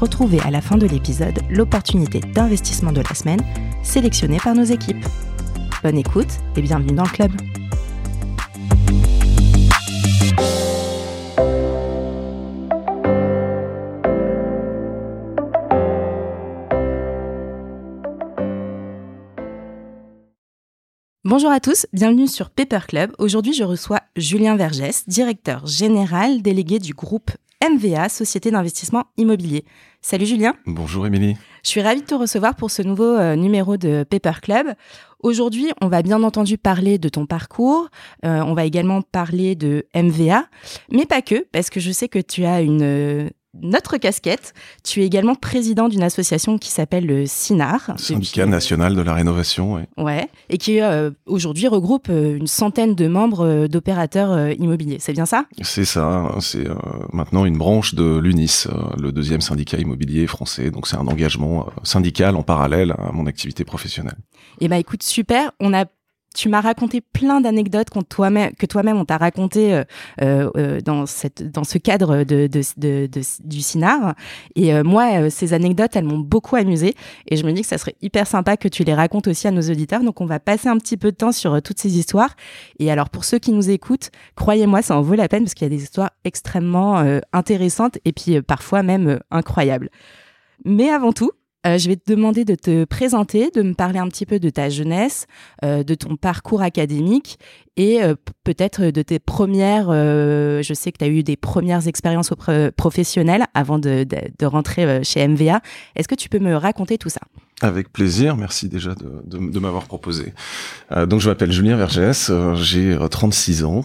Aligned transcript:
Retrouvez 0.00 0.38
à 0.42 0.52
la 0.52 0.60
fin 0.60 0.78
de 0.78 0.86
l'épisode 0.86 1.40
l'opportunité 1.50 2.20
d'investissement 2.20 2.92
de 2.92 3.00
la 3.00 3.14
semaine 3.16 3.40
sélectionnée 3.82 4.38
par 4.38 4.54
nos 4.54 4.62
équipes. 4.62 5.04
Bonne 5.82 5.98
écoute 5.98 6.28
et 6.54 6.62
bienvenue 6.62 6.94
dans 6.94 7.02
le 7.02 7.08
club. 7.08 7.32
Bonjour 21.24 21.50
à 21.50 21.58
tous, 21.58 21.86
bienvenue 21.92 22.28
sur 22.28 22.50
Paper 22.50 22.86
Club. 22.86 23.12
Aujourd'hui, 23.18 23.52
je 23.52 23.64
reçois 23.64 24.00
Julien 24.14 24.54
Vergès, 24.56 25.08
directeur 25.08 25.66
général 25.66 26.40
délégué 26.40 26.78
du 26.78 26.94
groupe 26.94 27.32
MVA, 27.62 28.08
Société 28.08 28.50
d'investissement 28.50 29.04
immobilier. 29.16 29.64
Salut 30.00 30.26
Julien. 30.26 30.54
Bonjour 30.66 31.06
Émilie. 31.06 31.36
Je 31.64 31.70
suis 31.70 31.82
ravie 31.82 32.02
de 32.02 32.06
te 32.06 32.14
recevoir 32.14 32.54
pour 32.54 32.70
ce 32.70 32.82
nouveau 32.82 33.16
euh, 33.16 33.34
numéro 33.34 33.76
de 33.76 34.04
Paper 34.08 34.40
Club. 34.40 34.68
Aujourd'hui, 35.20 35.72
on 35.80 35.88
va 35.88 36.02
bien 36.02 36.22
entendu 36.22 36.56
parler 36.56 36.98
de 36.98 37.08
ton 37.08 37.26
parcours, 37.26 37.88
euh, 38.24 38.40
on 38.42 38.54
va 38.54 38.64
également 38.64 39.02
parler 39.02 39.56
de 39.56 39.86
MVA, 39.94 40.46
mais 40.92 41.04
pas 41.04 41.22
que, 41.22 41.46
parce 41.50 41.70
que 41.70 41.80
je 41.80 41.90
sais 41.90 42.08
que 42.08 42.20
tu 42.20 42.44
as 42.44 42.60
une 42.60 42.82
euh, 42.82 43.28
notre 43.54 43.96
casquette. 43.96 44.54
Tu 44.84 45.02
es 45.02 45.06
également 45.06 45.34
président 45.34 45.88
d'une 45.88 46.02
association 46.02 46.58
qui 46.58 46.70
s'appelle 46.70 47.06
le 47.06 47.26
SINAR. 47.26 47.92
Syndicat 47.96 48.46
national 48.46 48.94
de 48.94 49.02
la 49.02 49.14
rénovation, 49.14 49.74
oui. 49.74 49.82
Ouais, 49.96 50.28
et 50.48 50.58
qui 50.58 50.80
euh, 50.80 51.10
aujourd'hui 51.26 51.66
regroupe 51.68 52.08
euh, 52.10 52.36
une 52.36 52.46
centaine 52.46 52.94
de 52.94 53.08
membres 53.08 53.44
euh, 53.44 53.68
d'opérateurs 53.68 54.50
immobiliers. 54.52 54.98
C'est 55.00 55.12
bien 55.12 55.26
ça? 55.26 55.44
C'est 55.62 55.84
ça. 55.84 56.34
C'est 56.40 56.66
maintenant 57.12 57.44
une 57.44 57.58
branche 57.58 57.94
de 57.94 58.18
l'UNIS, 58.18 58.66
le 58.98 59.12
deuxième 59.12 59.40
syndicat 59.40 59.78
immobilier 59.78 60.26
français. 60.26 60.70
Donc 60.70 60.86
c'est 60.86 60.96
un 60.96 61.06
engagement 61.06 61.66
syndical 61.82 62.36
en 62.36 62.42
parallèle 62.42 62.92
à 62.92 63.12
mon 63.12 63.26
activité 63.26 63.64
professionnelle. 63.64 64.18
Eh 64.60 64.68
ben 64.68 64.76
écoute, 64.76 65.02
super. 65.02 65.52
On 65.60 65.72
a 65.74 65.86
tu 66.38 66.48
m'as 66.48 66.60
raconté 66.60 67.00
plein 67.00 67.40
d'anecdotes 67.40 67.88
que 67.90 68.66
toi-même 68.66 68.96
on 68.96 69.04
t'a 69.04 69.16
raconté 69.16 69.74
euh, 69.74 69.82
euh, 70.22 70.50
euh, 70.56 70.80
dans 70.80 71.04
ce 71.04 71.78
cadre 71.78 72.22
du 72.22 73.60
CINAR 73.60 74.14
et 74.54 74.82
moi 74.84 75.30
ces 75.30 75.52
anecdotes 75.52 75.96
elles 75.96 76.04
m'ont 76.04 76.18
beaucoup 76.18 76.54
amusé 76.54 76.94
et 77.26 77.36
je 77.36 77.44
me 77.44 77.50
dis 77.50 77.62
que 77.62 77.66
ça 77.66 77.76
serait 77.76 77.96
hyper 78.02 78.28
sympa 78.28 78.56
que 78.56 78.68
tu 78.68 78.84
les 78.84 78.94
racontes 78.94 79.26
aussi 79.26 79.48
à 79.48 79.50
nos 79.50 79.62
auditeurs. 79.62 80.04
Donc 80.04 80.20
on 80.20 80.26
va 80.26 80.38
passer 80.38 80.68
un 80.68 80.76
petit 80.78 80.96
peu 80.96 81.10
de 81.10 81.16
temps 81.16 81.32
sur 81.32 81.60
toutes 81.60 81.80
ces 81.80 81.98
histoires. 81.98 82.36
Et 82.78 82.90
alors 82.92 83.10
pour 83.10 83.24
ceux 83.24 83.40
qui 83.40 83.50
nous 83.50 83.68
écoutent 83.68 84.12
croyez-moi 84.36 84.82
ça 84.82 84.96
en 84.96 85.02
vaut 85.02 85.16
la 85.16 85.26
peine 85.26 85.42
parce 85.42 85.54
qu'il 85.54 85.64
y 85.64 85.72
a 85.74 85.76
des 85.76 85.82
histoires 85.82 86.10
extrêmement 86.24 87.04
intéressantes 87.32 87.98
et 88.04 88.12
puis 88.12 88.40
parfois 88.42 88.84
même 88.84 89.18
incroyables. 89.32 89.90
Mais 90.64 90.90
avant 90.90 91.12
tout 91.12 91.32
euh, 91.66 91.76
je 91.76 91.88
vais 91.88 91.96
te 91.96 92.12
demander 92.12 92.44
de 92.44 92.54
te 92.54 92.84
présenter, 92.84 93.50
de 93.50 93.62
me 93.62 93.74
parler 93.74 93.98
un 93.98 94.08
petit 94.08 94.26
peu 94.26 94.38
de 94.38 94.48
ta 94.48 94.68
jeunesse, 94.68 95.26
euh, 95.64 95.82
de 95.82 95.94
ton 95.94 96.16
parcours 96.16 96.62
académique 96.62 97.38
et 97.76 98.02
euh, 98.02 98.14
peut-être 98.44 98.84
de 98.84 99.02
tes 99.02 99.18
premières, 99.18 99.88
je 99.88 100.72
sais 100.74 100.92
que 100.92 100.98
tu 100.98 101.04
as 101.04 101.08
eu 101.08 101.22
des 101.22 101.36
premières 101.36 101.86
expériences 101.88 102.32
professionnelles 102.76 103.44
avant 103.54 103.78
de, 103.78 104.04
de 104.04 104.46
rentrer 104.46 105.02
chez 105.04 105.26
MVA. 105.26 105.60
Est-ce 105.96 106.08
que 106.08 106.14
tu 106.14 106.28
peux 106.28 106.38
me 106.38 106.54
raconter 106.54 106.98
tout 106.98 107.08
ça? 107.08 107.20
Avec 107.60 107.92
plaisir, 107.92 108.36
merci 108.36 108.68
déjà 108.68 108.94
de, 108.94 109.58
m'avoir 109.58 109.84
proposé. 109.84 110.32
Euh, 110.92 111.06
donc 111.06 111.20
je 111.20 111.28
m'appelle 111.28 111.50
Julien 111.50 111.76
Vergès, 111.76 112.30
euh, 112.30 112.54
j'ai 112.54 112.96
36 113.10 113.62
euh, 113.62 113.66
ans. 113.66 113.84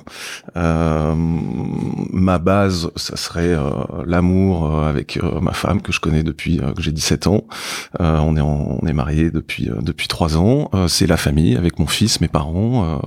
Euh, 0.56 1.16
ma 1.16 2.38
base, 2.38 2.92
ça 2.96 3.16
serait 3.16 3.58
l'amour 4.06 4.84
avec 4.84 5.20
ma 5.42 5.54
femme 5.54 5.82
que 5.82 5.92
je 5.92 6.00
connais 6.00 6.24
depuis 6.24 6.58
que 6.58 6.82
j'ai 6.82 6.92
17 6.92 7.28
ans. 7.28 7.46
on 8.00 8.38
est 8.38 8.42
en, 8.42 8.80
mariés 8.94 9.32
depuis 9.32 9.72
depuis 9.82 10.08
trois 10.08 10.38
ans. 10.38 10.70
C'est 10.88 11.08
la 11.08 11.18
famille 11.18 11.56
avec 11.56 11.80
mon 11.80 11.88
fils, 11.88 12.22
mes 12.22 12.28
parents, 12.28 13.02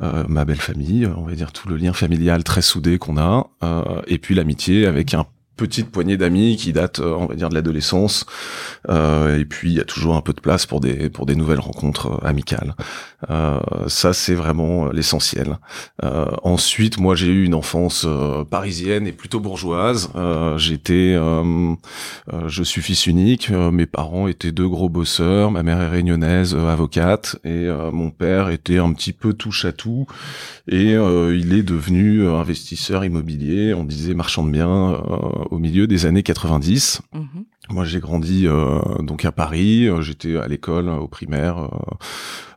ma 0.00 0.44
belle 0.44 0.60
famille, 0.60 1.08
on 1.16 1.24
va 1.24 1.34
dire 1.34 1.52
tout 1.52 1.68
le 1.68 1.76
lien 1.76 1.94
familial 1.94 2.44
très 2.44 2.62
soudé 2.62 2.98
qu'on 2.98 3.16
a, 3.16 3.46
et 4.06 4.18
puis 4.18 4.34
l'amitié 4.34 4.86
avec 4.86 5.14
un 5.14 5.24
petite 5.60 5.90
poignée 5.90 6.16
d'amis 6.16 6.56
qui 6.56 6.72
datent, 6.72 7.00
euh, 7.00 7.14
on 7.14 7.26
va 7.26 7.34
dire, 7.34 7.50
de 7.50 7.54
l'adolescence. 7.54 8.24
Euh, 8.88 9.38
et 9.38 9.44
puis 9.44 9.70
il 9.70 9.76
y 9.76 9.80
a 9.80 9.84
toujours 9.84 10.16
un 10.16 10.22
peu 10.22 10.32
de 10.32 10.40
place 10.40 10.64
pour 10.64 10.80
des 10.80 11.10
pour 11.10 11.26
des 11.26 11.34
nouvelles 11.34 11.60
rencontres 11.60 12.12
euh, 12.12 12.26
amicales. 12.26 12.74
Euh, 13.28 13.60
ça 13.88 14.12
c'est 14.12 14.34
vraiment 14.34 14.86
euh, 14.86 14.92
l'essentiel. 14.92 15.58
Euh, 16.04 16.26
ensuite, 16.42 16.98
moi 16.98 17.14
j'ai 17.14 17.26
eu 17.26 17.44
une 17.44 17.54
enfance 17.54 18.06
parisienne 18.50 19.06
et 19.06 19.12
plutôt 19.12 19.40
bourgeoise. 19.40 20.10
J'étais, 20.56 21.16
je 21.16 22.62
suis 22.62 22.82
fils 22.82 23.06
unique. 23.06 23.50
mes 23.50 23.86
parents 23.86 24.28
étaient 24.28 24.52
deux 24.52 24.68
gros 24.68 24.88
bosseurs. 24.88 25.50
Ma 25.50 25.62
mère 25.62 25.80
est 25.80 25.88
réunionnaise, 25.88 26.54
avocate, 26.54 27.36
et 27.44 27.68
mon 27.92 28.10
père 28.10 28.50
était 28.50 28.78
un 28.78 28.92
petit 28.92 29.12
peu 29.12 29.32
touche 29.32 29.64
à 29.64 29.72
tout. 29.72 30.06
Et 30.68 30.92
il 30.92 31.52
est 31.52 31.62
devenu 31.62 32.26
investisseur 32.28 33.04
immobilier. 33.04 33.74
On 33.74 33.84
disait 33.84 34.14
marchand 34.14 34.44
de 34.44 34.50
biens 34.50 35.02
au 35.50 35.58
milieu 35.58 35.86
des 35.86 36.06
années 36.06 36.22
90. 36.22 37.02
Mhm. 37.14 37.44
Moi, 37.70 37.84
j'ai 37.84 38.00
grandi 38.00 38.48
euh, 38.48 38.80
donc 38.98 39.24
à 39.24 39.30
Paris. 39.30 39.88
J'étais 40.00 40.36
à 40.36 40.48
l'école, 40.48 40.88
au 40.88 41.06
primaire, 41.06 41.70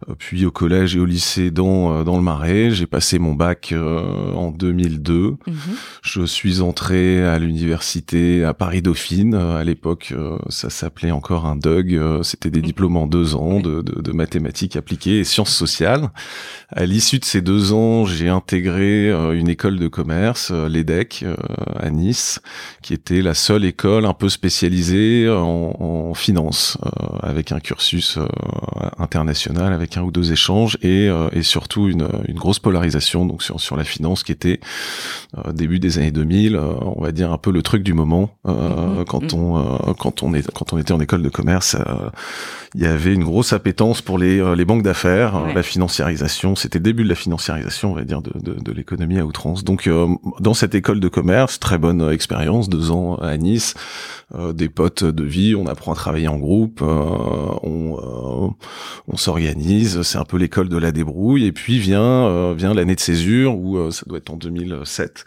euh, 0.09 0.13
puis 0.17 0.43
au 0.43 0.49
collège 0.49 0.95
et 0.95 0.99
au 0.99 1.05
lycée 1.05 1.51
dans 1.51 1.99
euh, 1.99 2.03
dans 2.03 2.15
le 2.15 2.23
Marais. 2.23 2.71
J'ai 2.71 2.87
passé 2.87 3.19
mon 3.19 3.35
bac 3.35 3.75
en 3.77 4.49
2002. 4.49 5.13
Mhm. 5.13 5.37
Je 6.01 6.25
suis 6.25 6.61
entré 6.61 7.23
à 7.23 7.37
l'université 7.37 8.43
à 8.43 8.55
Paris 8.55 8.81
Dauphine. 8.81 9.35
À 9.35 9.63
l'époque, 9.63 10.13
ça 10.49 10.71
s'appelait 10.71 11.11
encore 11.11 11.45
un 11.45 11.55
DUG. 11.55 11.99
C'était 12.23 12.49
des 12.49 12.61
diplômes 12.61 12.97
en 12.97 13.05
deux 13.05 13.35
ans 13.35 13.59
de, 13.59 13.81
de, 13.81 14.01
de 14.01 14.11
mathématiques 14.11 14.75
appliquées 14.75 15.19
et 15.19 15.23
sciences 15.23 15.55
sociales. 15.55 16.09
À 16.69 16.85
l'issue 16.85 17.19
de 17.19 17.25
ces 17.25 17.41
deux 17.41 17.71
ans, 17.71 18.05
j'ai 18.05 18.29
intégré 18.29 19.11
une 19.11 19.47
école 19.47 19.77
de 19.77 19.87
commerce, 19.87 20.51
l'EDEC, 20.51 21.23
à 21.75 21.91
Nice, 21.91 22.41
qui 22.81 22.93
était 22.93 23.21
la 23.21 23.35
seule 23.35 23.65
école 23.65 24.05
un 24.05 24.13
peu 24.13 24.29
spécialisée 24.29 25.02
en, 25.29 25.75
en 25.79 26.13
finance, 26.13 26.77
euh, 26.85 26.89
avec 27.21 27.51
un 27.51 27.59
cursus 27.59 28.17
euh, 28.17 28.25
international, 28.97 29.73
avec 29.73 29.97
un 29.97 30.03
ou 30.03 30.11
deux 30.11 30.31
échanges 30.31 30.77
et, 30.81 31.09
euh, 31.09 31.29
et 31.31 31.43
surtout 31.43 31.87
une, 31.87 32.07
une, 32.27 32.37
grosse 32.37 32.59
polarisation 32.59 33.25
donc 33.25 33.43
sur, 33.43 33.59
sur 33.59 33.75
la 33.75 33.83
finance 33.83 34.23
qui 34.23 34.31
était 34.31 34.59
début 35.53 35.79
des 35.79 35.97
années 35.97 36.11
2000, 36.11 36.57
on 36.57 37.01
va 37.01 37.11
dire 37.11 37.31
un 37.31 37.37
peu 37.37 37.51
le 37.51 37.61
truc 37.61 37.83
du 37.83 37.93
moment 37.93 38.29
mm-hmm. 38.45 39.05
quand 39.05 39.33
mm-hmm. 39.33 39.35
on 39.35 39.93
quand 39.93 40.23
on 40.23 40.33
est 40.33 40.51
quand 40.51 40.73
on 40.73 40.77
était 40.77 40.91
en 40.91 40.99
école 40.99 41.23
de 41.23 41.29
commerce 41.29 41.75
il 42.75 42.81
y 42.81 42.85
avait 42.85 43.13
une 43.13 43.23
grosse 43.23 43.53
appétence 43.53 44.01
pour 44.01 44.17
les, 44.17 44.55
les 44.55 44.65
banques 44.65 44.81
d'affaires, 44.81 45.39
la 45.53 45.61
financiarisation. 45.61 46.55
C'était 46.55 46.79
le 46.79 46.83
début 46.83 47.03
de 47.03 47.09
la 47.09 47.15
financiarisation, 47.15 47.91
on 47.91 47.95
va 47.95 48.03
dire, 48.03 48.23
de, 48.23 48.31
de, 48.39 48.59
de 48.59 48.71
l'économie 48.71 49.19
à 49.19 49.25
outrance. 49.25 49.63
Donc, 49.63 49.87
dans 50.39 50.55
cette 50.55 50.73
école 50.73 50.99
de 50.99 51.07
commerce, 51.07 51.59
très 51.59 51.77
bonne 51.77 52.11
expérience, 52.11 52.69
deux 52.69 52.89
ans 52.89 53.15
à 53.17 53.37
Nice, 53.37 53.75
des 54.55 54.69
potes 54.69 54.92
de 55.01 55.23
vie, 55.23 55.55
on 55.55 55.65
apprend 55.65 55.93
à 55.93 55.95
travailler 55.95 56.27
en 56.27 56.37
groupe, 56.37 56.81
euh, 56.81 56.85
on, 57.63 57.97
euh, 57.97 58.49
on 59.07 59.17
s'organise, 59.17 60.01
c'est 60.03 60.17
un 60.17 60.25
peu 60.25 60.37
l'école 60.37 60.69
de 60.69 60.77
la 60.77 60.91
débrouille, 60.91 61.45
et 61.45 61.51
puis 61.51 61.79
vient, 61.79 62.27
euh, 62.27 62.53
vient 62.53 62.73
l'année 62.73 62.95
de 62.95 62.99
césure, 62.99 63.57
où 63.57 63.89
ça 63.91 64.03
doit 64.05 64.19
être 64.19 64.29
en 64.29 64.37
2007, 64.37 65.25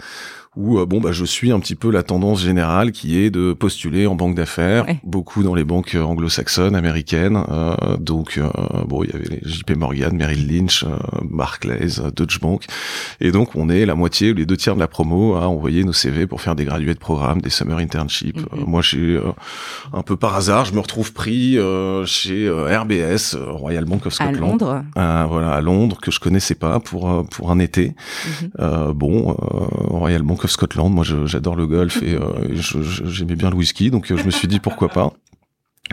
où 0.57 0.79
euh, 0.79 0.87
bon 0.87 1.01
bah 1.01 1.13
je 1.13 1.25
suis 1.25 1.53
un 1.53 1.61
petit 1.61 1.75
peu 1.75 1.91
la 1.91 2.03
tendance 2.03 2.41
générale 2.41 2.93
qui 2.93 3.19
est 3.19 3.31
de 3.31 3.53
postuler 3.53 4.07
en 4.07 4.15
banque 4.15 4.35
d'affaires, 4.35 4.87
beaucoup 5.05 5.43
dans 5.43 5.55
les 5.55 5.65
banques 5.65 5.95
euh, 5.95 6.03
anglo-saxonnes, 6.03 6.75
américaines. 6.75 7.43
Euh, 7.51 7.97
donc 7.99 8.41
bon, 8.87 9.05
il 9.05 9.11
y 9.11 9.13
avait 9.13 9.29
les 9.29 9.41
JP 9.45 9.73
Morgan, 9.77 10.17
Merrill 10.17 10.49
Lynch, 10.49 10.85
Barclays, 11.23 12.11
Deutsche 12.15 12.41
Bank, 12.41 12.65
et 13.21 13.31
donc 13.31 13.55
on 13.55 13.69
est 13.69 13.85
la 13.87 13.95
moitié, 13.95 14.33
les 14.33 14.47
deux 14.47 14.57
tiers 14.57 14.75
de 14.75 14.81
la 14.81 14.89
promo 14.89 15.35
à 15.35 15.49
envoyer 15.49 15.85
nos 15.85 15.93
CV 15.93 16.27
pour 16.27 16.41
faire 16.41 16.55
des 16.55 16.65
gradués 16.65 16.95
de 16.95 16.99
programme, 16.99 17.41
des 17.41 17.51
summer 17.51 17.79
internships. 17.79 18.39
Mm-hmm. 18.39 18.67
moi, 18.67 18.83
j'ai 18.83 19.21
un 19.93 20.03
peu 20.03 20.17
par 20.17 20.35
hasard, 20.37 20.65
je 20.65 20.75
me 20.75 20.81
retrouve 20.81 21.13
pris 21.13 21.59
chez 22.07 22.49
RBS, 22.49 23.37
Royal 23.37 23.85
Bank 23.85 24.07
of 24.07 24.15
Scotland, 24.15 24.37
à 24.37 24.41
Londres. 24.41 24.85
voilà, 24.95 25.53
à 25.53 25.61
Londres 25.61 25.99
que 26.01 26.11
je 26.11 26.21
connaissais 26.21 26.55
pas 26.55 26.81
pour 26.81 27.27
pour 27.29 27.51
un 27.51 27.59
été. 27.59 27.95
Mm-hmm. 28.27 28.93
bon, 28.93 29.37
Royal 29.91 30.23
Bank 30.23 30.46
Scotland. 30.47 30.93
Moi, 30.93 31.05
j'adore 31.05 31.57
le 31.57 31.67
golf 31.67 32.03
et 32.03 32.15
euh, 32.15 32.55
j'aimais 33.05 33.37
bien 33.37 33.51
le 33.51 33.57
whisky, 33.57 33.91
donc 33.91 34.11
euh, 34.11 34.17
je 34.17 34.25
me 34.25 34.31
suis 34.31 34.49
dit 34.49 34.61
pourquoi 34.61 34.89
pas. 34.89 35.13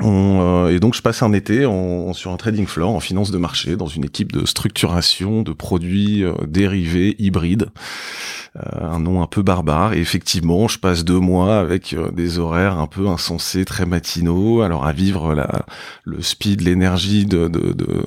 On, 0.01 0.67
et 0.69 0.79
donc 0.79 0.95
je 0.95 1.01
passe 1.01 1.21
un 1.21 1.33
été 1.33 1.65
en, 1.65 2.13
sur 2.13 2.31
un 2.31 2.37
trading 2.37 2.65
floor 2.65 2.95
en 2.95 2.99
finance 2.99 3.31
de 3.31 3.37
marché 3.37 3.75
dans 3.75 3.87
une 3.87 4.05
équipe 4.05 4.31
de 4.31 4.45
structuration 4.45 5.43
de 5.43 5.53
produits 5.53 6.23
dérivés 6.47 7.15
hybrides. 7.19 7.69
Euh, 8.55 8.85
un 8.87 8.99
nom 8.99 9.23
un 9.23 9.25
peu 9.25 9.41
barbare. 9.41 9.93
Et 9.93 9.99
effectivement, 9.99 10.67
je 10.67 10.77
passe 10.77 11.03
deux 11.03 11.17
mois 11.17 11.57
avec 11.57 11.93
euh, 11.93 12.11
des 12.11 12.37
horaires 12.37 12.77
un 12.77 12.85
peu 12.85 13.07
insensés, 13.07 13.65
très 13.65 13.87
matinaux, 13.87 14.61
alors 14.61 14.85
à 14.85 14.93
vivre 14.93 15.33
la, 15.33 15.65
le 16.03 16.21
speed, 16.21 16.61
l'énergie 16.61 17.25
de, 17.25 17.47
de, 17.47 17.73
de 17.73 18.03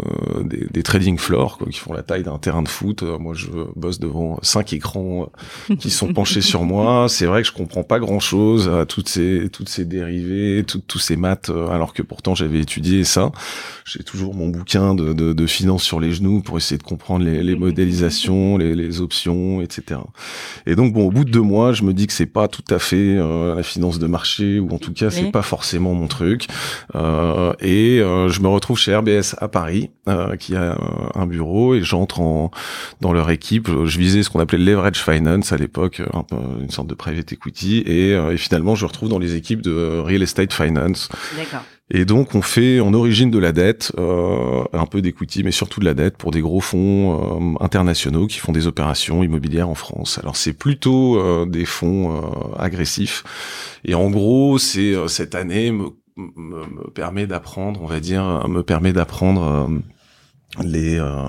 des, 0.70 0.82
trading 0.84 1.18
floors 1.18 1.58
quoi, 1.58 1.66
qui 1.68 1.80
font 1.80 1.92
la 1.92 2.04
taille 2.04 2.22
d'un 2.22 2.38
terrain 2.38 2.62
de 2.62 2.68
foot. 2.68 3.02
Euh, 3.02 3.18
moi, 3.18 3.34
je 3.34 3.48
bosse 3.74 3.98
devant 3.98 4.38
cinq 4.42 4.72
écrans 4.72 5.32
qui 5.80 5.90
sont 5.90 6.12
penchés 6.12 6.42
sur 6.42 6.62
moi. 6.62 7.06
C'est 7.08 7.26
vrai 7.26 7.42
que 7.42 7.48
je 7.48 7.52
comprends 7.52 7.82
pas 7.82 7.98
grand-chose 7.98 8.68
à 8.68 8.86
toutes 8.86 9.08
ces 9.08 9.48
toutes 9.52 9.68
ces 9.68 9.84
dérivés, 9.84 10.64
tous 10.64 10.98
ces 11.00 11.16
maths, 11.16 11.50
alors 11.76 11.92
que 11.92 12.02
pourtant 12.02 12.34
j'avais 12.34 12.60
étudié 12.60 13.04
ça. 13.04 13.30
J'ai 13.84 14.02
toujours 14.02 14.34
mon 14.34 14.48
bouquin 14.48 14.94
de, 14.94 15.12
de, 15.12 15.32
de 15.32 15.46
finance 15.46 15.82
sur 15.82 16.00
les 16.00 16.12
genoux 16.12 16.42
pour 16.42 16.56
essayer 16.56 16.78
de 16.78 16.82
comprendre 16.82 17.24
les, 17.24 17.42
les 17.42 17.54
modélisations, 17.54 18.56
les, 18.56 18.74
les 18.74 19.00
options, 19.00 19.60
etc. 19.60 20.00
Et 20.66 20.74
donc 20.74 20.92
bon, 20.92 21.06
au 21.06 21.10
bout 21.10 21.24
de 21.24 21.30
deux 21.30 21.40
mois, 21.40 21.72
je 21.72 21.84
me 21.84 21.92
dis 21.92 22.06
que 22.06 22.12
c'est 22.12 22.26
pas 22.26 22.48
tout 22.48 22.64
à 22.70 22.78
fait 22.78 22.96
euh, 23.16 23.54
la 23.54 23.62
finance 23.62 23.98
de 23.98 24.06
marché 24.06 24.58
ou 24.58 24.70
en 24.74 24.78
tout 24.78 24.92
cas 24.92 25.10
c'est 25.10 25.30
pas 25.30 25.42
forcément 25.42 25.94
mon 25.94 26.08
truc. 26.08 26.46
Euh, 26.94 27.52
et 27.60 28.00
euh, 28.00 28.28
je 28.28 28.40
me 28.40 28.48
retrouve 28.48 28.78
chez 28.78 28.94
RBS 28.96 29.36
à 29.38 29.48
Paris, 29.48 29.90
euh, 30.08 30.36
qui 30.36 30.56
a 30.56 30.76
un 31.14 31.26
bureau 31.26 31.74
et 31.74 31.82
j'entre 31.82 32.20
en 32.20 32.50
dans 33.00 33.12
leur 33.12 33.30
équipe. 33.30 33.68
Je 33.84 33.98
visais 33.98 34.22
ce 34.22 34.30
qu'on 34.30 34.40
appelait 34.40 34.58
le 34.58 34.64
leverage 34.64 35.02
finance 35.02 35.52
à 35.52 35.56
l'époque, 35.56 36.02
une 36.60 36.70
sorte 36.70 36.88
de 36.88 36.94
private 36.94 37.32
equity, 37.32 37.78
et, 37.78 38.12
et 38.12 38.36
finalement 38.36 38.74
je 38.74 38.86
retrouve 38.86 39.08
dans 39.08 39.18
les 39.18 39.34
équipes 39.34 39.62
de 39.62 39.98
real 39.98 40.22
estate 40.22 40.52
finance. 40.52 41.08
D'accord. 41.36 41.64
Et 41.88 42.04
donc 42.04 42.34
on 42.34 42.42
fait 42.42 42.80
en 42.80 42.92
origine 42.94 43.30
de 43.30 43.38
la 43.38 43.52
dette, 43.52 43.92
euh, 43.96 44.64
un 44.72 44.86
peu 44.86 45.00
d'equity, 45.02 45.44
mais 45.44 45.52
surtout 45.52 45.78
de 45.78 45.84
la 45.84 45.94
dette 45.94 46.16
pour 46.16 46.32
des 46.32 46.40
gros 46.40 46.60
fonds 46.60 47.54
euh, 47.60 47.64
internationaux 47.64 48.26
qui 48.26 48.38
font 48.38 48.50
des 48.50 48.66
opérations 48.66 49.22
immobilières 49.22 49.68
en 49.68 49.76
France. 49.76 50.18
Alors 50.18 50.34
c'est 50.34 50.52
plutôt 50.52 51.16
euh, 51.20 51.46
des 51.46 51.64
fonds 51.64 52.16
euh, 52.16 52.58
agressifs. 52.58 53.22
Et 53.84 53.94
en 53.94 54.10
gros, 54.10 54.58
c'est 54.58 54.94
cette 55.06 55.36
année 55.36 55.70
me, 55.70 55.90
me, 56.16 56.66
me 56.66 56.90
permet 56.90 57.28
d'apprendre, 57.28 57.80
on 57.82 57.86
va 57.86 58.00
dire, 58.00 58.48
me 58.48 58.62
permet 58.62 58.92
d'apprendre 58.92 59.70
les 60.62 60.98
euh, 60.98 61.28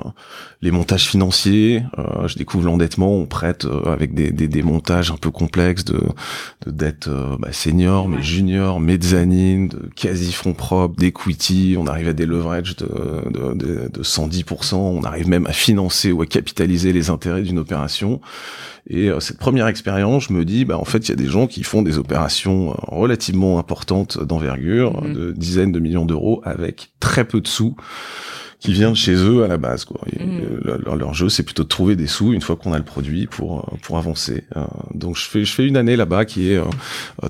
les 0.62 0.72
montages 0.72 1.08
financiers 1.08 1.84
euh, 1.98 2.28
je 2.28 2.38
découvre 2.38 2.66
l'endettement 2.66 3.14
on 3.14 3.26
prête 3.26 3.66
euh, 3.66 3.92
avec 3.92 4.14
des, 4.14 4.32
des, 4.32 4.48
des, 4.48 4.64
montages 4.64 5.12
un 5.12 5.18
peu 5.18 5.32
complexes 5.32 5.84
de, 5.84 6.02
de 6.66 6.72
dettes 6.72 7.10
bah, 7.40 7.52
senior 7.52 8.08
mais 8.08 8.22
junior 8.22 8.80
mezzanine 8.80 9.68
de 9.68 9.90
quasi 9.96 10.32
fonds 10.32 10.54
propres 10.54 10.96
d'equity 10.96 11.76
on 11.78 11.88
arrive 11.88 12.08
à 12.08 12.14
des 12.14 12.26
leverages 12.26 12.76
de, 12.78 12.88
de, 13.30 13.54
de, 13.54 13.90
de 13.92 14.04
110% 14.04 14.76
on 14.76 15.04
arrive 15.04 15.28
même 15.28 15.46
à 15.48 15.54
financer 15.54 16.12
ou 16.12 16.22
à 16.22 16.26
capitaliser 16.26 16.94
les 16.94 17.10
intérêts 17.10 17.42
d'une 17.42 17.60
opération. 17.60 18.22
Et 18.90 19.10
cette 19.20 19.38
première 19.38 19.68
expérience, 19.68 20.28
je 20.30 20.34
me 20.34 20.46
dis, 20.46 20.64
bah 20.64 20.78
en 20.78 20.86
fait, 20.86 21.00
il 21.00 21.10
y 21.10 21.12
a 21.12 21.18
des 21.18 21.28
gens 21.28 21.46
qui 21.46 21.64
font 21.64 21.82
des 21.82 21.98
opérations 21.98 22.74
relativement 22.88 23.60
importantes 23.60 24.18
d'envergure, 24.24 25.04
mmh. 25.04 25.14
de 25.14 25.32
dizaines 25.34 25.74
de 25.74 25.80
millions 25.80 26.06
d'euros, 26.06 26.42
avec 26.46 26.92
très 27.02 27.26
peu 27.26 27.42
de 27.42 27.48
sous 27.48 27.76
qui 28.60 28.74
vient 28.74 28.90
de 28.90 28.96
chez 28.96 29.14
eux 29.14 29.44
à 29.44 29.48
la 29.48 29.58
base. 29.58 29.86
Quoi. 29.86 30.02
Mm. 30.20 30.80
leur, 30.84 30.96
leur, 30.96 31.14
jeu, 31.14 31.30
c'est 31.30 31.44
plutôt 31.44 31.64
de 31.64 31.68
trouver 31.68 31.96
des 31.96 32.08
sous 32.08 32.34
une 32.34 32.42
fois 32.42 32.56
qu'on 32.56 32.74
a 32.74 32.78
le 32.78 32.84
produit 32.84 33.28
pour 33.28 33.60
euh, 33.60 33.78
pour 33.84 33.98
avancer. 33.98 34.46
Euh, 34.56 34.66
donc 34.94 35.16
je 35.16 35.26
fais 35.26 35.46
je 35.46 35.54
fais 35.54 35.68
une 35.68 35.78
année 35.78 35.96
là-bas 35.96 36.26
qui 36.26 36.52
est 36.52 36.58
euh, 36.58 36.66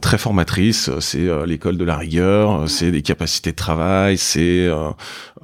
très 0.01 0.17
formatrice. 0.17 0.89
C'est 0.99 1.27
l'école 1.45 1.77
de 1.77 1.83
la 1.83 1.97
rigueur, 1.97 2.69
c'est 2.69 2.91
des 2.91 3.01
capacités 3.01 3.51
de 3.51 3.55
travail, 3.55 4.17
c'est 4.17 4.69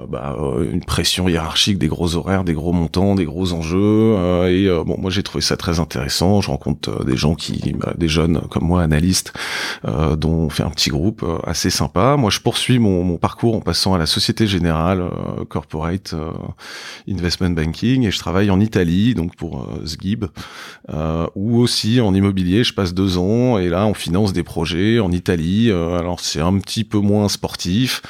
bah, 0.10 0.38
une 0.72 0.84
pression 0.84 1.28
hiérarchique, 1.28 1.78
des 1.78 1.88
gros 1.88 2.16
horaires, 2.16 2.44
des 2.44 2.54
gros 2.54 2.72
montants, 2.72 3.16
des 3.16 3.26
gros 3.26 3.54
enjeux. 3.54 4.16
et 4.48 4.70
bon, 4.86 4.98
moi 4.98 5.12
j'ai 5.12 5.24
trouvé 5.24 5.42
ça 5.42 5.58
très 5.58 5.80
intéressant. 5.80 6.42
Je 6.42 6.50
rencontre 6.50 7.04
des 7.06 7.18
gens 7.18 7.36
qui, 7.36 7.74
bah, 7.74 7.94
des 7.98 8.08
jeunes 8.08 8.42
comme 8.50 8.66
moi, 8.66 8.82
analystes, 8.82 9.34
dont 9.84 10.34
on 10.34 10.50
fait 10.50 10.64
un 10.64 10.70
petit 10.70 10.90
groupe 10.90 11.26
assez 11.46 11.70
sympa. 11.70 12.16
Moi, 12.18 12.30
je 12.30 12.40
poursuis 12.40 12.80
mon, 12.80 13.04
mon 13.04 13.18
parcours 13.18 13.56
en 13.56 13.62
passant 13.62 13.94
à 13.94 13.98
la 13.98 14.06
Société 14.06 14.48
Générale 14.48 15.10
corporate 15.50 15.73
corporate 15.74 16.14
euh, 16.14 16.32
investment 17.10 17.50
banking 17.52 18.06
et 18.06 18.12
je 18.12 18.20
travaille 18.20 18.52
en 18.52 18.60
Italie 18.60 19.16
donc 19.16 19.36
pour 19.36 19.62
euh, 19.62 19.86
Sgib 19.86 20.26
euh, 20.90 21.26
ou 21.36 21.60
aussi 21.60 22.00
en 22.00 22.14
immobilier 22.14 22.64
je 22.64 22.74
passe 22.74 22.94
deux 22.94 23.18
ans 23.18 23.58
et 23.58 23.70
là 23.70 23.88
on 23.88 23.94
finance 23.94 24.34
des 24.34 24.44
projets 24.44 25.00
en 25.00 25.12
Italie 25.12 25.72
alors 25.72 26.20
c'est 26.20 26.42
un 26.42 26.58
petit 26.60 26.84
peu 26.84 27.00
moins 27.00 27.28
sportif 27.28 28.02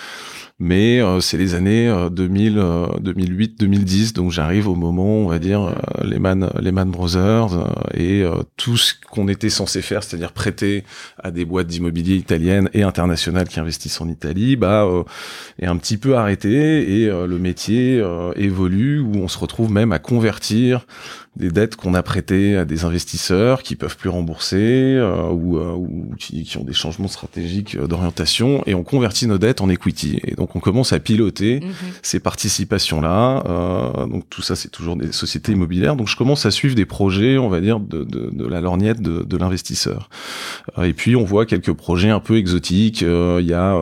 mais 0.63 1.01
euh, 1.01 1.19
c'est 1.19 1.37
les 1.37 1.55
années 1.55 1.93
2000, 2.09 2.63
2008, 3.01 3.59
2010, 3.59 4.13
donc 4.13 4.31
j'arrive 4.31 4.69
au 4.69 4.75
moment, 4.75 5.17
on 5.17 5.27
va 5.27 5.37
dire, 5.37 5.61
euh, 5.61 5.73
les 6.05 6.19
Man, 6.19 6.49
les 6.57 6.71
Man 6.71 6.89
Brothers 6.89 7.53
euh, 7.53 7.65
et 7.93 8.23
tout 8.55 8.77
ce 8.77 8.93
qu'on 9.11 9.27
était 9.27 9.49
censé 9.49 9.81
faire, 9.81 10.05
c'est-à-dire 10.05 10.31
prêter 10.31 10.85
à 11.21 11.31
des 11.31 11.43
boîtes 11.43 11.67
d'immobilier 11.67 12.15
italiennes 12.15 12.69
et 12.73 12.83
internationales 12.83 13.49
qui 13.49 13.59
investissent 13.59 13.99
en 13.99 14.07
Italie, 14.07 14.55
bah 14.55 14.87
est 15.59 15.65
un 15.65 15.75
petit 15.75 15.97
peu 15.97 16.15
arrêté 16.15 17.01
et 17.01 17.07
le 17.07 17.37
métier 17.37 18.01
évolue 18.37 18.99
où 19.01 19.15
on 19.15 19.27
se 19.27 19.37
retrouve 19.37 19.69
même 19.69 19.91
à 19.91 19.99
convertir 19.99 20.85
des 21.35 21.49
dettes 21.49 21.75
qu'on 21.75 21.93
a 21.95 22.03
prêtées 22.03 22.57
à 22.57 22.65
des 22.65 22.85
investisseurs 22.85 23.63
qui 23.63 23.75
peuvent 23.75 23.97
plus 23.97 24.09
rembourser 24.09 24.95
euh, 24.97 25.29
ou, 25.29 25.57
euh, 25.57 25.73
ou 25.73 26.13
qui, 26.19 26.43
qui, 26.43 26.57
ont 26.57 26.63
des 26.63 26.73
changements 26.73 27.07
stratégiques 27.07 27.75
euh, 27.75 27.87
d'orientation 27.87 28.63
et 28.67 28.75
on 28.75 28.83
convertit 28.83 29.25
nos 29.25 29.39
dettes 29.39 29.61
en 29.61 29.69
equity. 29.69 30.19
Et 30.23 30.35
donc 30.35 30.52
on 30.55 30.59
commence 30.59 30.93
à 30.93 30.99
piloter 30.99 31.59
mhm. 31.61 31.71
ces 32.01 32.19
participations 32.19 33.01
là 33.01 33.43
euh, 33.47 34.05
donc 34.07 34.29
tout 34.29 34.41
ça 34.41 34.55
c'est 34.55 34.69
toujours 34.69 34.95
des 34.95 35.11
sociétés 35.11 35.51
immobilières. 35.51 35.95
Donc 35.95 36.07
je 36.07 36.15
commence 36.15 36.45
à 36.45 36.51
suivre 36.51 36.75
des 36.75 36.85
projets 36.85 37.37
on 37.37 37.49
va 37.49 37.61
dire 37.61 37.79
de, 37.79 38.03
de, 38.03 38.29
de 38.31 38.45
la 38.45 38.61
lorgnette 38.61 39.01
de, 39.01 39.23
de 39.23 39.37
l'investisseur. 39.37 40.09
Et 40.81 40.93
puis 40.93 41.15
on 41.15 41.23
voit 41.23 41.45
quelques 41.45 41.73
projets 41.73 42.09
un 42.09 42.19
peu 42.19 42.37
exotiques. 42.37 43.01
Il 43.01 43.45
y 43.45 43.53
a 43.53 43.77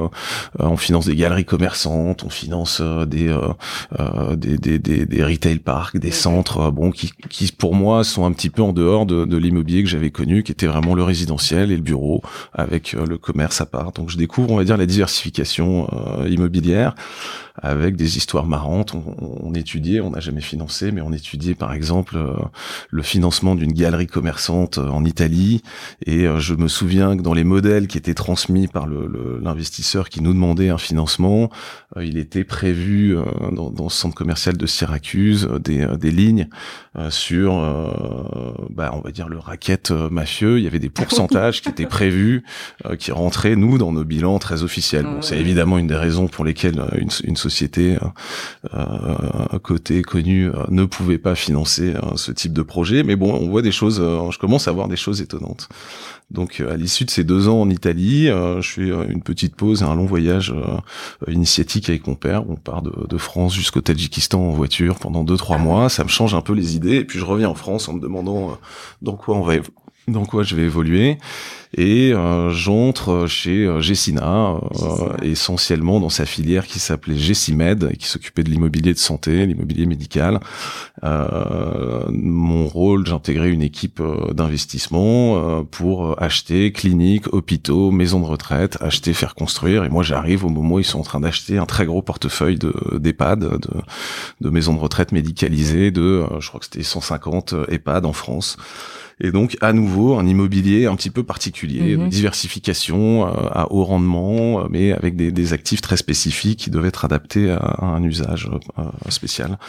on 0.60 0.78
finance 0.78 1.06
des 1.06 1.16
galeries 1.16 1.46
commerçantes 1.46 2.24
on 2.24 2.30
finance 2.30 2.82
des, 2.82 3.36
des, 4.36 4.58
des, 4.58 4.80
des, 4.80 5.06
des 5.06 5.24
retail 5.24 5.60
parks 5.60 5.98
des 5.98 6.12
centres 6.12 6.72
bon 6.72 6.92
qui, 6.92 7.12
qui 7.30 7.52
pour 7.52 7.76
moi 7.76 8.04
sont 8.04 8.26
un 8.26 8.32
petit 8.32 8.50
peu 8.50 8.62
en 8.62 8.74
dehors 8.74 9.06
de, 9.06 9.26
de 9.26 9.38
l'immobilier 9.38 9.84
que 9.84 9.90
j'avais 9.90 10.12
connu, 10.12 10.44
qui 10.44 10.52
était 10.52 10.68
vraiment 10.68 10.96
le 10.96 11.04
résidentiel 11.04 11.72
et 11.72 11.76
le 11.76 11.82
bureau 11.82 12.22
avec 12.54 12.94
euh, 12.94 13.06
le 13.06 13.18
commerce 13.18 13.62
à 13.62 13.66
part. 13.66 13.92
Donc 13.92 14.10
je 14.10 14.18
découvre, 14.18 14.51
on 14.51 14.58
va 14.58 14.63
dire, 14.63 14.78
la 14.78 14.86
diversification 14.86 15.88
euh, 15.94 16.28
immobilière 16.51 16.96
avec 17.62 17.96
des 17.96 18.18
histoires 18.18 18.46
marrantes. 18.46 18.94
On, 18.94 19.15
on 19.20 19.53
étudiait, 19.53 20.01
on 20.01 20.12
n'a 20.12 20.20
jamais 20.20 20.41
financé, 20.41 20.91
mais 20.91 21.01
on 21.01 21.13
étudiait 21.13 21.56
par 21.56 21.74
exemple 21.74 22.18
euh, 22.18 22.34
le 22.89 23.03
financement 23.03 23.56
d'une 23.56 23.74
galerie 23.74 24.08
commerçante 24.08 24.77
euh, 24.77 24.88
en 24.88 25.06
Italie. 25.06 25.62
Et 26.06 26.27
euh, 26.27 26.39
je 26.39 26.56
me 26.56 26.68
souviens 26.68 27.15
que 27.15 27.22
dans 27.22 27.34
les 27.34 27.44
modèles 27.44 27.88
qui 27.88 27.98
étaient 27.98 28.13
transmis 28.13 28.68
par 28.68 28.88
l'investisseur 28.88 30.10
qui 30.10 30.22
nous 30.22 30.34
demandait 30.34 30.70
un 30.70 30.77
financement, 30.77 31.50
il 32.01 32.18
était 32.18 32.44
prévu 32.44 33.15
dans, 33.51 33.70
dans, 33.70 33.89
ce 33.89 33.98
centre 33.98 34.15
commercial 34.15 34.58
de 34.58 34.65
Syracuse 34.65 35.50
des, 35.63 35.86
des 36.00 36.12
lignes 36.12 36.48
sur, 37.10 37.53
bah, 38.70 38.91
on 38.94 39.01
va 39.01 39.12
dire, 39.12 39.27
le 39.27 39.38
racket 39.38 39.91
mafieux. 39.91 40.58
Il 40.58 40.63
y 40.63 40.68
avait 40.68 40.80
des 40.80 40.89
pourcentages 40.89 41.62
qui 41.62 41.70
étaient 41.70 41.86
prévus, 41.86 42.44
qui 42.98 43.12
rentraient, 43.12 43.56
nous, 43.56 43.77
dans 43.77 43.91
nos 43.91 44.03
bilans 44.03 44.39
très 44.39 44.63
officiels. 44.63 45.03
Bon, 45.03 45.22
c'est 45.22 45.38
évidemment 45.38 45.77
une 45.77 45.88
des 45.88 45.96
raisons 45.96 46.27
pour 46.27 46.46
lesquelles 46.46 46.82
une, 46.98 47.10
une 47.24 47.36
société 47.36 47.50
euh, 47.77 47.98
euh 48.74 49.60
côté 49.60 50.01
connu 50.01 50.48
euh, 50.48 50.53
ne 50.70 50.86
pouvait 50.86 51.17
pas 51.17 51.36
financer 51.36 51.93
euh, 51.96 52.15
ce 52.15 52.31
type 52.31 52.53
de 52.53 52.62
projet. 52.62 53.03
Mais 53.03 53.15
bon, 53.15 53.34
on 53.34 53.50
voit 53.50 53.62
des 53.62 53.72
choses. 53.72 53.98
je 53.98 54.38
commence 54.38 54.67
à 54.67 54.72
voir 54.72 54.88
des 54.88 54.96
choses 54.96 55.22
étonnantes. 55.22 55.70
Donc 56.29 56.62
à 56.62 56.77
l'issue 56.77 57.03
de 57.05 57.12
ces 57.12 57.24
deux 57.24 57.50
ans 57.50 57.60
en 57.60 57.70
Italie, 57.70 58.27
je 58.27 58.62
fais 58.62 58.89
une 59.12 59.22
petite 59.22 59.55
pause 59.55 59.81
et 59.81 59.86
un 59.86 59.96
long 59.96 60.05
voyage 60.05 60.53
initiatique 61.27 61.89
avec 61.89 62.08
mon 62.08 62.15
père. 62.15 62.50
On 62.50 62.55
part 62.55 62.81
de, 62.81 62.93
de 63.08 63.17
France 63.17 63.53
jusqu'au 63.53 63.81
Tadjikistan 63.81 64.39
en 64.39 64.51
voiture 64.51 64.98
pendant 64.98 65.25
deux 65.25 65.36
trois 65.36 65.58
mois. 65.58 65.89
Ça 65.89 66.05
me 66.05 66.10
change 66.10 66.34
un 66.34 66.41
peu 66.41 66.53
les 66.53 66.77
idées. 66.77 66.96
Et 66.96 67.05
puis 67.05 67.20
je 67.20 67.25
reviens 67.25 67.50
en 67.50 67.55
France 67.55 67.89
en 67.89 67.93
me 67.93 68.00
demandant 68.00 68.58
dans 69.01 69.17
quoi 69.17 69.36
on 69.36 69.41
va 69.41 69.55
dans 70.08 70.25
quoi 70.25 70.43
je 70.43 70.55
vais 70.55 70.63
évoluer 70.63 71.17
et 71.78 72.12
euh, 72.13 72.50
j'entre 72.50 73.28
chez 73.28 73.66
euh, 73.66 73.80
Gessina 73.80 74.56
euh, 74.82 75.13
essentiellement 75.22 76.01
dans 76.01 76.10
sa 76.10 76.25
filière 76.25 76.68
qui 76.68 76.80
s'appelait 76.80 77.18
Gessimed 77.18 77.96
qui 77.98 78.08
s'occupait 78.08 78.44
de 78.44 78.50
l'immobilier 78.50 78.94
de 78.94 79.00
santé 79.00 79.46
l'immobilier 79.46 79.86
médical. 79.86 80.42
Euh, 81.04 82.04
mon 82.10 82.68
rôle 82.68 83.08
j'intégrais 83.08 83.51
une 83.51 83.63
équipe 83.63 84.01
d'investissement 84.34 85.63
pour 85.66 86.22
acheter 86.22 86.74
cliniques 86.74 87.34
hôpitaux 87.34 87.92
maisons 87.92 88.20
de 88.20 88.25
retraite 88.25 88.78
acheter 88.82 89.13
faire 89.13 89.36
construire. 89.36 89.86
Et 89.86 89.90
moi 89.90 90.04
j'arrive 90.04 90.44
au 90.46 90.50
moment 90.50 90.75
où 90.75 90.80
ils 90.80 90.86
sont 90.86 91.00
en 91.00 91.04
train 91.04 91.22
d'acheter 91.22 91.58
un 91.58 91.66
très 91.66 91.86
gros 91.86 92.01
portefeuille 92.01 92.58
de 92.58 92.74
d'EHPAD 92.98 93.40
de, 93.40 93.60
de 94.42 94.50
maisons 94.50 94.74
de 94.74 94.80
retraite 94.80 95.13
médicalisées 95.13 95.92
de 95.92 96.25
je 96.40 96.48
crois 96.50 96.60
que 96.60 96.66
c'était 96.66 96.84
150 96.84 97.56
EHPAD 97.70 98.06
en 98.06 98.13
France 98.13 98.58
Et 99.24 99.32
donc, 99.32 99.56
à 99.62 99.72
nouveau, 99.72 100.18
un 100.18 100.25
immobilier 100.25 100.88
un 100.88 100.96
petit 100.96 101.12
peu 101.12 101.24
particulier, 101.24 101.96
de 101.96 102.04
mhm. 102.04 102.10
diversification 102.10 103.28
euh, 103.28 103.32
à 103.51 103.72
haut 103.72 103.84
rendement, 103.84 104.62
euh, 104.62 104.68
mais 104.70 104.92
avec 104.92 105.16
des, 105.16 105.32
des, 105.32 105.54
actifs 105.54 105.82
très 105.82 105.98
spécifiques 105.98 106.60
qui 106.60 106.72
doivent 106.72 106.88
être 106.88 107.06
adaptés 107.06 107.51
à, 107.51 107.86
un 107.86 108.01
usage 108.04 108.50
euh, 108.80 108.84
spécial. 109.10 109.60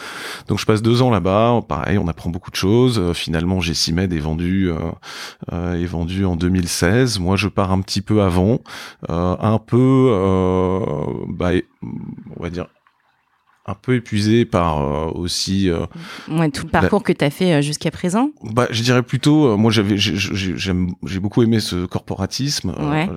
Donc, 0.47 0.59
je 0.59 0.65
passe 0.65 0.81
deux 0.81 1.03
ans 1.03 1.11
là-bas. 1.11 1.61
Pareil, 1.67 1.99
on 1.99 2.07
apprend 2.07 2.31
beaucoup 2.31 2.49
de 2.49 2.55
choses. 2.55 3.13
finalement, 3.13 3.61
Gessimed 3.61 4.11
est 4.11 4.19
vendu 4.19 4.71
est 5.51 5.85
vendu 5.85 6.25
en 6.25 6.35
2016. 6.35 7.19
Moi, 7.19 7.35
je 7.35 7.47
pars 7.47 7.71
un 7.71 7.81
petit 7.81 8.01
peu 8.01 8.21
avant, 8.21 8.59
un 9.09 9.59
peu, 9.59 10.09
bah, 11.27 11.51
on 11.81 12.43
va 12.43 12.49
dire 12.49 12.67
un 13.65 13.75
peu 13.75 13.95
épuisé 13.95 14.43
par 14.43 14.81
euh, 14.81 15.11
aussi 15.13 15.69
euh, 15.69 15.85
ouais, 16.29 16.49
tout 16.49 16.65
le 16.65 16.71
parcours 16.71 17.01
que 17.01 17.13
tu 17.13 17.23
as 17.23 17.29
fait 17.29 17.53
euh, 17.53 17.61
jusqu'à 17.61 17.91
présent. 17.91 18.31
Bah 18.43 18.67
je 18.71 18.83
dirais 18.83 19.03
plutôt 19.03 19.57
moi 19.57 19.71
j'avais 19.71 19.95
j'ai 19.97 21.19
beaucoup 21.19 21.43
aimé 21.43 21.59
ce 21.59 21.85
corporatisme 21.85 22.73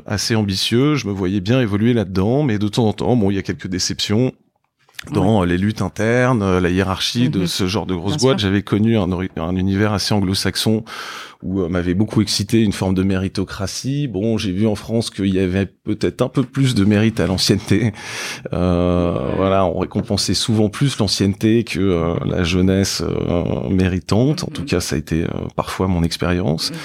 assez 0.07 0.37
ambitieux. 0.37 0.95
Je 0.95 1.09
me 1.09 1.13
voyais 1.13 1.41
bien 1.41 1.61
évoluer 1.61 1.93
là-dedans 1.95 2.43
mais 2.43 2.59
de 2.59 2.69
temps 2.69 2.87
en 2.87 2.93
temps 2.93 3.17
bon 3.17 3.31
il 3.31 3.35
y 3.35 3.39
a 3.39 3.43
quelques 3.43 3.67
déceptions 3.67 4.33
dans 5.13 5.45
les 5.45 5.59
luttes 5.59 5.83
internes, 5.83 6.59
la 6.59 6.71
hiérarchie 6.71 7.29
de 7.29 7.41
mhm. 7.41 7.47
ce 7.47 7.67
genre 7.67 7.87
de 7.87 7.95
grosses 7.95 8.17
boîtes. 8.17 8.39
J'avais 8.39 8.63
connu 8.63 8.97
un, 8.97 9.09
un, 9.37 9.57
univers 9.57 9.93
assez 9.93 10.15
anglo-saxon 10.15 10.85
où 11.43 11.61
euh, 11.61 11.69
m'avait 11.69 11.95
beaucoup 11.95 12.23
excité 12.23 12.63
une 12.63 12.73
forme 12.73 12.95
de 12.95 13.03
méritocratie. 13.03 14.09
Bon, 14.09 14.39
j'ai 14.39 14.53
vu 14.53 14.67
en 14.67 14.75
France 14.75 15.11
qu'il 15.11 15.35
y 15.35 15.39
avait 15.39 15.67
peut-être 15.67 16.23
un 16.23 16.29
peu 16.29 16.43
plus 16.43 16.75
de 16.75 16.85
mérite 16.85 17.21
à 17.21 17.27
l'ancienneté. 17.27 17.93
Euh, 18.53 19.33
voilà, 19.37 19.65
on 19.67 19.79
récompensait 19.79 20.35
souvent 20.35 20.69
plus 20.69 20.99
l'ancienneté 20.99 21.65
que 21.65 21.81
euh, 21.81 22.15
la 22.25 22.43
jeunesse 22.43 23.03
euh, 23.03 23.69
méritante. 23.71 24.45
En 24.45 24.49
tout 24.49 24.63
mhm. 24.63 24.69
cas, 24.69 24.81
ça 24.81 24.97
a 24.97 24.99
été 24.99 25.25
parfois 25.55 25.89
mon 25.89 26.03
expérience. 26.03 26.71
Mhm. 26.71 26.77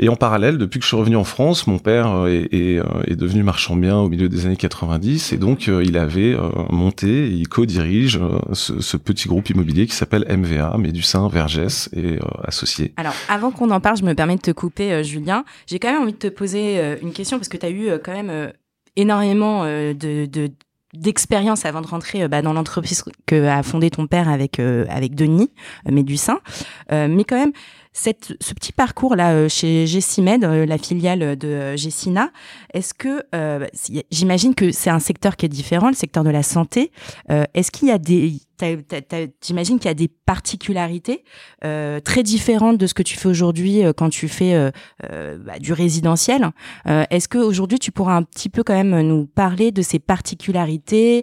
Et 0.00 0.08
en 0.08 0.14
parallèle, 0.14 0.58
depuis 0.58 0.78
que 0.78 0.84
je 0.84 0.88
suis 0.88 0.96
revenu 0.96 1.16
en 1.16 1.24
France, 1.24 1.66
mon 1.66 1.80
père 1.80 2.26
est, 2.28 2.54
est, 2.54 2.80
est 3.08 3.16
devenu 3.16 3.42
marchand 3.42 3.74
bien 3.74 3.96
au 3.96 4.08
milieu 4.08 4.28
des 4.28 4.46
années 4.46 4.56
90 4.56 5.32
et 5.32 5.38
donc 5.38 5.66
il 5.66 5.98
avait 5.98 6.36
monté, 6.70 7.26
et 7.26 7.30
il 7.30 7.48
co-dirige 7.48 8.20
ce, 8.52 8.80
ce, 8.80 8.96
petit 8.96 9.26
groupe 9.26 9.50
immobilier 9.50 9.88
qui 9.88 9.96
s'appelle 9.96 10.24
MVA, 10.30 10.78
Médusin, 10.78 11.26
Vergès 11.26 11.90
et 11.96 12.20
associés. 12.44 12.92
Alors, 12.96 13.12
avant 13.28 13.50
qu'on 13.50 13.70
en 13.72 13.77
parle, 13.80 13.96
je 13.96 14.04
me 14.04 14.14
permets 14.14 14.36
de 14.36 14.40
te 14.40 14.50
couper, 14.50 14.92
euh, 14.92 15.02
Julien. 15.02 15.44
J'ai 15.66 15.78
quand 15.78 15.92
même 15.92 16.02
envie 16.02 16.12
de 16.12 16.18
te 16.18 16.28
poser 16.28 16.78
euh, 16.78 16.96
une 17.02 17.12
question 17.12 17.38
parce 17.38 17.48
que 17.48 17.56
tu 17.56 17.66
as 17.66 17.70
eu 17.70 17.88
euh, 17.88 17.98
quand 18.02 18.12
même 18.12 18.52
énormément 18.96 19.64
de, 19.64 20.50
d'expérience 20.94 21.64
avant 21.64 21.80
de 21.80 21.86
rentrer 21.86 22.26
bah, 22.26 22.42
dans 22.42 22.52
l'entreprise 22.52 23.04
que 23.26 23.46
a 23.46 23.62
fondé 23.62 23.90
ton 23.90 24.08
père 24.08 24.28
avec 24.28 24.58
avec 24.58 25.14
Denis 25.14 25.52
Médusin. 25.88 26.40
mais 26.90 27.22
quand 27.22 27.38
même, 27.38 27.52
cette, 27.92 28.34
ce 28.40 28.54
petit 28.54 28.72
parcours 28.72 29.16
là 29.16 29.48
chez 29.48 29.86
Gessimed, 29.86 30.44
la 30.44 30.78
filiale 30.78 31.36
de 31.36 31.76
Gessina, 31.76 32.30
est-ce 32.72 32.94
que 32.94 33.24
j'imagine 34.10 34.54
que 34.54 34.72
c'est 34.72 34.90
un 34.90 35.00
secteur 35.00 35.36
qui 35.36 35.46
est 35.46 35.50
différent, 35.50 35.88
le 35.88 35.94
secteur 35.94 36.24
de 36.24 36.30
la 36.30 36.42
santé. 36.42 36.90
est-ce 37.28 37.70
qu'il 37.70 37.88
y 37.88 37.92
a 37.92 37.98
des 37.98 38.40
J'imagine 39.40 39.78
qu'il 39.78 39.86
y 39.86 39.90
a 39.90 39.94
des 39.94 40.08
particularités 40.08 41.24
euh, 41.64 42.00
très 42.00 42.22
différentes 42.22 42.78
de 42.78 42.86
ce 42.86 42.94
que 42.94 43.02
tu 43.02 43.16
fais 43.16 43.28
aujourd'hui 43.28 43.84
euh, 43.84 43.92
quand 43.92 44.10
tu 44.10 44.28
fais 44.28 44.54
euh, 44.54 44.70
euh 45.04 45.38
bah, 45.38 45.58
du 45.58 45.72
résidentiel. 45.72 46.50
Euh, 46.88 47.04
est-ce 47.10 47.28
que 47.28 47.38
aujourd'hui 47.38 47.78
tu 47.78 47.92
pourras 47.92 48.16
un 48.16 48.22
petit 48.22 48.48
peu 48.48 48.64
quand 48.64 48.74
même 48.74 49.00
nous 49.00 49.26
parler 49.26 49.70
de 49.70 49.82
ces 49.82 49.98
particularités 49.98 51.22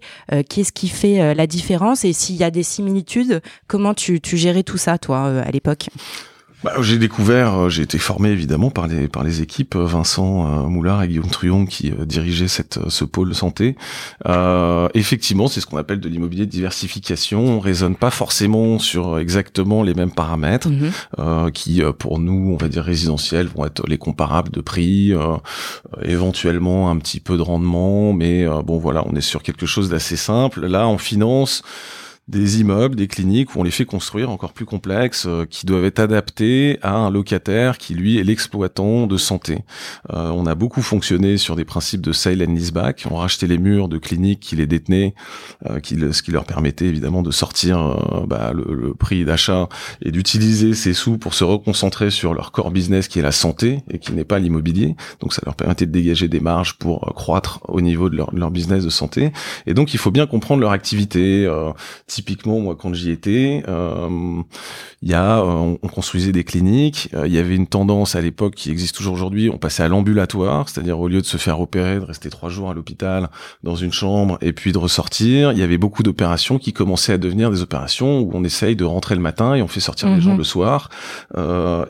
Qu'est-ce 0.49 0.71
qui 0.71 0.87
fait 0.87 1.33
la 1.33 1.47
différence 1.47 2.05
Et 2.05 2.13
s'il 2.13 2.35
y 2.35 2.43
a 2.43 2.51
des 2.51 2.63
similitudes, 2.63 3.41
comment 3.67 3.93
tu, 3.93 4.21
tu 4.21 4.37
gérais 4.37 4.63
tout 4.63 4.77
ça 4.77 4.97
toi 4.97 5.41
à 5.41 5.51
l'époque? 5.51 5.89
Bah, 6.65 6.73
j'ai 6.81 6.97
découvert, 6.97 7.53
euh, 7.53 7.69
j'ai 7.69 7.83
été 7.83 7.99
formé 7.99 8.29
évidemment 8.29 8.71
par 8.71 8.87
les 8.87 9.07
par 9.07 9.23
les 9.23 9.43
équipes 9.43 9.75
euh, 9.75 9.85
Vincent 9.85 10.47
euh, 10.47 10.67
Moulard 10.67 11.03
et 11.03 11.07
Guillaume 11.07 11.29
Truon 11.29 11.67
qui 11.67 11.91
dirigeaient 11.91 12.47
cette 12.47 12.79
ce 12.89 13.05
pôle 13.05 13.35
santé. 13.35 13.75
Euh, 14.25 14.87
effectivement, 14.95 15.47
c'est 15.47 15.61
ce 15.61 15.67
qu'on 15.67 15.77
appelle 15.77 15.99
de 15.99 16.09
l'immobilier 16.09 16.47
de 16.47 16.51
diversification. 16.51 17.39
On 17.39 17.59
raisonne 17.59 17.95
pas 17.95 18.09
forcément 18.09 18.79
sur 18.79 19.19
exactement 19.19 19.83
les 19.83 19.93
mêmes 19.93 20.09
paramètres 20.09 20.69
mhm. 20.69 20.91
euh, 21.19 21.51
qui, 21.51 21.83
pour 21.99 22.17
nous, 22.17 22.53
on 22.53 22.57
va 22.57 22.67
dire 22.67 22.83
résidentiels, 22.83 23.45
vont 23.45 23.67
être 23.67 23.87
les 23.87 23.99
comparables 23.99 24.49
de 24.49 24.61
prix, 24.61 25.13
euh, 25.13 25.37
éventuellement 26.01 26.89
un 26.89 26.97
petit 26.97 27.19
peu 27.19 27.37
de 27.37 27.43
rendement, 27.43 28.11
mais 28.11 28.47
bon 28.65 28.79
voilà, 28.79 29.03
on 29.05 29.15
est 29.15 29.21
sur 29.21 29.43
quelque 29.43 29.67
chose 29.67 29.89
d'assez 29.89 30.15
simple. 30.15 30.65
Là, 30.65 30.87
en 30.87 30.97
finance 30.97 31.61
des 32.27 32.59
immeubles, 32.59 32.95
des 32.95 33.07
cliniques 33.07 33.55
où 33.55 33.59
on 33.59 33.63
les 33.63 33.71
fait 33.71 33.85
construire 33.85 34.31
encore 34.31 34.51
plus 34.51 34.65
complexes, 34.65 35.25
euh, 35.27 35.45
qui 35.45 35.65
doivent 35.67 35.85
être 35.85 35.99
adaptés 35.99 36.79
à 36.81 36.95
un 36.95 37.11
locataire 37.11 37.77
qui 37.77 37.93
lui 37.93 38.17
est 38.17 38.23
l'exploitant 38.23 39.05
de 39.05 39.17
santé. 39.17 39.59
Euh, 40.11 40.31
on 40.31 40.47
a 40.47 40.55
beaucoup 40.55 40.81
fonctionné 40.81 41.37
sur 41.37 41.55
des 41.55 41.65
principes 41.65 42.01
de 42.01 42.11
sale 42.11 42.41
and 42.41 42.53
leaseback. 42.53 43.05
On 43.11 43.17
rachetait 43.17 43.45
les 43.45 43.59
murs 43.59 43.89
de 43.89 43.99
cliniques 43.99 44.39
qui 44.39 44.55
les 44.55 44.65
détenaient, 44.65 45.13
euh, 45.69 45.79
qui, 45.79 45.97
ce 46.11 46.23
qui 46.23 46.31
leur 46.31 46.45
permettait 46.45 46.85
évidemment 46.85 47.21
de 47.21 47.29
sortir 47.29 47.79
euh, 47.79 48.25
bah, 48.25 48.53
le, 48.53 48.73
le, 48.73 48.93
prix 48.95 49.23
d'achat 49.23 49.69
et 50.01 50.11
d'utiliser 50.11 50.73
ces 50.73 50.93
sous 50.93 51.17
pour 51.19 51.35
se 51.35 51.43
reconcentrer 51.43 52.09
sur 52.09 52.33
leur 52.33 52.51
core 52.51 52.71
business 52.71 53.07
qui 53.07 53.19
est 53.19 53.23
la 53.23 53.31
santé 53.31 53.83
et 53.91 53.99
qui 53.99 54.13
n'est 54.13 54.25
pas 54.25 54.39
l'immobilier. 54.39 54.95
Donc 55.19 55.33
ça 55.33 55.43
leur 55.45 55.55
permettait 55.55 55.85
de 55.85 55.91
dégager 55.91 56.27
des 56.27 56.39
marges 56.39 56.77
pour 56.77 57.01
croître 57.13 57.59
au 57.67 57.81
niveau 57.81 58.09
de 58.09 58.15
leur, 58.15 58.33
leur, 58.33 58.49
business 58.49 58.83
de 58.83 58.89
santé. 58.89 59.31
Et 59.67 59.73
donc 59.73 59.93
il 59.93 59.97
faut 59.97 60.11
bien 60.11 60.27
comprendre 60.27 60.61
leur 60.61 60.71
activité 60.71 61.45
typiquement, 62.15 62.61
moi, 62.61 62.77
quand 62.79 62.93
j'y 62.93 63.11
étais, 63.11 63.61
euh, 63.67 64.41
il 65.01 65.11
y 65.11 65.13
a, 65.13 65.39
euh, 65.39 65.75
on, 65.83 65.87
construisait 65.89 66.31
des 66.31 66.45
cliniques. 66.45 67.09
Euh, 67.13 67.27
il 67.27 67.33
y 67.33 67.39
avait 67.39 67.55
une 67.55 67.67
tendance 67.67 68.15
à 68.15 68.21
l'époque 68.21 68.55
qui 68.55 68.71
existe 68.71 68.95
toujours 68.95 69.15
aujourd'hui. 69.15 69.49
On 69.49 69.57
passait 69.57 69.83
à 69.83 69.89
l'ambulatoire, 69.89 70.69
c'est-à-dire 70.69 70.97
au 70.97 71.09
lieu 71.09 71.19
de 71.19 71.25
se 71.25 71.35
faire 71.35 71.59
opérer, 71.59 71.99
de 71.99 72.05
rester 72.05 72.29
trois 72.29 72.49
jours 72.49 72.69
à 72.69 72.73
l'hôpital 72.73 73.29
dans 73.63 73.75
une 73.75 73.91
chambre 73.91 74.37
et 74.41 74.53
puis 74.53 74.71
de 74.71 74.77
ressortir, 74.77 75.51
il 75.51 75.57
y 75.57 75.61
avait 75.61 75.77
beaucoup 75.77 76.03
d'opérations 76.03 76.57
qui 76.57 76.71
commençaient 76.71 77.13
à 77.13 77.17
devenir 77.17 77.51
des 77.51 77.61
opérations 77.61 78.21
où 78.21 78.31
on 78.33 78.45
essaye 78.45 78.77
de 78.77 78.85
rentrer 78.85 79.15
le 79.15 79.21
matin 79.21 79.55
et 79.55 79.61
on 79.61 79.67
fait 79.67 79.81
sortir 79.81 80.07
les 80.09 80.21
gens 80.21 80.31
mhm. 80.31 80.37
le 80.37 80.43
soir 80.43 80.89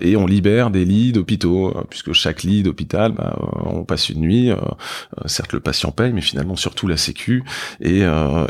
et 0.01 0.15
on 0.15 0.25
libère 0.25 0.71
des 0.71 0.85
lits 0.85 1.11
d'hôpitaux 1.11 1.73
puisque 1.89 2.13
chaque 2.13 2.41
lit 2.41 2.63
d'hôpital, 2.63 3.11
bah, 3.11 3.37
on 3.65 3.83
passe 3.83 4.09
une 4.09 4.21
nuit. 4.21 4.51
certes, 5.25 5.53
le 5.53 5.59
patient 5.59 5.91
paye, 5.91 6.13
mais 6.13 6.21
finalement 6.21 6.55
surtout 6.55 6.87
la 6.87 6.97
Sécu 6.97 7.43
et, 7.79 8.01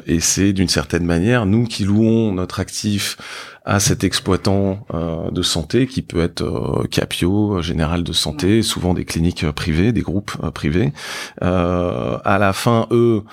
et 0.07 0.19
c'est 0.19 0.53
d'une 0.53 0.69
certaine 0.69 1.05
manière 1.05 1.45
nous 1.45 1.64
qui 1.67 1.83
louons 1.83 2.31
notre 2.31 2.59
actif 2.59 3.17
à 3.65 3.79
cet 3.79 4.03
exploitant 4.03 4.85
euh, 4.93 5.31
de 5.31 5.41
santé 5.41 5.87
qui 5.87 6.03
peut 6.03 6.21
être 6.21 6.43
euh, 6.43 6.83
Capio, 6.87 7.61
Général 7.63 8.03
de 8.03 8.13
santé, 8.13 8.61
souvent 8.61 8.93
des 8.93 9.05
cliniques 9.05 9.43
euh, 9.43 9.51
privées, 9.51 9.91
des 9.91 10.01
groupes 10.01 10.33
euh, 10.43 10.51
privés. 10.51 10.93
Euh, 11.41 12.19
à 12.23 12.37
la 12.37 12.53
fin, 12.53 12.87
eux, 12.91 13.23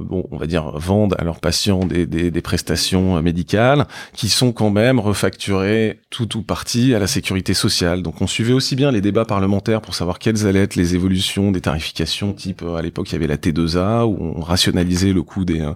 bon, 0.00 0.26
on 0.30 0.38
va 0.38 0.46
dire 0.46 0.78
vendent 0.78 1.14
à 1.18 1.24
leurs 1.24 1.40
patients 1.40 1.80
des, 1.80 2.06
des, 2.06 2.30
des, 2.30 2.40
prestations 2.40 3.20
médicales 3.20 3.86
qui 4.14 4.30
sont 4.30 4.52
quand 4.52 4.70
même 4.70 4.98
refacturées 4.98 6.00
tout 6.08 6.38
ou 6.38 6.42
partie 6.42 6.94
à 6.94 6.98
la 6.98 7.06
sécurité 7.06 7.52
sociale. 7.52 8.02
Donc 8.02 8.22
on 8.22 8.26
suivait 8.26 8.54
aussi 8.54 8.74
bien 8.74 8.90
les 8.90 9.02
débats 9.02 9.26
parlementaires 9.26 9.82
pour 9.82 9.94
savoir 9.94 10.18
quelles 10.18 10.46
allaient 10.46 10.62
être 10.62 10.76
les 10.76 10.94
évolutions 10.94 11.52
des 11.52 11.60
tarifications, 11.60 12.32
type 12.32 12.62
à 12.62 12.80
l'époque 12.80 13.10
il 13.10 13.12
y 13.12 13.16
avait 13.16 13.26
la 13.26 13.36
T2A 13.36 14.04
où 14.04 14.16
on 14.18 14.40
rationalisait 14.40 15.12
le 15.12 15.22
coût 15.22 15.44
des 15.44 15.68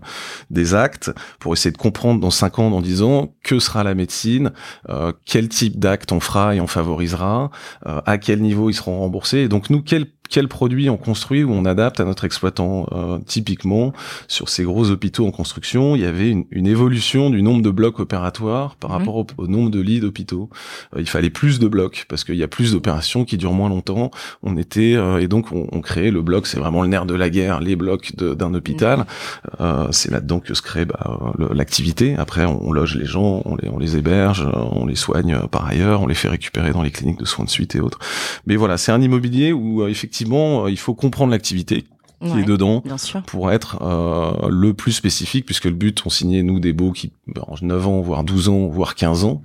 des 0.50 0.74
actes 0.74 1.10
pour 1.38 1.52
essayer 1.52 1.72
de 1.72 1.78
comprendre 1.78 2.20
dans 2.20 2.30
cinq 2.30 2.58
ans, 2.58 2.70
dans 2.70 2.80
dix 2.80 3.02
ans, 3.02 3.34
que 3.42 3.58
sera 3.58 3.81
la 3.84 3.94
médecine, 3.94 4.52
euh, 4.88 5.12
quel 5.24 5.48
type 5.48 5.78
d'acte 5.78 6.12
on 6.12 6.20
fera 6.20 6.54
et 6.54 6.60
on 6.60 6.66
favorisera, 6.66 7.50
euh, 7.86 8.00
à 8.06 8.18
quel 8.18 8.40
niveau 8.40 8.70
ils 8.70 8.74
seront 8.74 8.98
remboursés. 9.00 9.38
Et 9.38 9.48
donc 9.48 9.70
nous, 9.70 9.82
quel 9.82 10.06
quel 10.32 10.48
produit 10.48 10.88
on 10.88 10.96
construit 10.96 11.44
ou 11.44 11.52
on 11.52 11.66
adapte 11.66 12.00
à 12.00 12.04
notre 12.04 12.24
exploitant. 12.24 12.86
Euh, 12.92 13.18
typiquement, 13.26 13.92
sur 14.28 14.48
ces 14.48 14.64
gros 14.64 14.90
hôpitaux 14.90 15.26
en 15.26 15.30
construction, 15.30 15.94
il 15.94 16.00
y 16.00 16.06
avait 16.06 16.30
une, 16.30 16.46
une 16.50 16.66
évolution 16.66 17.28
du 17.28 17.42
nombre 17.42 17.60
de 17.60 17.70
blocs 17.70 18.00
opératoires 18.00 18.76
par 18.76 18.90
mhm. 18.90 18.96
rapport 18.96 19.26
au, 19.36 19.46
nombre 19.46 19.70
de 19.70 19.78
lits 19.78 20.00
d'hôpitaux. 20.00 20.48
Euh, 20.96 21.02
il 21.02 21.08
fallait 21.08 21.30
plus 21.30 21.58
de 21.58 21.68
blocs 21.68 22.06
parce 22.08 22.24
qu'il 22.24 22.36
y 22.36 22.42
a 22.42 22.48
plus 22.48 22.72
d'opérations 22.72 23.26
qui 23.26 23.36
durent 23.36 23.52
moins 23.52 23.68
longtemps. 23.68 24.10
On 24.42 24.56
était 24.56 24.94
euh, 24.96 25.20
et 25.20 25.28
donc 25.28 25.52
on, 25.52 25.68
on, 25.70 25.82
créait 25.82 26.10
le 26.10 26.22
bloc, 26.22 26.46
c'est 26.46 26.58
vraiment 26.58 26.80
le 26.80 26.88
nerf 26.88 27.04
de 27.04 27.14
la 27.14 27.28
guerre, 27.28 27.60
les 27.60 27.76
blocs 27.76 28.16
d'un 28.16 28.54
hôpital. 28.54 29.04
Mhm. 29.60 29.88
c'est 29.92 30.10
là-dedans 30.10 30.40
que 30.40 30.54
se 30.54 30.62
crée 30.62 30.86
bah, 30.86 31.34
l'activité. 31.52 32.14
Après, 32.16 32.46
on, 32.46 32.72
loge 32.72 32.96
les 32.96 33.04
gens, 33.04 33.42
on 33.44 33.56
les, 33.56 33.68
on 33.68 33.78
les 33.78 33.98
héberge, 33.98 34.48
on 34.54 34.86
les 34.86 34.96
soigne 34.96 35.40
par 35.50 35.66
ailleurs, 35.66 36.00
on 36.00 36.06
les 36.06 36.14
fait 36.14 36.28
récupérer 36.28 36.72
dans 36.72 36.82
les 36.82 36.90
cliniques 36.90 37.18
de 37.18 37.26
soins 37.26 37.44
de 37.44 37.50
suite 37.50 37.74
et 37.74 37.80
autres. 37.80 37.98
Mais 38.46 38.56
voilà, 38.56 38.78
c'est 38.78 38.92
un 38.92 39.02
immobilier 39.02 39.52
où 39.52 39.86
effectivement 39.86 40.21
euh, 40.30 40.70
il 40.70 40.78
faut 40.78 40.94
comprendre 40.94 41.32
l'activité 41.32 41.86
qui 42.22 42.38
est 42.38 42.44
dedans 42.44 42.82
pour 43.26 43.50
être 43.50 43.78
euh, 43.82 44.48
le 44.48 44.74
plus 44.74 44.92
spécifique 44.92 45.46
puisque 45.46 45.64
le 45.64 45.72
but 45.72 46.02
on 46.06 46.10
signait 46.10 46.42
nous 46.42 46.60
des 46.60 46.72
baux 46.72 46.92
qui 46.92 47.12
en 47.40 47.54
9 47.60 47.86
ans 47.86 48.00
voire 48.00 48.24
12 48.24 48.48
ans 48.48 48.66
voire 48.66 48.94
15 48.94 49.24
ans. 49.24 49.42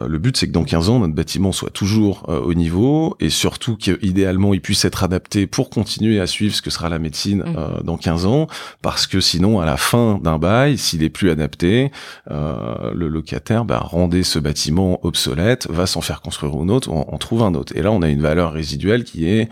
Euh, 0.00 0.08
le 0.08 0.18
but 0.18 0.36
c'est 0.36 0.46
que 0.46 0.52
dans 0.52 0.64
15 0.64 0.88
ans 0.88 0.98
notre 1.00 1.14
bâtiment 1.14 1.52
soit 1.52 1.70
toujours 1.70 2.26
euh, 2.28 2.40
au 2.40 2.54
niveau 2.54 3.16
et 3.20 3.30
surtout 3.30 3.76
qu'idéalement 3.76 4.54
il 4.54 4.60
puisse 4.60 4.84
être 4.84 5.02
adapté 5.04 5.46
pour 5.46 5.70
continuer 5.70 6.20
à 6.20 6.26
suivre 6.26 6.54
ce 6.54 6.62
que 6.62 6.70
sera 6.70 6.88
la 6.88 6.98
médecine 6.98 7.44
euh, 7.46 7.82
dans 7.82 7.96
15 7.96 8.26
ans. 8.26 8.46
Parce 8.82 9.06
que 9.06 9.20
sinon 9.20 9.60
à 9.60 9.66
la 9.66 9.76
fin 9.76 10.20
d'un 10.22 10.38
bail 10.38 10.78
s'il 10.78 11.02
est 11.02 11.10
plus 11.10 11.30
adapté 11.30 11.90
euh, 12.30 12.92
le 12.94 13.08
locataire 13.08 13.64
bah, 13.64 13.78
rendait 13.78 14.22
ce 14.22 14.38
bâtiment 14.38 15.04
obsolète 15.04 15.68
va 15.70 15.86
s'en 15.86 16.00
faire 16.00 16.20
construire 16.20 16.54
un 16.54 16.68
autre 16.68 16.90
on, 16.90 17.06
on 17.12 17.18
trouve 17.18 17.42
un 17.42 17.54
autre. 17.54 17.74
Et 17.76 17.82
là 17.82 17.90
on 17.90 18.02
a 18.02 18.08
une 18.08 18.22
valeur 18.22 18.52
résiduelle 18.52 19.04
qui 19.04 19.26
est 19.26 19.48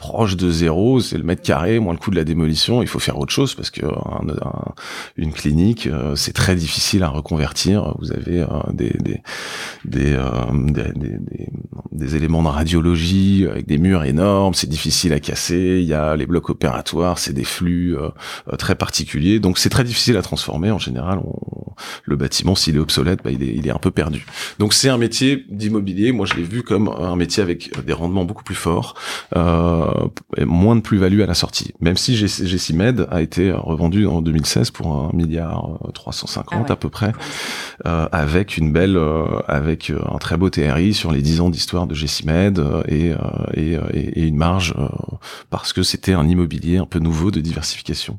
proche 0.00 0.36
de 0.36 0.50
zéro, 0.50 0.98
c'est 1.00 1.18
le 1.18 1.24
mètre 1.24 1.42
carré, 1.42 1.78
moins 1.78 1.92
le 1.92 1.98
coût 1.98 2.10
de 2.10 2.16
la 2.16 2.24
démolition. 2.24 2.82
Il 2.82 2.88
faut 2.88 2.98
faire 2.98 3.18
autre 3.18 3.32
chose 3.32 3.54
parce 3.54 3.70
que 3.70 3.84
un- 3.86 4.28
un- 4.42 4.72
une 5.16 5.32
clinique, 5.32 5.86
euh, 5.86 6.16
c'est 6.16 6.32
très 6.32 6.56
difficile 6.56 7.02
à 7.04 7.08
reconvertir. 7.08 7.94
Vous 8.00 8.10
avez 8.10 8.40
euh, 8.40 8.46
des 8.72 8.92
des 9.84 10.12
euh, 10.14 10.30
des, 10.52 10.90
des- 11.92 12.16
éléments 12.16 12.42
de 12.42 12.48
radiologie 12.48 13.46
avec 13.48 13.66
des 13.68 13.78
murs 13.78 14.04
énormes, 14.04 14.54
c'est 14.54 14.68
difficile 14.68 15.12
à 15.12 15.20
casser. 15.20 15.78
Il 15.82 15.86
y 15.86 15.94
a 15.94 16.16
les 16.16 16.26
blocs 16.26 16.48
opératoires, 16.50 17.18
c'est 17.18 17.32
des 17.34 17.44
flux 17.44 17.96
euh, 17.96 18.08
euh, 18.52 18.56
très 18.56 18.74
particuliers, 18.74 19.38
donc 19.38 19.58
c'est 19.58 19.68
très 19.68 19.84
difficile 19.84 20.16
à 20.16 20.22
transformer. 20.22 20.70
En 20.72 20.78
général, 20.78 21.20
le 22.04 22.16
bâtiment, 22.16 22.54
s'il 22.54 22.76
est 22.76 22.80
obsolète, 22.80 23.20
bah, 23.22 23.30
il, 23.30 23.42
est, 23.42 23.54
il 23.54 23.66
est 23.66 23.70
un 23.70 23.78
peu 23.78 23.90
perdu. 23.90 24.24
Donc 24.58 24.72
c'est 24.74 24.88
un 24.88 24.98
métier 24.98 25.44
d'immobilier. 25.50 26.10
Moi, 26.12 26.26
je 26.26 26.34
l'ai 26.34 26.42
vu 26.42 26.62
comme 26.62 26.88
un 26.88 27.16
métier 27.16 27.42
avec 27.42 27.70
des 27.86 27.92
rendements 27.92 28.24
beaucoup 28.24 28.44
plus 28.44 28.54
forts, 28.56 28.94
euh, 29.36 29.89
moins 30.38 30.76
de 30.76 30.80
plus-value 30.80 31.20
à 31.20 31.26
la 31.26 31.34
sortie. 31.34 31.72
Même 31.80 31.96
si 31.96 32.16
Gessimed 32.16 33.06
a 33.10 33.22
été 33.22 33.52
revendu 33.52 34.06
en 34.06 34.22
2016 34.22 34.70
pour 34.70 34.92
un 34.94 35.10
milliard 35.12 35.78
euh, 35.84 35.90
350 35.92 36.52
Ah 36.52 36.62
ouais. 36.62 36.72
à 36.72 36.76
peu 36.76 36.88
près, 36.88 37.12
euh, 37.86 38.08
avec 38.12 38.56
une 38.56 38.72
belle, 38.72 38.96
euh, 38.96 39.24
avec 39.48 39.90
euh, 39.90 40.00
un 40.10 40.18
très 40.18 40.36
beau 40.36 40.50
TRI 40.50 40.94
sur 40.94 41.12
les 41.12 41.22
10 41.22 41.40
ans 41.40 41.50
d'histoire 41.50 41.86
de 41.86 41.94
euh, 41.94 42.82
et, 42.88 43.12
euh, 43.12 43.16
et, 43.54 43.76
euh, 43.76 43.82
une 44.26 44.36
marge 44.36 44.74
euh, 44.78 44.88
parce 45.50 45.72
que 45.72 45.82
c'était 45.82 46.12
un 46.12 46.26
immobilier 46.26 46.78
un 46.78 46.86
peu 46.86 46.98
nouveau 46.98 47.30
de 47.30 47.40
diversification. 47.40 48.18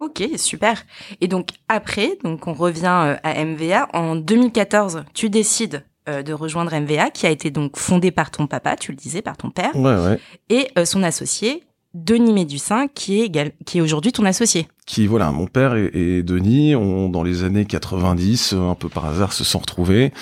Ok, 0.00 0.22
super. 0.36 0.84
Et 1.20 1.26
donc 1.26 1.48
après, 1.68 2.18
donc 2.22 2.46
on 2.46 2.52
revient 2.52 2.86
euh, 2.86 3.16
à 3.22 3.44
MVA. 3.44 3.88
En 3.92 4.14
2014, 4.14 5.04
tu 5.12 5.28
décides 5.28 5.84
euh, 6.08 6.22
de 6.22 6.32
rejoindre 6.32 6.74
MVA, 6.74 7.10
qui 7.10 7.26
a 7.26 7.30
été 7.30 7.50
donc 7.50 7.76
fondé 7.76 8.10
par 8.10 8.30
ton 8.30 8.46
papa, 8.46 8.76
tu 8.76 8.90
le 8.92 8.96
disais, 8.96 9.22
par 9.22 9.36
ton 9.36 9.50
père, 9.50 9.74
Ouais, 9.76 9.94
ouais. 9.96 10.18
et 10.48 10.68
euh, 10.78 10.84
son 10.84 11.02
associé, 11.02 11.62
Denis 11.94 12.32
Médussin, 12.32 12.86
qui 12.88 13.20
est, 13.22 13.54
qui 13.64 13.78
est 13.78 13.80
aujourd'hui 13.80 14.12
ton 14.12 14.24
associé. 14.24 14.68
Qui 14.88 15.06
voilà 15.06 15.30
mon 15.32 15.46
père 15.46 15.74
et, 15.76 15.90
et 15.94 16.22
Denis 16.22 16.74
ont 16.74 17.10
dans 17.10 17.22
les 17.22 17.44
années 17.44 17.66
90 17.66 18.54
euh, 18.54 18.70
un 18.70 18.74
peu 18.74 18.88
par 18.88 19.04
hasard 19.04 19.34
se 19.34 19.44
sont 19.44 19.58
retrouvés 19.58 20.12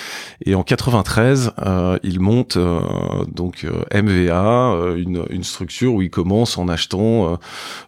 et 0.45 0.55
en 0.55 0.61
93 0.63 1.53
euh, 1.65 1.97
ils 2.03 2.19
montent 2.19 2.57
euh, 2.57 2.81
donc 3.33 3.63
euh, 3.65 4.01
MVA 4.01 4.73
euh, 4.73 4.97
une, 4.97 5.23
une 5.29 5.43
structure 5.45 5.93
où 5.93 6.01
ils 6.01 6.09
commencent 6.09 6.57
en 6.57 6.67
achetant 6.67 7.31
euh, 7.31 7.35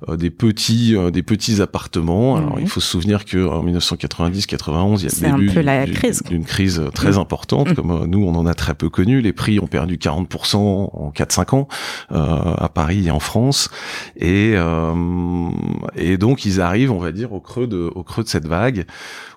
euh, 0.07 0.15
des 0.15 0.29
petits 0.29 0.95
euh, 0.95 1.12
des 1.12 1.21
petits 1.21 1.62
appartements 1.62 2.38
alors 2.38 2.55
Mhm. 2.55 2.62
il 2.62 2.67
faut 2.69 2.79
se 2.79 2.88
souvenir 2.89 3.25
que 3.25 3.45
en 3.45 3.62
1990 3.62 4.48
91 4.48 5.01
il 5.01 5.03
y 5.03 5.07
a 5.07 5.09
C'est 5.09 5.27
le 5.27 5.33
un 5.33 5.38
début 5.38 5.53
peu 5.53 5.59
la 5.62 5.86
d'une- 5.86 5.93
crise. 5.95 6.24
d'une 6.29 6.45
crise 6.45 6.81
très 6.93 7.12
Mhm. 7.12 7.17
importante 7.19 7.67
Mhm. 7.69 7.75
comme 7.75 8.05
nous 8.07 8.24
on 8.25 8.33
en 8.36 8.45
a 8.45 8.53
très 8.53 8.74
peu 8.74 8.89
connu 8.89 9.19
les 9.19 9.33
prix 9.33 9.59
ont 9.59 9.67
perdu 9.67 9.98
40% 9.98 10.57
en 10.93 11.12
4-5 11.12 11.53
ans 11.55 11.67
euh, 12.13 12.15
à 12.57 12.69
Paris 12.69 13.07
et 13.07 13.12
en 13.12 13.19
France 13.19 13.69
et 14.15 14.53
euh, 14.55 15.50
et 15.98 16.17
donc 16.17 16.45
ils 16.45 16.62
arrivent, 16.62 16.68
on 16.89 16.99
va 16.99 17.11
dire, 17.11 17.33
au 17.33 17.39
creux 17.39 17.67
de 17.67 17.91
au 17.95 18.03
creux 18.03 18.23
de 18.23 18.29
cette 18.29 18.47
vague 18.47 18.85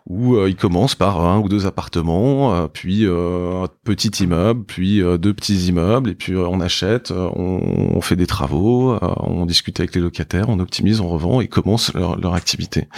où 0.07 0.35
euh, 0.37 0.49
ils 0.49 0.57
commencent 0.57 0.95
par 0.97 1.21
un 1.25 1.39
ou 1.39 1.49
deux 1.49 1.67
appartements, 1.67 2.55
euh, 2.55 2.67
puis 2.73 3.07
euh, 3.07 3.63
un 3.65 3.69
petit 3.85 4.09
immeuble, 4.25 4.65
puis 4.65 5.01
euh, 5.03 5.17
deux 5.19 5.33
petits 5.33 5.67
immeubles, 5.69 6.11
et 6.11 6.15
puis 6.15 6.33
euh, 6.33 6.47
on 6.49 6.61
achète, 6.61 7.13
on, 7.13 7.93
on 7.95 8.01
fait 8.01 8.17
des 8.17 8.27
travaux, 8.27 8.97
on 9.01 9.47
discute 9.47 9.79
avec 9.81 9.95
les 9.95 10.01
locataires, 10.01 10.49
on 10.49 10.59
optimise, 10.59 11.01
on 11.01 11.09
revend, 11.09 11.41
et 11.41 11.49
commencent 11.49 11.95
leur, 11.95 12.19
leur 12.19 12.35
activité. 12.35 12.89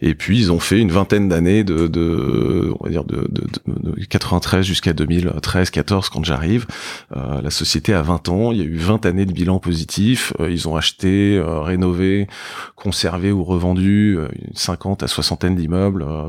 Et 0.00 0.14
puis 0.14 0.38
ils 0.38 0.52
ont 0.52 0.58
fait 0.60 0.80
une 0.80 0.90
vingtaine 0.90 1.28
d'années 1.28 1.64
de, 1.64 1.86
de, 1.86 2.72
on 2.80 2.84
va 2.84 2.90
dire 2.90 3.04
de, 3.04 3.26
de, 3.30 3.42
de- 3.66 3.90
de 4.00 4.04
93 4.04 4.64
jusqu'à 4.64 4.92
2013-14 4.92 6.08
quand 6.10 6.24
j'arrive. 6.24 6.66
La 7.14 7.50
société 7.50 7.92
a 7.94 8.02
20 8.02 8.28
ans, 8.28 8.52
il 8.52 8.58
y 8.58 8.60
a 8.60 8.64
eu 8.64 8.76
20 8.76 9.06
années 9.06 9.26
de 9.26 9.32
bilan 9.32 9.58
positif. 9.58 10.32
Ils 10.40 10.68
ont 10.68 10.76
acheté, 10.76 11.42
rénové, 11.44 12.26
conservé 12.76 13.32
ou 13.32 13.44
revendu 13.44 14.18
une 14.18 14.54
50 14.54 15.02
à 15.02 15.08
soixantaine 15.08 15.56
d'immeubles 15.56 16.02
euh, 16.02 16.28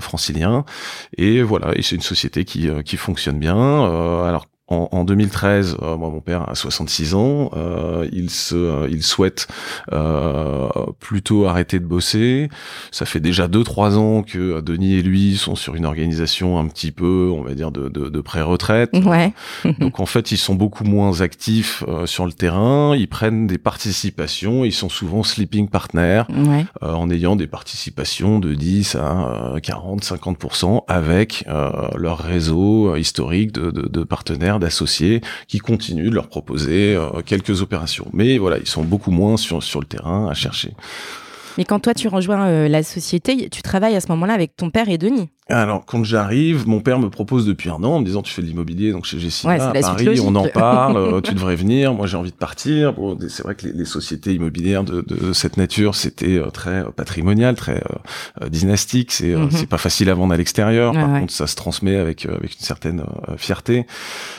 Et 1.18 1.42
voilà, 1.42 1.76
et 1.78 1.82
c'est 1.82 1.96
une 1.96 2.02
société 2.02 2.46
qui, 2.46 2.70
euh, 2.70 2.82
qui 2.82 2.98
fonctionne 2.98 3.40
bien. 3.40 3.58
Euh, 3.58 4.24
alors 4.24 4.46
en, 4.67 4.89
en 4.91 5.04
2013, 5.04 5.78
euh, 5.82 5.95
moi 5.97 6.10
mon 6.10 6.21
père 6.21 6.49
a 6.49 6.56
66 6.56 7.13
ans, 7.13 7.51
euh, 7.56 8.08
il 8.12 8.30
se, 8.32 8.56
euh, 8.56 8.88
il 8.89 9.04
souhaite 9.04 9.47
euh, 9.93 10.67
plutôt 10.99 11.45
arrêter 11.45 11.80
de 11.80 11.86
bosser. 11.86 12.49
Ça 12.91 13.06
fait 13.06 13.19
déjà 13.19 13.47
deux 13.47 13.63
trois 13.63 13.97
ans 13.97 14.23
que 14.23 14.38
euh, 14.39 14.62
Denis 14.62 14.95
et 14.95 15.01
lui 15.01 15.38
sont 15.38 15.56
sur 15.56 15.75
une 15.75 15.86
organisation 15.86 16.58
un 16.60 16.67
petit 16.67 16.91
peu, 16.91 17.32
on 17.34 17.41
va 17.43 17.54
dire 17.54 17.71
de, 17.71 17.89
de, 17.89 18.10
de 18.10 18.21
pré-retraite. 18.21 18.89
Ouais. 19.06 19.34
Donc 19.80 19.99
en 19.99 20.06
fait, 20.06 20.32
ils 20.32 20.38
sont 20.38 20.56
beaucoup 20.56 20.84
moins 20.84 21.21
actifs 21.21 21.84
euh, 21.88 22.06
sur 22.06 22.25
le 22.25 22.34
terrain, 22.34 22.95
ils 22.95 23.08
prennent 23.08 23.47
des 23.47 23.58
participations, 23.60 24.65
ils 24.65 24.71
sont 24.73 24.89
souvent 24.89 25.23
sleeping 25.23 25.69
partners 25.69 26.23
Ouais. 26.30 26.65
euh, 26.84 26.93
en 26.93 27.10
ayant 27.10 27.36
des 27.36 27.47
participations 27.47 28.39
de 28.39 28.54
10 28.54 28.95
à 28.95 29.54
euh, 29.56 29.60
40, 29.60 30.04
50% 30.04 30.84
avec 30.88 31.43
euh, 31.47 31.69
leur 31.95 32.17
réseau 32.19 32.95
historique 32.95 33.51
de, 33.51 33.71
de, 33.71 33.88
de 33.88 34.04
partenaires, 34.04 34.55
d'associés 34.60 35.22
qui 35.48 35.60
continuent 35.60 36.10
de 36.10 36.15
leur 36.15 36.28
proposer 36.28 36.96
euh, 36.96 37.22
quelques 37.26 37.62
opérations. 37.62 38.08
Mais 38.13 38.38
voilà, 38.38 38.58
ils 38.58 38.68
sont 38.68 38.84
beaucoup 38.84 39.12
moins 39.12 39.38
sur, 39.38 39.63
sur 39.63 39.80
le 39.80 39.86
terrain 39.86 40.28
à 40.30 40.34
chercher. 40.34 40.74
Mais 41.58 41.63
quand 41.63 41.80
toi 41.80 41.94
tu 41.94 42.08
rejoins 42.08 42.48
euh, 42.48 42.68
la 42.68 42.84
société, 42.84 43.50
tu 43.50 43.62
travailles 43.62 43.96
à 43.96 44.02
ce 44.02 44.08
moment-là 44.10 44.34
avec 44.34 44.56
ton 44.56 44.70
père 44.70 44.89
et 44.89 44.98
Denis. 44.98 45.30
Alors, 45.47 45.86
quand 45.86 46.03
j'arrive, 46.03 46.67
mon 46.67 46.79
père 46.79 46.97
me 46.97 47.08
propose 47.12 47.45
depuis 47.45 47.69
un 47.69 47.75
an 47.84 47.97
en 47.97 47.99
me 47.99 48.05
disant 48.05 48.23
tu 48.23 48.34
fais 48.34 48.41
de 48.41 48.47
l'immobilier 48.47 48.91
donc 48.91 49.05
chez 49.05 49.19
Jessica 49.19 49.49
Ouais, 49.49 49.60
à 49.62 49.71
Paris, 49.79 50.19
on 50.19 50.34
en 50.34 50.47
parle, 50.53 50.97
euh, 50.97 51.21
tu 51.21 51.36
devrais 51.36 51.55
venir. 51.55 51.93
Moi, 51.93 52.08
j'ai 52.08 52.17
envie 52.17 52.31
de 52.31 52.36
partir. 52.36 52.93
Bon, 52.93 53.15
c'est 53.29 53.43
vrai 53.43 53.53
que 53.53 53.67
les, 53.67 53.73
les 53.73 53.86
sociétés 53.86 54.34
immobilières 54.34 54.84
de, 54.84 55.01
de 55.01 55.34
cette 55.34 55.58
nature, 55.58 55.93
c'était 55.93 56.39
euh, 56.39 56.49
très 56.49 56.79
euh, 56.79 56.89
patrimonial, 56.89 57.53
très 57.53 57.79
euh, 58.41 58.49
dynastique. 58.49 59.12
C'est 59.12 59.36
Mhm. 59.36 59.51
c'est 59.51 59.67
pas 59.67 59.77
facile 59.77 60.10
à 60.10 60.15
vendre 60.15 60.34
à 60.34 60.38
l'extérieur. 60.38 60.93
Par 60.93 61.12
ouais. 61.13 61.19
contre, 61.19 61.34
ça 61.34 61.45
se 61.45 61.55
transmet 61.55 61.95
avec 61.97 62.25
avec 62.25 62.55
une 62.55 62.65
certaine 62.65 63.01
euh, 63.29 63.38
fierté. 63.38 63.86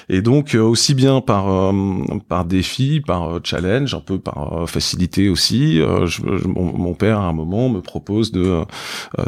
Et 0.08 0.22
donc, 0.22 0.56
euh, 0.56 0.60
aussi 0.62 0.94
bien 0.94 1.20
par 1.20 1.72
par 2.28 2.44
défi, 2.46 3.00
par 3.00 3.38
challenge, 3.44 3.94
un 3.94 4.00
peu 4.00 4.18
par 4.18 4.68
facilité 4.68 5.28
aussi. 5.28 5.76
je- 5.78 6.06
je- 6.06 6.48
mon, 6.48 6.76
mon 6.76 6.94
père, 6.94 7.20
à 7.20 7.26
un 7.28 7.32
moment, 7.32 7.68
me 7.68 7.80
propose 7.80 8.32
de 8.32 8.62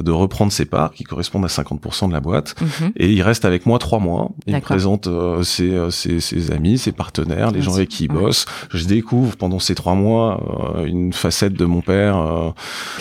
de 0.02 0.10
reprendre 0.10 0.50
ses 0.50 0.64
parts 0.64 0.90
qui 0.92 1.04
correspondent 1.04 1.44
à 1.44 1.48
50% 1.48 1.67
de 1.76 2.12
la 2.12 2.20
boîte. 2.20 2.54
Mhm. 2.60 2.92
Et 2.96 3.12
il 3.12 3.22
reste 3.22 3.44
avec 3.44 3.66
moi 3.66 3.78
trois 3.78 3.98
mois. 3.98 4.30
Il 4.46 4.54
me 4.54 4.60
présente 4.60 5.06
euh, 5.06 5.42
ses, 5.42 5.70
euh, 5.72 5.90
ses, 5.90 6.20
ses 6.20 6.50
amis, 6.50 6.78
ses 6.78 6.92
partenaires, 6.92 7.50
les 7.50 7.62
gens 7.62 7.74
avec 7.74 7.88
qui 7.88 8.04
il 8.04 8.12
Ouais. 8.12 8.20
bosse. 8.20 8.46
Je 8.72 8.86
découvre 8.86 9.36
pendant 9.36 9.58
ces 9.58 9.74
trois 9.74 9.94
mois 9.94 10.74
euh, 10.76 10.84
une 10.86 11.12
facette 11.12 11.52
de 11.54 11.64
mon 11.64 11.80
père 11.80 12.16
euh, 12.16 12.50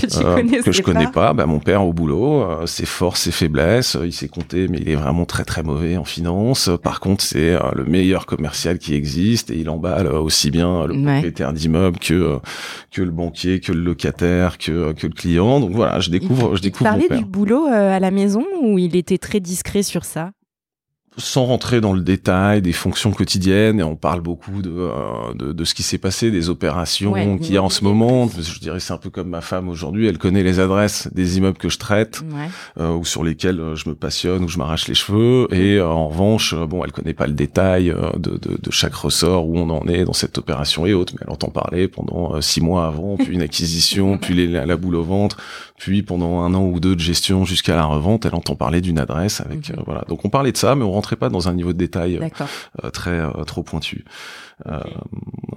Que 0.02 0.08
euh, 0.24 0.62
que 0.64 0.72
je 0.72 0.82
connais 0.82 1.06
pas. 1.06 1.12
pas. 1.30 1.34
Bah, 1.34 1.46
mon 1.46 1.60
père 1.60 1.84
au 1.86 1.94
boulot, 1.94 2.42
euh, 2.42 2.66
ses 2.66 2.86
forces, 2.86 3.22
ses 3.22 3.32
faiblesses. 3.32 3.98
il 4.04 4.12
sait 4.14 4.28
compter, 4.28 4.68
mais 4.68 4.80
il 4.82 4.90
est 4.90 4.96
vraiment 4.96 5.26
très 5.26 5.46
très 5.46 5.64
mauvais 5.64 5.98
en 5.98 6.04
finance. 6.06 6.70
Par 6.84 7.00
contre, 7.00 7.24
c'est 7.24 7.58
le 7.76 7.84
meilleur 7.86 8.26
commercial 8.26 8.78
qui 8.80 8.94
existe 8.96 9.50
et 9.52 9.58
il 9.58 9.70
emballe 9.70 10.08
aussi 10.08 10.52
bien 10.52 10.86
le 10.86 10.94
Ouais. 10.94 11.04
propriétaire 11.14 11.54
d'immeuble 11.54 12.00
que 12.00 12.38
que 12.92 13.02
le 13.02 13.12
banquier, 13.12 13.60
que 13.60 13.72
le 13.72 13.82
locataire, 13.82 14.58
que 14.58 14.92
que 14.94 15.08
le 15.08 15.14
client. 15.14 15.60
Donc 15.60 15.72
voilà, 15.72 16.00
je 16.00 16.10
découvre, 16.10 16.56
je 16.56 16.62
découvre 16.62 16.90
père. 17.08 17.18
du 17.18 17.26
boulot 17.26 17.68
euh, 17.68 17.96
à 17.96 18.00
la 18.00 18.12
maison 18.12 18.44
ou 18.62 18.78
il 18.80 18.96
était 18.96 19.18
très 19.18 19.40
discret 19.40 19.84
sur 19.84 20.06
ça? 20.06 20.32
Sans 21.20 21.46
rentrer 21.46 21.82
dans 21.82 21.94
le 21.94 22.02
détail 22.02 22.62
des 22.62 22.74
fonctions 22.74 23.10
quotidiennes, 23.12 23.80
et 23.80 23.84
on 23.84 23.96
parle 23.96 24.22
beaucoup 24.22 24.62
de, 24.62 24.70
euh, 24.70 25.34
de, 25.34 25.52
de 25.52 25.64
ce 25.64 25.74
qui 25.74 25.82
s'est 25.82 25.98
passé, 25.98 26.30
des 26.30 26.50
opérations 26.52 27.14
Ouais, 27.14 27.40
qu'il 27.42 27.56
y 27.56 27.58
a 27.58 27.64
en 27.64 27.70
ce 27.70 27.84
moment. 27.84 28.30
Je 28.30 28.60
dirais 28.60 28.80
c'est 28.80 28.94
un 28.94 28.98
peu 29.00 29.10
comme 29.10 29.30
ma 29.30 29.42
femme 29.42 29.68
aujourd'hui, 29.68 30.06
elle 30.06 30.20
connaît 30.20 30.44
les 30.44 30.60
adresses 30.60 31.10
des 31.16 31.40
immeubles 31.40 31.58
que 31.58 31.70
je 31.70 31.80
traite 31.80 32.22
Ouais. 32.22 32.50
euh, 32.80 32.92
ou 32.94 33.04
sur 33.04 33.24
lesquels 33.24 33.60
euh, 33.60 33.76
je 33.76 33.90
me 33.90 33.96
passionne 33.96 34.44
ou 34.44 34.48
je 34.48 34.60
m'arrache 34.60 34.88
les 34.88 34.94
cheveux. 34.94 35.48
Et 35.52 35.78
euh, 35.78 35.88
en 35.88 36.08
revanche, 36.10 36.54
bon, 36.54 36.84
elle 36.86 36.92
connaît 36.92 37.16
pas 37.16 37.26
le 37.26 37.34
détail 37.34 37.86
de, 38.18 38.38
de, 38.38 38.60
de 38.62 38.70
chaque 38.72 38.94
ressort 38.94 39.48
où 39.50 39.58
on 39.58 39.72
en 39.72 39.88
est 39.88 40.04
dans 40.04 40.14
cette 40.14 40.38
opération 40.38 40.86
et 40.86 40.94
autres, 40.94 41.14
mais 41.16 41.22
elle 41.26 41.34
entend 41.34 41.50
parler 41.50 41.88
pendant 41.88 42.40
six 42.44 42.62
mois 42.62 42.86
avant, 42.86 43.18
puis 43.18 43.34
une 43.34 43.42
acquisition, 43.42 44.18
puis 44.22 44.36
les, 44.36 44.46
la, 44.46 44.68
la 44.68 44.78
boule 44.78 44.94
au 44.98 45.04
ventre, 45.04 45.38
puis 45.78 46.02
pendant 46.04 46.42
un 46.42 46.54
an 46.56 46.64
ou 46.66 46.80
deux 46.80 46.96
de 46.96 47.00
gestion 47.00 47.46
jusqu'à 47.46 47.76
la 47.76 47.86
revente, 47.86 48.26
elle 48.26 48.36
entend 48.36 48.56
parler 48.56 48.82
d'une 48.82 48.98
adresse 49.00 49.42
avec 49.42 49.70
Mhm. 49.70 49.76
euh, 49.78 49.82
voilà. 49.86 50.04
Donc 50.10 50.26
on 50.26 50.30
parlait 50.30 50.52
de 50.52 50.58
ça, 50.58 50.76
mais 50.76 50.84
on 50.84 50.92
rentrait 50.92 51.16
pas 51.16 51.30
dans 51.30 51.48
un 51.50 51.54
niveau 51.54 51.72
de 51.72 51.78
détail 51.78 52.18
euh, 52.18 52.22
euh, 52.84 52.90
très 52.90 53.12
euh, 53.20 53.30
trop 53.46 53.64
pointu. 53.64 54.04
Euh, 54.66 54.80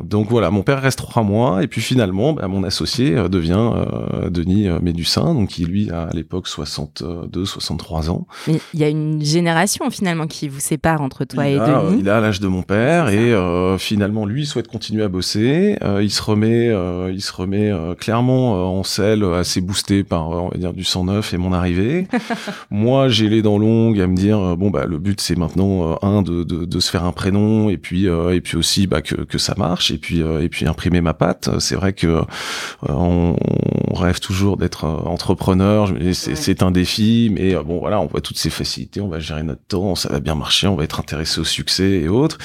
donc 0.05 0.29
voilà, 0.29 0.51
mon 0.51 0.63
père 0.63 0.83
reste 0.83 0.99
trois 0.99 1.23
mois 1.23 1.63
et 1.63 1.67
puis 1.67 1.81
finalement, 1.81 2.33
bah, 2.33 2.49
mon 2.49 2.65
associé 2.65 3.17
euh, 3.17 3.29
devient 3.29 3.71
euh, 3.75 4.29
Denis 4.29 4.69
Médussin, 4.83 5.35
donc 5.35 5.51
qui 5.51 5.65
lui 5.65 5.91
a 5.91 6.03
à 6.03 6.11
l'époque 6.13 6.49
62, 6.49 7.45
63 7.45 8.11
ans. 8.11 8.27
Mais 8.47 8.61
il 8.75 8.81
y 8.81 8.85
a 8.85 8.89
une 8.89 9.23
génération 9.25 9.89
finalement 9.91 10.27
qui 10.27 10.49
vous 10.49 10.61
sépare 10.61 11.01
entre 11.01 11.25
toi 11.25 11.49
et 11.49 11.59
Denis. 11.59 12.01
Il 12.01 12.09
a 12.09 12.21
l'âge 12.21 12.41
de 12.41 12.49
mon 12.49 12.63
père 12.63 13.09
et 13.09 13.35
finalement 13.79 14.27
lui 14.27 14.47
souhaite 14.47 14.69
continuer 14.69 15.05
à 15.05 15.09
bosser. 15.09 15.77
il 16.01 16.11
se 16.11 16.23
remet, 16.23 16.71
il 17.13 17.23
se 17.23 17.33
remet 17.33 17.73
clairement 17.99 18.79
en 18.79 18.83
selle, 18.83 19.25
assez 19.25 19.61
boosté 19.61 20.05
par 20.05 20.31
on 20.31 20.49
va 20.49 20.59
dire 20.59 20.73
du 20.73 20.85
109 20.85 21.33
et 21.35 21.37
mon 21.37 21.53
arrivée. 21.53 22.07
Moi, 22.71 23.09
j'ai 23.09 23.29
les 23.29 23.43
dents 23.43 23.59
longues 23.59 24.01
à 24.01 24.07
me 24.07 24.17
dire 24.17 24.57
bon 24.57 24.71
bah 24.71 24.87
le 24.87 24.99
but 24.99 25.21
c'est 25.21 25.37
maintenant 25.37 25.99
un 26.03 26.23
de, 26.23 26.43
de, 26.45 26.65
de, 26.65 26.81
se 26.81 26.91
faire 26.91 27.05
un 27.05 27.13
prénom 27.13 27.71
et 27.71 27.77
puis 27.77 28.07
et 28.07 28.41
puis 28.41 28.57
aussi 28.57 28.87
bah, 28.91 29.03
que, 29.03 29.15
que 29.15 29.39
ça 29.39 29.55
marche 29.57 29.93
et 29.93 29.99
puis 29.99 30.21
euh, 30.21 30.43
et 30.43 30.49
puis 30.49 30.67
imprimer 30.67 31.01
ma 31.01 31.15
patte. 31.15 31.49
C'est 31.61 31.77
vrai 31.77 31.93
que 31.93 32.07
euh, 32.09 32.23
on, 32.89 33.37
rêve 33.95 34.19
toujours 34.19 34.57
d'être 34.57 34.85
euh, 34.85 35.09
entrepreneur. 35.09 35.93
C'est 36.13 36.63
un 36.63 36.73
défi, 36.73 37.31
mais 37.33 37.55
bon 37.55 37.79
voilà, 37.79 38.01
on 38.01 38.07
voit 38.07 38.21
toutes 38.21 38.39
ces 38.39 38.51
facilités, 38.51 39.01
on 39.01 39.09
va 39.09 39.21
gérer 39.21 39.45
notre 39.45 39.63
temps, 39.63 39.95
ça 39.95 40.09
va 40.09 40.19
bien 40.19 40.35
marcher, 40.35 40.67
on 40.67 40.75
va 40.75 40.85
être 40.85 40.99
intéressé 40.99 41.41
au 41.41 41.45
succès 41.45 41.91
et 41.91 42.09
autres. 42.09 42.39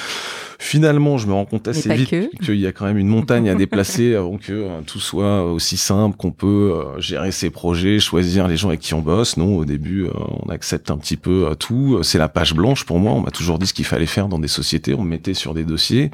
Finalement, 0.58 1.18
je 1.18 1.26
me 1.26 1.32
rends 1.32 1.44
compte 1.44 1.68
assez 1.68 1.92
vite 1.94 2.30
qu'il 2.40 2.56
y 2.56 2.66
a 2.66 2.72
quand 2.72 2.86
même 2.86 2.98
une 2.98 3.08
montagne 3.08 3.48
à 3.48 3.54
déplacer 3.56 4.14
avant 4.14 4.36
que 4.36 4.82
tout 4.86 5.00
soit 5.00 5.44
aussi 5.44 5.76
simple 5.76 6.16
qu'on 6.16 6.30
peut 6.30 6.72
gérer 6.98 7.32
ses 7.32 7.50
projets, 7.50 7.98
choisir 7.98 8.48
les 8.48 8.56
gens 8.56 8.68
avec 8.68 8.80
qui 8.80 8.94
on 8.94 9.02
bosse. 9.02 9.36
Non, 9.36 9.56
au 9.56 9.64
début, 9.64 10.06
on 10.44 10.48
accepte 10.50 10.90
un 10.90 10.96
petit 10.96 11.16
peu 11.16 11.54
tout. 11.58 12.00
C'est 12.02 12.18
la 12.18 12.28
page 12.28 12.54
blanche 12.54 12.84
pour 12.84 12.98
moi. 12.98 13.12
On 13.12 13.20
m'a 13.20 13.30
toujours 13.30 13.58
dit 13.58 13.66
ce 13.66 13.74
qu'il 13.74 13.84
fallait 13.84 14.06
faire 14.06 14.28
dans 14.28 14.38
des 14.38 14.48
sociétés. 14.48 14.94
On 14.94 15.02
me 15.02 15.10
mettait 15.10 15.34
sur 15.34 15.54
des 15.54 15.64
dossiers. 15.64 16.10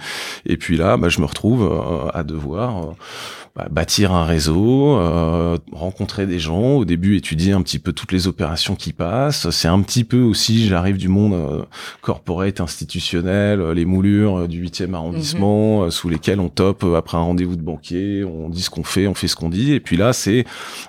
Et 0.46 0.56
puis 0.56 0.76
là, 0.76 0.96
bah, 0.96 1.08
je 1.08 1.20
me 1.20 1.26
retrouve 1.26 1.64
euh, 1.64 2.10
à 2.12 2.24
devoir 2.24 2.82
euh, 2.82 2.92
bah, 3.54 3.68
bâtir 3.70 4.12
un 4.12 4.24
réseau, 4.24 4.96
euh, 4.96 5.58
rencontrer 5.72 6.26
des 6.26 6.38
gens, 6.38 6.76
au 6.76 6.86
début 6.86 7.18
étudier 7.18 7.52
un 7.52 7.60
petit 7.60 7.78
peu 7.78 7.92
toutes 7.92 8.10
les 8.10 8.26
opérations 8.26 8.76
qui 8.76 8.94
passent. 8.94 9.50
C'est 9.50 9.68
un 9.68 9.82
petit 9.82 10.04
peu 10.04 10.22
aussi, 10.22 10.66
j'arrive 10.66 10.96
du 10.96 11.08
monde 11.08 11.34
euh, 11.34 11.62
corporate, 12.00 12.62
institutionnel, 12.62 13.60
euh, 13.60 13.74
les 13.74 13.84
moulures 13.84 14.48
du 14.48 14.64
8e 14.64 14.94
arrondissement, 14.94 15.82
mhm. 15.82 15.90
sous 15.90 16.08
lesquels 16.08 16.40
on 16.40 16.48
top 16.48 16.82
après 16.96 17.18
un 17.18 17.22
rendez-vous 17.22 17.56
de 17.56 17.60
banquier, 17.60 18.24
on 18.24 18.48
dit 18.48 18.62
ce 18.62 18.70
qu'on 18.70 18.84
fait, 18.84 19.06
on 19.06 19.12
fait 19.12 19.28
ce 19.28 19.36
qu'on 19.36 19.50
dit. 19.50 19.74
Et 19.74 19.80
puis 19.80 19.98
là, 19.98 20.14
c'est 20.14 20.46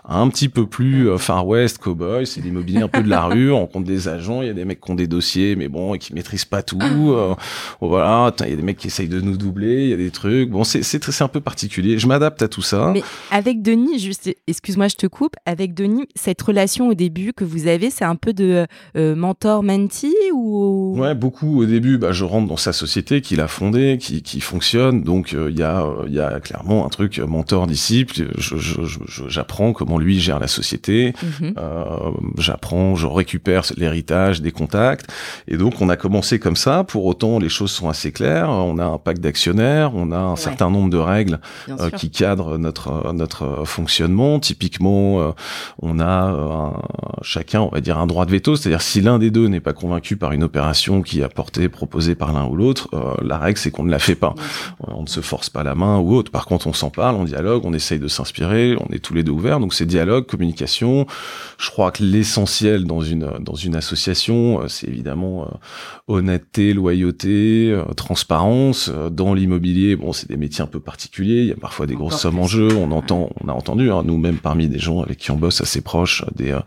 un 0.08 0.30
petit 0.30 0.47
peu 0.47 0.65
plus 0.65 1.10
Far 1.17 1.45
West, 1.45 1.80
cowboy, 1.80 2.26
c'est 2.26 2.39
l'immobilier 2.39 2.82
un 2.82 2.88
peu 2.88 3.04
de 3.04 3.10
la 3.10 3.23
rue, 3.26 3.52
on 3.52 3.60
rencontre 3.60 3.88
des 3.88 4.08
agents, 4.08 4.41
il 4.41 4.47
y 4.47 4.52
a 4.52 4.54
des 4.54 4.63
mecs 4.63 4.80
qui 4.80 4.89
ont 4.89 4.95
des 4.95 5.08
dossiers, 5.08 5.58
mais 5.58 5.67
bon, 5.67 5.95
et 5.95 5.99
qui 5.99 6.13
maîtrisent 6.13 6.45
pas 6.45 6.63
tout. 6.63 6.80
voilà, 7.82 8.34
il 8.39 8.49
y 8.52 8.54
a 8.54 8.56
des 8.56 8.62
mecs 8.62 8.78
qui 8.78 8.88
essayent 8.88 9.10
de 9.10 9.19
nous 9.19 9.36
doubler, 9.36 9.84
il 9.84 9.89
y 9.89 9.93
a 9.93 9.97
des 9.97 10.12
trucs. 10.12 10.49
Bon, 10.49 10.63
c'est 10.63 10.82
c'est 10.82 11.21
un 11.21 11.28
peu 11.28 11.41
particulier. 11.41 11.99
Je 11.99 12.08
m'adapte 12.08 12.41
à 12.41 12.47
tout 12.54 12.62
ça. 12.62 12.92
Mais 12.94 13.04
avec 13.32 13.62
Denis, 13.62 14.00
juste, 14.00 14.30
excuse-moi, 14.48 14.88
je 14.88 14.96
te 14.96 15.08
coupe. 15.08 15.36
Avec 15.46 15.74
Denis, 15.74 16.08
cette 16.16 16.42
relation 16.42 16.89
au 16.89 16.94
début 16.94 17.34
que 17.34 17.44
vous 17.44 17.68
avez, 17.68 17.89
c'est 17.89 18.06
un 18.06 18.16
peu 18.16 18.34
de 18.34 18.66
euh, 18.96 19.16
mentor-mentee 19.16 20.13
ou? 20.34 20.96
Ouais, 20.98 21.16
beaucoup. 21.16 21.62
Au 21.62 21.66
début, 21.66 21.98
bah, 21.98 22.12
je 22.12 22.24
rentre 22.24 22.48
dans 22.48 22.58
sa 22.58 22.74
société 22.74 23.22
qu'il 23.22 23.42
a 23.42 23.48
fondée, 23.48 23.98
qui, 24.00 24.22
qui 24.22 24.42
fonctionne. 24.42 25.04
Donc, 25.04 25.34
euh, 25.34 25.50
il 25.50 25.58
y 25.58 25.63
a, 25.63 25.86
il 26.08 26.13
y 26.13 26.20
a 26.20 26.39
clairement 26.39 26.86
un 26.86 26.89
truc 26.89 27.20
mentor-disciple. 27.20 28.28
J'apprends 29.28 29.74
comment 29.74 29.98
lui 29.98 30.20
gère 30.20 30.39
la 30.39 30.48
société. 30.48 31.13
Mhm. 31.24 31.54
euh, 31.58 32.12
j'apprends, 32.38 32.96
je 32.96 33.08
récupère 33.08 33.63
l'héritage, 33.78 34.42
des 34.42 34.52
contacts. 34.52 35.08
Et 35.48 35.58
donc, 35.58 35.82
on 35.82 35.89
a 35.89 35.96
commencé 35.96 36.39
comme 36.39 36.56
ça. 36.56 36.84
Pour 36.84 37.06
autant, 37.06 37.39
les 37.39 37.50
choses 37.50 37.72
sont 37.72 37.89
assez 37.89 38.12
claires. 38.12 38.50
On 38.50 38.78
a 38.78 38.86
un 38.86 38.98
pacte 38.98 39.22
d'actionnaires, 39.22 39.92
on 39.96 40.12
a 40.12 40.18
un 40.18 40.36
certain 40.36 40.70
nombre 40.70 40.89
de 40.89 40.98
règles 40.98 41.39
euh, 41.70 41.89
qui 41.89 42.12
cadrent 42.12 42.42
notre 42.58 43.13
notre 43.13 43.65
fonctionnement. 43.65 44.39
Typiquement, 44.39 45.21
euh, 45.21 45.32
on 45.82 45.99
a 45.99 46.34
euh, 46.34 46.69
chacun, 47.21 47.62
on 47.62 47.69
va 47.69 47.82
dire, 47.82 47.97
un 47.97 48.08
droit 48.08 48.25
de 48.25 48.32
veto, 48.32 48.56
c'est-à-dire 48.56 48.82
si 48.82 49.01
l'un 49.01 49.19
des 49.19 49.32
deux 49.32 49.47
n'est 49.47 49.60
pas 49.60 49.73
convaincu 49.73 50.17
par 50.17 50.32
une 50.32 50.43
opération 50.43 51.01
qui 51.01 51.21
est 51.21 51.23
apportée, 51.23 51.69
proposée 51.69 52.15
par 52.15 52.34
l'un 52.34 52.45
ou 52.45 52.56
l'autre, 52.56 52.89
la 53.21 53.38
règle 53.38 53.58
c'est 53.58 53.71
qu'on 53.71 53.84
ne 53.84 53.91
la 53.91 53.99
fait 53.99 54.15
pas. 54.15 54.36
On 54.88 55.03
ne 55.03 55.08
se 55.08 55.21
force 55.21 55.49
pas 55.49 55.63
la 55.63 55.75
main 55.75 55.97
ou 55.97 56.15
autre. 56.15 56.32
Par 56.32 56.45
contre, 56.45 56.67
on 56.67 56.73
s'en 56.73 56.89
parle, 56.89 57.15
on 57.15 57.23
dialogue, 57.23 57.63
on 57.65 57.73
essaye 57.73 57.99
de 57.99 58.08
s'inspirer, 58.08 58.75
on 58.79 58.93
est 58.93 58.99
tous 58.99 59.13
les 59.13 59.23
deux 59.23 59.32
ouverts. 59.32 59.60
Donc 59.60 59.73
c'est 59.73 59.86
dialogue, 59.86 60.25
communication. 60.25 61.06
Je 61.58 61.69
crois 61.69 61.91
que 61.91 62.03
l'essentiel 62.03 62.86
dans 62.86 63.01
une 63.01 63.32
dans 63.39 63.56
une 63.56 63.75
association, 63.75 64.62
c'est 64.67 64.88
évidemment 64.88 65.47
honnêteté, 66.08 66.74
loyauté, 66.74 67.78
transparence. 67.96 68.92
Dans 69.12 69.34
l'immobilier, 69.34 69.96
bon, 69.96 70.13
c'est 70.13 70.30
des 70.30 70.38
métiers 70.38 70.63
un 70.63 70.68
peu 70.68 70.80
particuliers. 70.80 71.42
Il 71.42 71.48
y 71.48 71.52
a 71.52 71.56
parfois 71.56 71.86
des 71.86 71.96
grosses 71.96 72.20
sommes 72.20 72.39
en 72.39 72.48
jeu. 72.48 72.70
On 72.78 72.92
entend, 72.92 73.30
on 73.42 73.50
a 73.50 73.54
entendu, 73.54 73.92
hein, 73.92 74.04
nous-mêmes 74.06 74.38
parmi 74.38 74.68
des 74.68 74.80
gens 74.80 75.02
avec 75.02 75.18
qui 75.18 75.32
on 75.32 75.36
bosse 75.36 75.62
assez 75.62 75.82
proches, 75.82 76.24
des, 76.36 76.52
euh, 76.52 76.60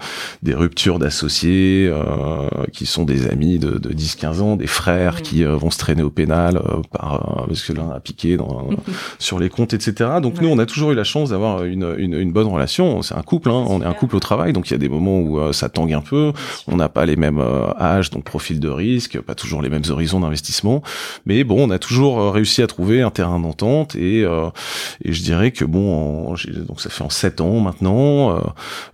des 0.43 0.55
ruptures 0.55 0.99
d'associés 0.99 1.89
euh, 1.91 2.49
qui 2.73 2.87
sont 2.87 3.05
des 3.05 3.29
amis 3.29 3.59
de, 3.59 3.79
de 3.79 3.91
10-15 3.91 4.41
ans, 4.41 4.57
des 4.57 4.67
frères 4.67 5.23
qui 5.23 5.45
euh, 5.45 5.57
vont 5.57 5.71
se 5.71 5.79
traîner 5.79 6.03
au 6.03 6.11
pénal 6.11 6.61
par 6.93 7.47
parce 7.47 7.63
que 7.63 7.73
l'un 7.73 7.91
a 7.91 8.01
piqué 8.01 8.37
dans, 8.37 8.69
sur 9.19 9.39
les 9.39 9.49
comptes, 9.49 9.75
etc. 9.75 10.11
Donc 10.23 10.41
nous, 10.41 10.49
on 10.49 10.59
a 10.59 10.67
toujours 10.67 10.93
eu 10.93 10.95
la 10.95 11.05
chance 11.05 11.31
d'avoir 11.31 11.65
une, 11.65 11.95
une, 11.99 12.15
une, 12.15 12.33
bonne 12.33 12.47
relation. 12.47 13.03
C'est 13.03 13.15
un 13.15 13.23
couple, 13.23 13.51
hein, 13.51 13.65
on 13.69 13.81
est 13.81 13.87
un 13.87 13.95
couple 13.95 14.17
au 14.17 14.21
travail, 14.21 14.53
donc 14.53 14.69
il 14.69 14.73
y 14.73 14.75
a 14.75 14.79
des 14.79 14.89
moments 14.89 15.21
où 15.21 15.53
ça 15.53 15.69
tangue 15.69 15.93
un 15.93 16.01
peu. 16.01 16.33
On 16.67 16.77
n'a 16.77 16.89
pas 16.89 17.07
les 17.07 17.17
mêmes 17.17 17.43
âges, 17.79 18.11
donc 18.11 18.25
profil 18.25 18.61
de 18.61 18.69
risque, 18.69 19.21
pas 19.27 19.35
toujours 19.35 19.63
les 19.63 19.69
mêmes 19.69 19.83
horizons 19.89 20.21
d'investissement, 20.21 20.83
mais 21.27 21.45
bon, 21.45 21.69
on 21.69 21.71
a 21.71 21.79
toujours 21.79 22.33
réussi 22.33 22.63
à 22.63 22.67
trouver 22.67 23.03
un 23.03 23.11
terrain 23.11 23.41
d'entente 23.41 23.97
et, 23.97 24.23
et 24.23 25.13
je 25.13 25.23
dirais 25.23 25.51
que 25.51 25.65
bon, 25.65 26.35
donc 26.67 26.81
ça 26.81 26.91
fait 26.91 27.05
en 27.05 27.11
sept 27.11 27.41
ans 27.41 27.61
maintenant. 27.61 28.31
Euh, 28.31 28.41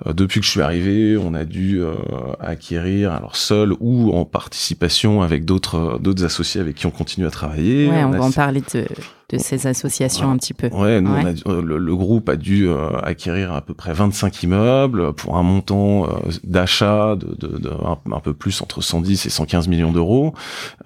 euh, 0.07 0.13
depuis 0.13 0.41
que 0.41 0.47
je 0.47 0.51
suis 0.51 0.61
arrivé, 0.61 1.17
on 1.17 1.35
a 1.35 1.45
dû 1.45 1.81
euh, 1.81 1.95
acquérir, 2.41 3.13
alors 3.13 3.37
seul 3.37 3.75
ou 3.81 4.13
en 4.13 4.25
participation 4.25 5.23
avec 5.23 5.45
d'autres 5.45 5.99
d'autres 6.01 6.25
associés 6.25 6.61
avec 6.61 6.77
qui 6.77 6.87
on 6.87 6.91
continue 6.91 7.27
à 7.27 7.31
travailler. 7.31 7.89
Ouais, 7.89 8.05
on, 8.05 8.11
va 8.11 8.23
en 8.23 8.33
parler 8.33 8.61
de 8.61 8.87
de 9.33 9.39
ces 9.39 9.67
associations 9.67 10.31
un 10.31 10.37
petit 10.37 10.55
peu. 10.55 10.69
Ouais, 10.69 11.01
nous, 11.01 11.11
euh, 11.47 11.63
le, 11.63 11.97
groupe 11.97 12.29
a 12.29 12.37
dû 12.37 12.69
euh, 12.69 12.91
acquérir 13.03 13.53
à 13.53 13.63
peu 13.63 13.75
près 13.75 13.93
25 13.93 14.43
immeubles 14.43 15.13
pour 15.15 15.37
un 15.37 15.43
montant 15.43 16.05
euh, 16.05 16.09
d'achat 16.45 17.17
de, 17.17 17.35
de, 17.35 17.59
de 17.59 17.71
un, 18.13 18.21
peu 18.21 18.35
plus 18.35 18.61
entre 18.63 18.81
110 18.81 19.27
et 19.27 19.31
115 19.31 19.69
millions 19.69 19.93
d'euros. 19.93 20.35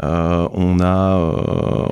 on 0.01 0.81
a 0.81 1.33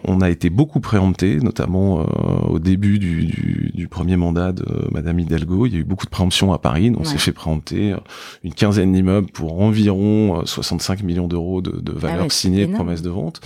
on 0.04 0.20
a 0.20 0.30
été 0.30 0.50
beaucoup 0.50 0.80
préempté, 0.80 1.38
notamment 1.40 2.06
au 2.48 2.58
début 2.58 2.98
du, 2.98 3.24
du, 3.24 3.72
du, 3.74 3.88
premier 3.88 4.16
mandat 4.16 4.52
de 4.52 4.64
Madame 4.92 5.18
Hidalgo. 5.18 5.66
Il 5.66 5.72
y 5.74 5.76
a 5.76 5.80
eu 5.80 5.84
beaucoup 5.84 6.06
de 6.06 6.10
préemptions 6.10 6.52
à 6.52 6.58
Paris. 6.58 6.92
On 6.96 7.04
s'est 7.04 7.18
fait 7.18 7.32
préempter 7.32 7.94
une 8.42 8.54
quinzaine 8.54 8.92
d'immeubles 8.92 9.30
pour 9.30 9.60
environ 9.60 10.44
65 10.44 11.02
millions 11.02 11.28
d'euros 11.28 11.62
de, 11.62 11.80
de 11.80 11.92
ah 11.96 12.00
valeur 12.00 12.32
signée, 12.32 12.66
de 12.66 12.72
promesses 12.72 13.02
de 13.02 13.10
vente. 13.10 13.40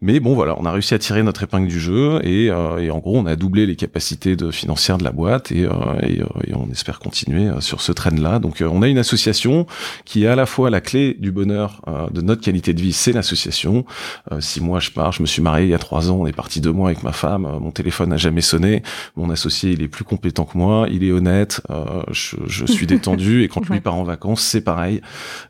Mais 0.00 0.20
bon, 0.20 0.34
voilà, 0.34 0.56
on 0.58 0.64
a 0.64 0.72
réussi 0.72 0.94
à 0.94 0.98
tirer 0.98 1.22
notre 1.22 1.42
épingle 1.42 1.68
du 1.68 1.80
jeu 1.80 2.20
et 2.24 2.50
euh, 2.50 2.51
et 2.78 2.90
en 2.90 2.98
gros, 2.98 3.18
on 3.18 3.26
a 3.26 3.36
doublé 3.36 3.66
les 3.66 3.76
capacités 3.76 4.36
de 4.36 4.50
financières 4.50 4.98
de 4.98 5.04
la 5.04 5.12
boîte 5.12 5.52
et, 5.52 5.64
euh, 5.64 5.70
euh, 5.70 6.24
et, 6.46 6.54
on 6.54 6.70
espère 6.70 6.98
continuer 6.98 7.50
sur 7.60 7.80
ce 7.80 7.92
train-là. 7.92 8.38
Donc, 8.38 8.62
on 8.66 8.82
a 8.82 8.88
une 8.88 8.98
association 8.98 9.66
qui 10.04 10.24
est 10.24 10.26
à 10.28 10.36
la 10.36 10.46
fois 10.46 10.70
la 10.70 10.80
clé 10.80 11.16
du 11.18 11.32
bonheur 11.32 11.82
de 12.12 12.20
notre 12.20 12.42
qualité 12.42 12.74
de 12.74 12.80
vie, 12.80 12.92
c'est 12.92 13.12
l'association. 13.12 13.84
si 14.40 14.60
moi 14.60 14.80
je 14.80 14.90
pars, 14.90 15.12
je 15.12 15.22
me 15.22 15.26
suis 15.26 15.42
marié 15.42 15.66
il 15.66 15.70
y 15.70 15.74
a 15.74 15.78
trois 15.78 16.10
ans, 16.10 16.16
on 16.20 16.26
est 16.26 16.32
parti 16.32 16.60
deux 16.60 16.72
mois 16.72 16.90
avec 16.90 17.02
ma 17.02 17.12
femme, 17.12 17.42
mon 17.60 17.70
téléphone 17.70 18.10
n'a 18.10 18.16
jamais 18.16 18.40
sonné, 18.40 18.82
mon 19.16 19.30
associé 19.30 19.72
il 19.72 19.82
est 19.82 19.88
plus 19.88 20.04
compétent 20.04 20.44
que 20.44 20.56
moi, 20.56 20.86
il 20.90 21.04
est 21.04 21.12
honnête, 21.12 21.62
je, 22.10 22.36
je, 22.46 22.66
suis 22.66 22.86
détendu 22.92 23.42
et 23.42 23.48
quand 23.48 23.68
lui 23.68 23.80
part 23.80 23.96
en 23.96 24.04
vacances, 24.04 24.42
c'est 24.42 24.60
pareil. 24.60 25.00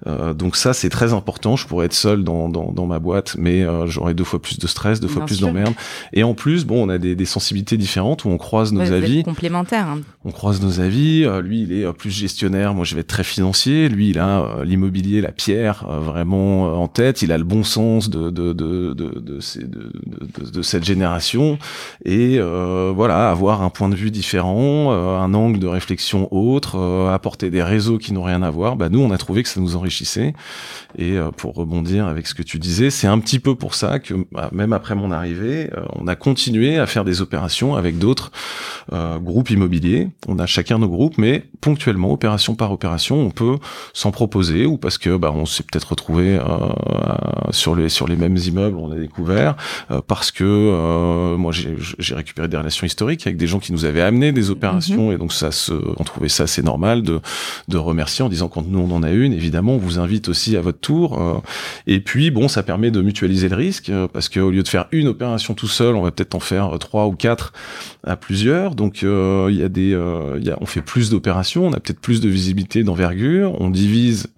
donc 0.07 0.57
ça, 0.57 0.73
c'est 0.73 0.91
très 0.91 1.13
important. 1.13 1.57
Je 1.57 1.67
pourrais 1.67 1.87
être 1.87 1.95
seul 1.95 2.25
dans, 2.25 2.49
dans, 2.49 2.73
dans 2.73 2.87
ma 2.87 2.99
boîte, 2.99 3.37
mais 3.39 3.67
j'aurais 3.87 4.15
deux 4.15 4.25
fois 4.25 4.41
plus 4.41 4.59
de 4.59 4.67
stress, 4.67 5.01
deux 5.01 5.09
fois 5.09 5.25
plus 5.25 5.41
d'emmerde. 5.41 5.75
Et 6.13 6.23
en 6.23 6.35
plus, 6.35 6.65
bon, 6.65 6.87
on 6.87 6.89
a 6.89 6.92
des, 6.99 7.25
sensibilités 7.25 7.77
différentes 7.77 8.25
où 8.25 8.29
on 8.29 8.39
croise 8.39 8.73
nos 8.73 8.93
avis. 8.93 9.23
Complémentaires. 9.23 9.87
Hein. 9.87 10.01
On 10.25 10.31
croise 10.31 10.63
nos 10.63 10.81
avis. 10.81 11.25
Euh, 11.25 11.41
lui, 11.41 11.63
il 11.63 11.73
est 11.73 11.85
euh, 11.85 11.93
plus 11.93 12.11
gestionnaire. 12.11 12.75
Moi, 12.75 12.85
je 12.85 12.95
vais 12.95 13.01
être 13.01 13.09
très 13.09 13.25
financier. 13.25 13.89
Lui, 13.89 14.11
il 14.11 14.19
a 14.19 14.41
euh, 14.41 14.65
l'immobilier, 14.65 15.21
la 15.21 15.33
pierre 15.33 15.85
vraiment 15.87 16.81
en 16.81 16.89
tête. 16.89 17.23
Il 17.23 17.33
a 17.33 17.39
le 17.39 17.45
bon 17.45 17.65
sens 17.65 18.09
de 18.09 18.31
de 18.31 18.53
de 18.53 18.93
de, 18.93 19.23
de, 19.25 20.51
de 20.51 20.63
cette 20.63 20.85
génération. 20.85 21.59
Et 22.05 22.39
voilà, 22.39 23.31
avoir 23.31 23.63
un 23.63 23.71
point 23.71 23.89
de 23.89 23.95
vue 23.95 24.11
différent, 24.11 24.93
un 24.93 25.35
angle 25.35 25.59
de 25.59 25.67
réflexion 25.67 26.29
autre, 26.31 26.79
apporter 27.13 27.51
des 27.51 27.63
réseaux 27.63 27.99
qui 27.99 28.13
n'ont 28.13 28.23
rien 28.23 28.43
à 28.43 28.51
voir. 28.51 28.77
Bah 28.77 28.89
nous, 28.89 29.01
on 29.01 29.11
a 29.11 29.19
trouvé 29.19 29.43
que 29.43 29.49
ça 29.49 29.61
nous 29.61 29.77
enrichissait. 29.77 30.35
Et 30.99 31.17
pour 31.37 31.55
rebondir 31.55 32.07
avec 32.07 32.27
ce 32.27 32.35
que 32.35 32.43
tu 32.43 32.59
disais, 32.59 32.91
c'est 32.91 33.07
un 33.07 33.19
petit 33.19 33.39
peu 33.39 33.55
pour 33.55 33.75
ça 33.75 33.99
que 33.99 34.15
bah, 34.31 34.51
même 34.53 34.73
après 34.73 34.95
mon 34.95 35.11
arrivée, 35.11 35.71
on 35.95 36.07
a 36.07 36.15
continué 36.15 36.79
à 36.79 36.82
faire 36.87 37.05
des 37.05 37.21
opérations 37.21 37.75
avec 37.75 37.99
d'autres 37.99 38.31
groupes 38.91 39.51
immobiliers. 39.51 40.09
On 40.27 40.39
a 40.39 40.47
chacun 40.47 40.79
nos 40.79 40.89
groupes, 40.89 41.17
mais 41.19 41.45
ponctuellement, 41.61 42.13
opération 42.13 42.55
par 42.55 42.73
opération, 42.73 43.21
on 43.21 43.31
peut 43.31 43.59
s'en 43.93 44.11
proposer 44.11 44.67
ou 44.67 44.77
parce 44.77 44.99
que 44.99 45.17
bah, 45.17 45.33
on 45.35 45.47
s'est 45.47 45.63
peut-être 45.63 45.91
retrouvé 45.91 46.39
sur 47.51 47.77
les 47.77 47.89
sur 47.89 48.09
les 48.09 48.17
mêmes 48.17 48.37
immeubles, 48.37 48.77
on 48.77 48.91
a 48.91 48.97
découvert 48.97 49.57
parce 50.07 50.31
que 50.31 51.37
moi 51.37 51.53
j'ai 51.53 52.15
récupéré 52.15 52.49
des 52.49 52.57
relations 52.57 52.87
historiques 52.87 53.27
avec 53.27 53.37
des 53.37 53.47
gens 53.47 53.61
qui 53.61 53.73
nous 53.73 53.85
avaient 53.85 54.03
amené 54.03 54.33
des 54.33 54.51
opérations 54.51 55.09
mhm. 55.09 55.15
et 55.15 55.19
donc 55.19 55.33
ça 55.33 55.53
se, 55.53 55.73
on 55.73 56.05
trouvait 56.05 56.29
ça 56.29 56.45
assez 56.45 56.63
normal 56.63 57.03
de 57.03 57.21
de 57.69 57.77
remercier 57.77 58.25
en 58.25 58.29
disant 58.29 58.49
quand 58.49 58.67
nous 58.67 58.81
on 58.81 58.91
en 58.95 59.03
a 59.03 59.11
une, 59.11 59.33
évidemment 59.33 59.75
on 59.75 59.79
vous 59.79 59.99
invite 59.99 60.29
aussi 60.29 60.57
à 60.57 60.61
votre 60.61 60.81
tour. 60.81 61.43
et 61.87 62.01
puis 62.01 62.31
bon, 62.31 62.49
ça 62.49 62.63
permet 62.63 62.91
de 62.91 63.01
mutualiser 63.01 63.49
le 63.49 63.57
risque 63.57 63.91
parce 64.13 64.29
qu'au 64.29 64.51
lieu 64.51 64.63
de 64.63 64.69
faire 64.69 64.87
une 64.93 65.09
opération 65.09 65.55
tout 65.55 65.69
seul, 65.69 65.95
on 65.95 66.03
va 66.03 66.11
peut-être 66.11 66.35
en 66.35 66.41
faire 66.41 66.62
trois 66.79 67.07
ou 67.07 67.13
quatre 67.13 67.53
à 68.05 68.17
plusieurs. 68.17 68.75
Donc 68.75 69.03
il 69.03 69.57
y 69.57 69.63
a 69.63 69.69
des, 69.69 69.91
y 69.91 70.51
a, 70.51 70.59
on 70.61 70.67
fait 70.67 70.83
plus 70.83 71.11
d'opérations, 71.11 71.67
on 71.67 71.73
a 71.73 71.81
peut-être 71.81 72.01
plus 72.01 72.21
de 72.21 72.29
visibilité 72.29 72.83
d'envergure, 72.83 73.61
on 73.61 73.71
divise 73.71 74.29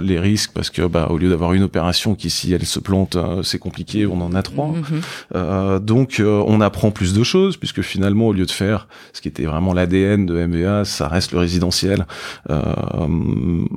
les 0.00 0.18
risques 0.18 0.52
parce 0.54 0.70
que 0.70 0.82
bah 0.82 1.08
au 1.10 1.18
lieu 1.18 1.28
d'avoir 1.28 1.52
une 1.52 1.62
opération 1.62 2.14
qui 2.14 2.30
si 2.30 2.52
elle 2.52 2.66
se 2.66 2.80
plante 2.80 3.16
c'est 3.42 3.58
compliqué, 3.58 4.06
on 4.06 4.20
en 4.20 4.34
a 4.34 4.42
trois. 4.42 4.72
Mhm. 4.72 5.80
donc 5.80 6.20
on 6.24 6.60
apprend 6.60 6.90
plus 6.90 7.14
de 7.14 7.22
choses 7.22 7.56
puisque 7.56 7.82
finalement 7.82 8.28
au 8.28 8.32
lieu 8.32 8.46
de 8.46 8.50
faire 8.50 8.88
ce 9.12 9.20
qui 9.20 9.28
était 9.28 9.44
vraiment 9.44 9.72
l'ADN 9.72 10.26
de 10.26 10.46
MVA, 10.46 10.84
ça 10.84 11.08
reste 11.08 11.32
le 11.32 11.38
résidentiel. 11.38 12.06
Euh, 12.50 12.62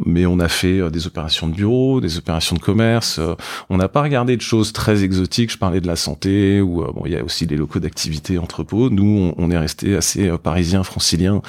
mais 0.05 0.25
on 0.25 0.39
a 0.39 0.47
fait 0.47 0.79
euh, 0.79 0.89
des 0.89 1.07
opérations 1.07 1.47
de 1.47 1.53
bureau, 1.53 2.01
des 2.01 2.17
opérations 2.17 2.55
de 2.55 2.62
commerce. 2.62 3.19
Euh, 3.19 3.36
on 3.69 3.77
n'a 3.77 3.88
pas 3.88 4.01
regardé 4.01 4.36
de 4.36 4.41
choses 4.41 4.73
très 4.73 5.03
exotiques. 5.03 5.51
Je 5.51 5.57
parlais 5.57 5.81
de 5.81 5.88
la 5.88 5.95
santé 5.95 6.62
ou 6.62 6.83
bon, 6.93 7.03
il 7.05 7.12
y 7.12 7.15
a 7.15 7.23
aussi 7.23 7.45
des 7.47 7.55
locaux 7.55 7.79
d'activité, 7.88 8.38
entrepôts. 8.38 8.89
Nous, 8.89 9.34
on, 9.38 9.52
est 9.52 9.58
resté 9.58 9.95
assez 9.95 10.30
parisien, 10.38 10.84
francilien 10.84 11.41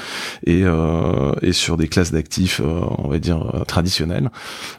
et, 0.47 0.63
et 1.43 1.53
sur 1.53 1.77
des 1.77 1.89
classes 1.89 2.13
d'actifs, 2.13 2.61
on 2.61 3.09
va 3.09 3.19
dire 3.19 3.65
traditionnelles. 3.67 4.31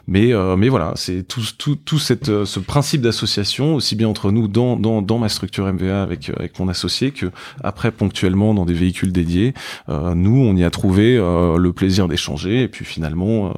Mais 0.06 0.32
mais 0.56 0.68
voilà, 0.68 0.92
c'est 0.96 1.22
tout 1.22 1.42
tout 1.58 1.76
tout 1.76 1.98
cette 1.98 2.44
ce 2.44 2.60
principe 2.60 3.02
d'association 3.02 3.74
aussi 3.74 3.94
bien 3.96 4.08
entre 4.08 4.30
nous 4.30 4.48
dans 4.48 4.76
dans 4.76 5.02
dans 5.02 5.18
ma 5.18 5.28
structure 5.28 5.70
MVA 5.72 6.02
avec 6.02 6.30
avec 6.30 6.58
mon 6.58 6.68
associé 6.68 7.10
que 7.10 7.26
après 7.62 7.90
ponctuellement 7.90 8.54
dans 8.54 8.64
des 8.64 8.74
véhicules 8.74 9.12
dédiés. 9.12 9.54
Euh, 9.88 10.14
nous, 10.14 10.40
on 10.40 10.56
y 10.56 10.64
a 10.64 10.70
trouvé 10.70 11.16
euh, 11.16 11.56
le 11.56 11.72
plaisir 11.72 12.08
d'échanger 12.08 12.62
et 12.62 12.68
puis 12.68 12.84
finalement, 12.84 13.52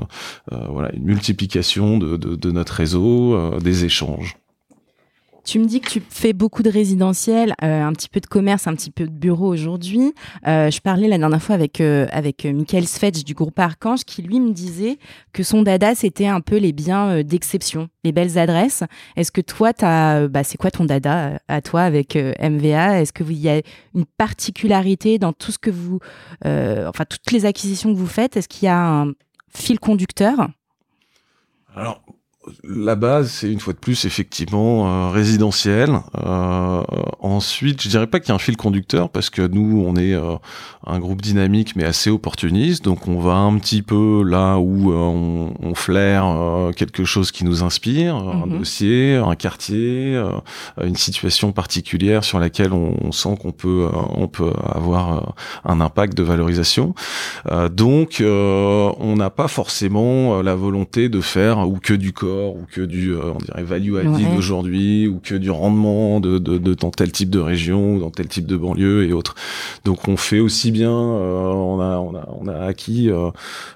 euh, 0.52 0.56
voilà, 0.70 0.92
une 0.94 1.04
multiplication 1.04 1.98
de, 1.98 2.16
de, 2.16 2.34
de 2.34 2.50
notre 2.50 2.74
réseau, 2.74 3.58
des 3.60 3.84
échanges. 3.84 4.36
Tu 5.44 5.58
me 5.58 5.64
dis 5.64 5.80
que 5.80 5.90
tu 5.90 6.00
fais 6.08 6.32
beaucoup 6.32 6.62
de 6.62 6.70
résidentiel, 6.70 7.54
euh, 7.64 7.82
un 7.82 7.92
petit 7.92 8.08
peu 8.08 8.20
de 8.20 8.26
commerce, 8.26 8.68
un 8.68 8.74
petit 8.74 8.92
peu 8.92 9.06
de 9.06 9.10
bureau 9.10 9.48
aujourd'hui. 9.48 10.14
Euh, 10.46 10.70
je 10.70 10.80
parlais 10.80 11.08
la 11.08 11.18
dernière 11.18 11.42
fois 11.42 11.56
avec 11.56 11.80
euh, 11.80 12.06
avec 12.12 12.44
Michael 12.44 12.86
Svetch 12.86 13.24
du 13.24 13.34
groupe 13.34 13.58
Archange 13.58 14.04
qui 14.04 14.22
lui 14.22 14.38
me 14.38 14.52
disait 14.52 14.98
que 15.32 15.42
son 15.42 15.62
dada 15.62 15.96
c'était 15.96 16.28
un 16.28 16.40
peu 16.40 16.58
les 16.58 16.72
biens 16.72 17.24
d'exception, 17.24 17.88
les 18.04 18.12
belles 18.12 18.38
adresses. 18.38 18.84
Est-ce 19.16 19.32
que 19.32 19.40
toi 19.40 19.72
t'as 19.72 20.28
bah 20.28 20.44
c'est 20.44 20.58
quoi 20.58 20.70
ton 20.70 20.84
dada 20.84 21.40
à 21.48 21.60
toi 21.60 21.82
avec 21.82 22.14
MVA 22.16 23.00
Est-ce 23.00 23.12
vous 23.24 23.32
y 23.32 23.48
a 23.48 23.60
une 23.94 24.06
particularité 24.06 25.18
dans 25.18 25.32
tout 25.32 25.50
ce 25.50 25.58
que 25.58 25.70
vous 25.70 25.98
enfin 26.44 27.04
toutes 27.04 27.32
les 27.32 27.46
acquisitions 27.46 27.92
que 27.92 27.98
vous 27.98 28.06
faites? 28.06 28.36
Est-ce 28.36 28.48
qu'il 28.48 28.66
y 28.66 28.68
a 28.68 28.78
un 28.78 29.12
fil 29.52 29.80
conducteur? 29.80 30.48
Alors 31.74 32.02
la 32.64 32.96
base, 32.96 33.30
c'est 33.30 33.52
une 33.52 33.60
fois 33.60 33.72
de 33.72 33.78
plus 33.78 34.04
effectivement 34.04 34.88
euh, 34.88 35.10
résidentiel. 35.10 35.90
Euh, 36.24 36.82
ensuite, 37.20 37.80
je 37.82 37.88
dirais 37.88 38.08
pas 38.08 38.18
qu'il 38.18 38.30
y 38.30 38.32
a 38.32 38.34
un 38.34 38.38
fil 38.38 38.56
conducteur 38.56 39.10
parce 39.10 39.30
que 39.30 39.42
nous, 39.42 39.84
on 39.86 39.94
est 39.94 40.14
euh, 40.14 40.34
un 40.86 40.98
groupe 40.98 41.22
dynamique 41.22 41.76
mais 41.76 41.84
assez 41.84 42.10
opportuniste, 42.10 42.84
donc 42.84 43.06
on 43.06 43.20
va 43.20 43.34
un 43.34 43.56
petit 43.58 43.82
peu 43.82 44.24
là 44.24 44.56
où 44.58 44.92
on, 44.92 45.54
on, 45.60 45.74
flaire 45.74 46.24
quelque 46.76 47.04
chose 47.04 47.32
qui 47.32 47.44
nous 47.44 47.62
inspire, 47.62 48.16
un 48.16 48.46
mhm. 48.46 48.58
dossier, 48.58 49.16
un 49.16 49.34
quartier, 49.34 50.22
une 50.82 50.96
situation 50.96 51.52
particulière 51.52 52.24
sur 52.24 52.38
laquelle 52.38 52.72
on, 52.72 53.10
sent 53.10 53.36
qu'on 53.40 53.52
peut 53.52 53.88
on 54.10 54.28
peut 54.28 54.52
avoir 54.64 55.34
un 55.64 55.80
impact 55.80 56.16
de 56.16 56.22
valorisation. 56.22 56.94
donc, 57.70 58.22
on 58.22 59.14
n'a 59.16 59.30
pas 59.30 59.48
forcément 59.48 60.42
la 60.42 60.54
volonté 60.54 61.08
de 61.08 61.20
faire 61.20 61.66
ou 61.66 61.78
que 61.78 61.94
du 61.94 62.12
corps 62.12 62.31
ou 62.32 62.66
que 62.70 62.80
du 62.80 63.12
euh, 63.12 63.32
on 63.34 63.38
dirait 63.38 63.62
value 63.62 63.96
added 63.96 64.26
aujourd'hui 64.36 65.08
ou 65.08 65.20
que 65.22 65.34
du 65.34 65.50
rendement 65.50 66.20
de, 66.20 66.38
de, 66.38 66.58
de, 66.58 66.74
dans 66.74 66.90
tel 66.90 67.12
type 67.12 67.30
de 67.30 67.38
région 67.38 67.94
ou 67.94 68.00
dans 68.00 68.10
tel 68.10 68.28
type 68.28 68.46
de 68.46 68.56
banlieue 68.56 69.04
et 69.06 69.12
autres. 69.12 69.34
Donc 69.84 70.08
on 70.08 70.16
fait 70.16 70.40
aussi 70.40 70.70
bien, 70.70 70.90
euh, 70.90 71.52
on 71.52 71.80
a 71.80 71.98
on 71.98 72.14
a 72.14 72.28
on 72.40 72.48
a 72.48 72.58
acquis, 72.66 73.10
euh, 73.10 73.30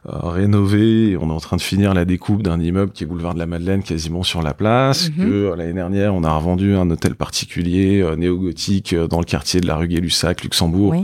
rénové, 0.05 1.11
et 1.11 1.17
on 1.17 1.29
est 1.29 1.33
en 1.33 1.41
train 1.41 1.57
de 1.57 1.63
finir 1.63 1.95
la 1.95 2.05
découpe 2.05 2.43
d'un 2.43 2.61
immeuble 2.61 2.93
qui 2.93 3.05
est 3.05 3.07
boulevard 3.07 3.35
de 3.35 3.39
la 3.39 3.47
Madeleine 3.47 3.83
quasiment 3.83 4.23
sur 4.23 4.43
la 4.43 4.55
place. 4.55 5.11
Mhm. 5.11 5.25
Que 5.25 5.55
l'année 5.57 5.73
dernière 5.73 6.15
on 6.15 6.25
a 6.25 6.33
revendu 6.33 6.75
un 6.75 6.91
hôtel 6.91 7.15
particulier 7.15 8.05
néo-gothique 8.17 8.95
dans 8.95 9.19
le 9.19 9.25
quartier 9.25 9.61
de 9.61 9.67
la 9.67 9.77
rue 9.77 9.89
Gay-Lussac, 9.89 10.43
Luxembourg. 10.43 10.95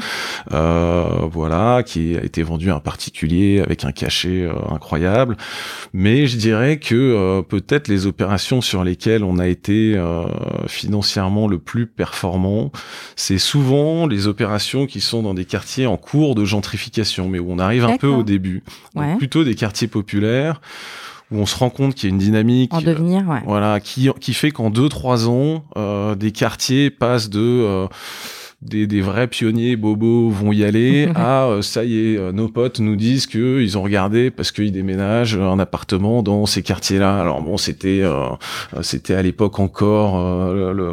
voilà, 0.51 1.83
qui 1.85 2.17
a 2.17 2.25
été 2.25 2.43
vendu 2.43 2.71
à 2.71 2.77
un 2.77 2.81
particulier 2.81 3.61
avec 3.61 3.85
un 3.85 3.93
cachet 3.93 4.49
incroyable. 4.71 5.37
Mais 5.93 6.27
je 6.27 6.37
dirais 6.37 6.79
que 6.79 7.42
peut-être 7.43 7.89
les 7.89 8.07
opérations 8.07 8.61
sur 8.61 8.85
lesquelles 8.85 9.25
on 9.25 9.39
a 9.39 9.47
été 9.47 9.95
euh, 9.97 10.25
financièrement 10.67 11.49
le 11.49 11.59
plus 11.59 11.87
performant, 11.87 12.73
c'est 13.17 13.39
souvent 13.39 14.07
les 14.07 14.27
opérations 14.27 14.87
qui 14.87 15.01
sont 15.01 15.23
dans 15.23 15.35
des 15.35 15.45
quartiers 15.45 15.87
en 15.87 15.97
cours 15.97 16.35
de 16.35 16.45
gentrification, 16.45 17.29
mais 17.29 17.39
où 17.39 17.51
on 17.51 17.59
arrive 17.59 17.85
un 17.85 17.97
peu 17.97 18.09
au 18.09 18.23
début. 18.23 18.63
plutôt 19.19 19.45
des 19.45 19.55
quartiers 19.55 19.89
populaires 19.89 20.61
où 21.33 21.39
on 21.39 21.47
se 21.47 21.57
rend 21.57 21.71
compte 21.71 21.95
qu'il 21.95 22.09
y 22.09 22.13
a 22.13 22.15
une 22.15 22.21
dynamique, 22.21 22.73
en 22.75 22.83
devenir, 22.83 23.27
ouais. 23.29 23.41
voilà, 23.47 23.81
qui 23.81 24.09
qui 24.21 24.35
fait 24.35 24.51
qu'en 24.51 24.71
deux 24.71 24.89
trois 24.89 25.29
ans, 25.29 25.65
euh, 25.77 26.15
des 26.15 26.31
quartiers 26.31 26.91
passent 26.91 27.31
de 27.31 27.41
euh, 27.41 27.87
des, 28.63 28.87
des, 28.87 29.01
vrais 29.01 29.27
pionniers 29.27 29.77
bobos 29.77 30.31
vont 30.31 30.53
y 30.53 30.65
aller. 30.65 31.09
ah, 31.15 31.47
euh, 31.47 31.63
ça 31.63 31.85
y 31.85 31.99
est, 31.99 32.17
euh, 32.17 32.33
nos 32.33 32.49
potes 32.49 32.79
nous 32.81 32.97
disent 32.97 33.27
que 33.27 33.61
ils 33.61 33.77
ont 33.77 33.83
regardé 33.83 34.31
parce 34.31 34.53
qu'ils 34.53 34.73
déménagent 34.73 35.37
un 35.37 35.59
appartement 35.59 36.23
dans 36.23 36.47
ces 36.47 36.63
quartiers-là. 36.63 37.21
Alors 37.21 37.43
bon, 37.43 37.57
c'était 37.57 38.01
euh, 38.03 38.29
c'était 38.83 39.15
à 39.15 39.23
l'époque 39.23 39.59
encore 39.59 40.13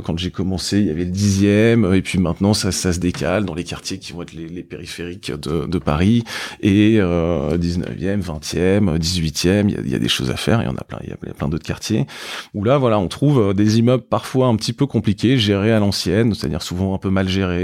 quand 0.03 0.17
j'ai 0.17 0.31
commencé, 0.31 0.79
il 0.79 0.87
y 0.87 0.89
avait 0.89 1.05
le 1.05 1.11
dixième, 1.11 1.93
et 1.93 2.01
puis 2.01 2.19
maintenant 2.19 2.53
ça, 2.53 2.71
ça 2.71 2.93
se 2.93 2.99
décale 2.99 3.45
dans 3.45 3.53
les 3.53 3.63
quartiers 3.63 3.99
qui 3.99 4.13
vont 4.13 4.23
être 4.23 4.33
les, 4.33 4.47
les 4.47 4.63
périphériques 4.63 5.31
de, 5.31 5.65
de, 5.65 5.79
Paris 5.79 6.23
et 6.61 6.97
19e, 6.97 8.21
20e, 8.21 8.97
18e. 8.97 9.69
Il 9.69 9.71
y 9.71 9.77
a, 9.77 9.81
il 9.81 9.91
y 9.91 9.95
a 9.95 9.99
des 9.99 10.07
choses 10.07 10.31
à 10.31 10.35
faire. 10.35 10.61
Il 10.61 10.65
y 10.65 10.67
en 10.67 10.75
a 10.75 10.83
plein. 10.83 10.99
Il 11.03 11.09
y 11.09 11.13
a 11.13 11.33
plein 11.33 11.47
d'autres 11.47 11.65
quartiers 11.65 12.05
où 12.53 12.63
là, 12.63 12.77
voilà, 12.77 12.99
on 12.99 13.07
trouve 13.07 13.53
des 13.53 13.79
immeubles 13.79 14.03
parfois 14.03 14.47
un 14.47 14.55
petit 14.55 14.73
peu 14.73 14.85
compliqués, 14.85 15.37
gérés 15.37 15.71
à 15.71 15.79
l'ancienne, 15.79 16.33
c'est-à-dire 16.33 16.61
souvent 16.61 16.93
un 16.93 16.97
peu 16.97 17.09
mal 17.09 17.27
gérés 17.27 17.58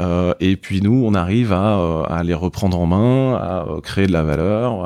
euh, 0.00 0.34
et 0.40 0.56
puis 0.56 0.80
nous, 0.80 1.02
on 1.04 1.14
arrive 1.14 1.52
à, 1.52 1.78
euh, 1.78 2.02
à, 2.08 2.22
les 2.22 2.34
reprendre 2.34 2.78
en 2.78 2.86
main, 2.86 3.34
à 3.36 3.66
euh, 3.68 3.80
créer 3.80 4.06
de 4.06 4.12
la 4.12 4.22
valeur, 4.22 4.84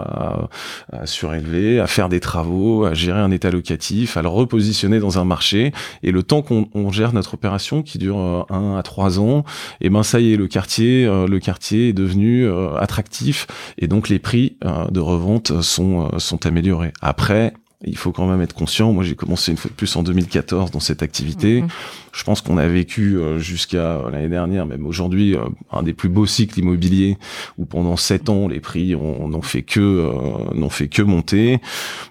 à, 0.93 1.07
surélever, 1.07 1.81
à 1.81 1.87
faire 1.87 2.09
des 2.09 2.21
travaux, 2.21 2.85
à 2.85 2.95
gérer 2.95 3.21
un 3.21 3.31
état 3.31 3.51
locatif, 3.51 4.17
à 4.17 4.23
le 4.23 4.29
repositionner 4.29 4.99
dans 4.99 5.19
un 5.19 5.25
marché. 5.25 5.73
Et 6.03 6.11
le 6.11 6.23
temps 6.23 6.43
qu'on 6.43 6.91
gère 6.91 7.13
notre 7.13 7.35
opération, 7.35 7.83
qui 7.83 7.99
dure 7.99 8.47
un 8.51 8.77
à 8.77 8.83
trois 8.83 9.19
ans, 9.19 9.45
et 9.81 9.87
eh 9.87 9.91
ben 9.91 10.03
ça 10.03 10.21
y 10.21 10.33
est, 10.33 10.37
le 10.37 10.47
quartier, 10.47 11.07
le 11.07 11.39
quartier 11.39 11.89
est 11.89 11.93
devenu 11.93 12.49
attractif, 12.79 13.47
et 13.79 13.89
donc 13.89 14.09
les 14.09 14.19
prix 14.19 14.57
de 14.91 15.01
revente 15.01 15.61
sont 15.63 16.47
améliorés. 16.47 16.93
Après, 17.03 17.53
il 17.85 17.97
faut 17.97 18.13
quand 18.13 18.27
même 18.27 18.41
être 18.41 18.55
conscient. 18.55 18.93
Moi, 18.93 19.05
j'ai 19.05 19.15
commencé 19.15 19.51
une 19.51 19.59
fois 19.59 19.71
de 19.71 19.75
plus 19.75 19.95
en 19.97 20.03
2014 20.03 20.71
dans 20.71 20.81
cette 20.81 21.03
activité. 21.03 21.63
Mhm. 21.63 21.69
Je 22.17 22.25
pense 22.25 22.41
qu'on 22.41 22.57
a 22.57 22.67
vécu 22.67 23.19
euh, 23.19 23.39
jusqu'à 23.39 24.01
l'année 24.11 24.29
dernière, 24.29 24.65
même 24.65 24.87
aujourd'hui, 24.87 25.37
euh, 25.37 25.41
un 25.71 25.83
des 25.83 25.93
plus 25.93 26.09
beaux 26.09 26.25
cycles 26.25 26.59
immobiliers 26.59 27.19
où 27.59 27.67
pendant 27.67 27.97
sept 27.97 28.31
ans 28.31 28.49
les 28.49 28.59
prix 28.59 28.97
n'ont 28.97 29.43
fait 29.43 29.63
que 29.63 29.81
euh, 29.81 30.55
n'ont 30.55 30.71
fait 30.71 30.89
que 30.89 31.03
monter. 31.03 31.61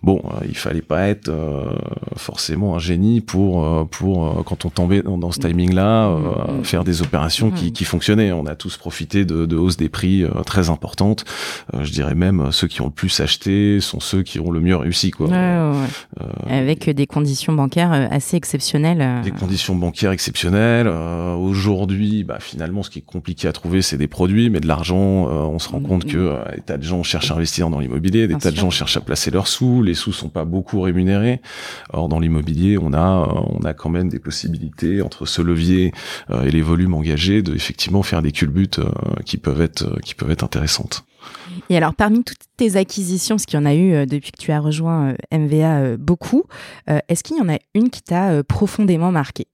Bon, 0.04 0.22
il 0.48 0.56
fallait 0.56 0.84
pas 0.84 1.08
être 1.08 1.32
forcément 2.16 2.76
un 2.76 2.80
génie 2.80 3.20
pour 3.22 3.88
pour 3.90 4.44
quand 4.46 4.66
on 4.66 4.70
tombait 4.70 5.02
dans, 5.02 5.32
ce 5.32 5.40
timing-là 5.40 6.10
mhm. 6.10 6.64
faire 6.64 6.84
des 6.84 7.02
opérations 7.02 7.50
qui, 7.50 7.74
qui 7.74 7.84
fonctionnaient. 7.84 8.32
On 8.32 8.46
a 8.46 8.56
tous 8.56 8.78
profité 8.78 9.26
de, 9.26 9.46
de 9.46 9.56
hausses 9.56 9.78
des 9.78 9.90
prix 9.90 10.24
très 10.46 10.70
importantes. 10.70 11.26
je 11.74 11.92
dirais 11.92 12.16
même 12.16 12.52
ceux 12.52 12.68
qui 12.68 12.82
ont 12.82 12.86
le 12.86 12.92
plus 12.92 13.20
acheté 13.20 13.80
sont 13.80 14.00
ceux 14.00 14.22
qui 14.22 14.40
ont 14.40 14.52
le 14.52 14.60
mieux 14.60 14.76
réussi, 14.76 15.10
quoi. 15.10 15.30
Avec 16.48 16.90
des 16.90 17.08
conditions 17.08 17.54
bancaires 17.54 17.92
assez 18.12 18.38
exceptionnelles. 18.38 19.22
Des 19.24 19.32
conditions 19.32 19.76
bancaires 19.76 19.95
exceptionnelles. 20.04 20.88
Aujourd'hui, 20.88 22.24
bah, 22.24 22.38
finalement, 22.40 22.84
ce 22.84 22.90
qui 22.90 23.00
est 23.00 23.06
compliqué 23.06 23.48
à 23.48 23.54
trouver, 23.54 23.82
c'est 23.82 23.98
des 23.98 24.08
produits, 24.08 24.50
mais 24.50 24.60
de 24.60 24.68
l'argent, 24.68 24.98
on 24.98 25.60
se 25.60 25.70
rend 25.70 25.80
compte 25.80 26.06
que 26.06 26.36
des 26.56 26.62
tas 26.62 26.78
de 26.78 26.84
gens 26.84 27.04
cherchent 27.04 27.32
à 27.32 27.36
investir 27.36 27.70
dans 27.70 27.80
l'immobilier, 27.80 28.28
des 28.28 28.36
tas 28.36 28.52
de 28.52 28.56
gens 28.56 28.70
cherchent 28.70 28.98
à 28.98 29.02
placer 29.02 29.32
leurs 29.32 29.48
sous, 29.48 29.82
les 29.82 29.94
sous 29.94 30.14
sont 30.14 30.30
pas 30.30 30.46
beaucoup 30.46 30.82
rémunérés. 30.82 31.42
Or, 31.94 32.10
dans 32.10 32.20
l'immobilier, 32.20 32.78
on 32.78 32.94
a, 32.94 33.46
on 33.50 33.64
a 33.64 33.74
quand 33.74 33.90
même 33.90 34.10
des 34.10 34.20
possibilités 34.20 35.02
entre 35.02 35.26
ce 35.26 35.42
levier 35.42 35.94
et 36.44 36.52
les 36.52 36.62
volumes 36.62 36.94
engagés 36.94 37.42
de 37.42 37.54
effectivement 37.56 38.04
faire 38.04 38.22
des 38.22 38.32
culbutes 38.32 38.80
qui 39.26 39.38
peuvent 39.38 39.62
être, 39.62 40.00
qui 40.02 40.16
peuvent 40.16 40.32
être 40.32 40.44
intéressantes. 40.44 41.06
Et 41.70 41.78
alors, 41.78 41.94
parmi 41.94 42.24
toutes 42.24 42.46
tes 42.58 42.76
acquisitions, 42.76 43.38
ce 43.38 43.46
qu'il 43.46 43.60
y 43.60 43.62
en 43.62 43.66
a 43.66 43.74
eu 43.74 43.94
euh, 43.94 44.06
depuis 44.06 44.32
que 44.32 44.42
tu 44.42 44.52
as 44.52 44.60
rejoint 44.60 45.16
euh, 45.34 45.38
MVA 45.38 45.78
euh, 45.78 45.98
beaucoup, 45.98 46.44
est-ce 47.08 47.24
qu'il 47.24 47.38
y 47.38 47.42
en 47.42 47.50
a 47.50 47.58
une 47.74 47.90
qui 47.90 48.02
t'a 48.02 48.44
profondément 48.44 49.12
marqué? 49.12 49.48